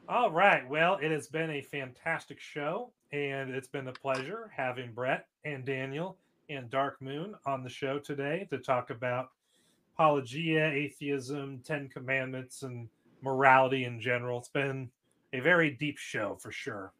[0.07, 0.69] All right.
[0.69, 5.65] Well, it has been a fantastic show, and it's been a pleasure having Brett and
[5.65, 6.17] Daniel
[6.47, 9.29] and Dark Moon on the show today to talk about
[9.95, 12.87] apologia, atheism, Ten Commandments, and
[13.23, 14.37] morality in general.
[14.37, 14.91] It's been
[15.33, 16.93] a very deep show for sure.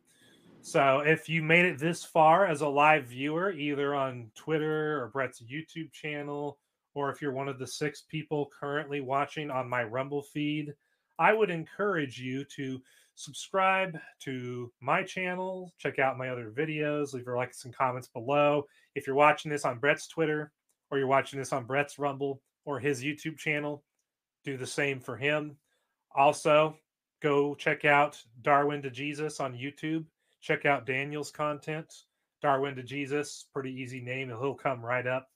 [0.61, 5.09] So, if you made it this far as a live viewer, either on Twitter or
[5.09, 6.57] Brett's YouTube channel,
[6.95, 10.73] or if you're one of the six people currently watching on my Rumble feed,
[11.17, 12.81] I would encourage you to
[13.15, 18.65] subscribe to my channel, check out my other videos, leave your likes and comments below.
[18.93, 20.51] If you're watching this on Brett's Twitter
[20.91, 23.83] or you're watching this on Brett's Rumble or his YouTube channel,
[24.43, 25.57] do the same for him.
[26.13, 26.77] Also,
[27.21, 30.05] go check out Darwin to Jesus on YouTube.
[30.41, 31.91] Check out Daniel's content.
[32.41, 35.29] Darwin to Jesus, pretty easy name, and he'll come right up.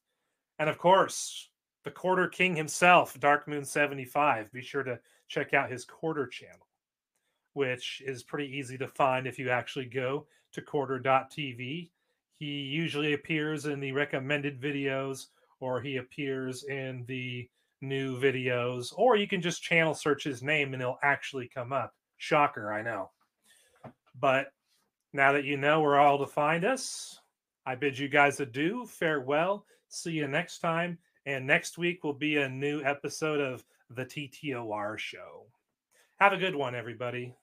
[0.60, 1.50] And of course,
[1.84, 4.52] the Quarter King himself, Dark Moon 75.
[4.52, 5.00] Be sure to
[5.30, 6.68] check out his quarter channel,
[7.54, 11.90] which is pretty easy to find if you actually go to quarter.tv.
[12.36, 15.28] He usually appears in the recommended videos
[15.60, 17.48] or he appears in the
[17.82, 21.94] new videos, or you can just channel search his name and it'll actually come up.
[22.18, 23.12] Shocker, I know.
[24.20, 24.48] But
[25.14, 27.20] now that you know where all to find us,
[27.66, 28.86] I bid you guys adieu.
[28.86, 29.66] Farewell.
[29.90, 30.98] See you next time.
[31.26, 35.48] And next week will be a new episode of the TTOR show.
[36.20, 37.36] Have a good one, everybody.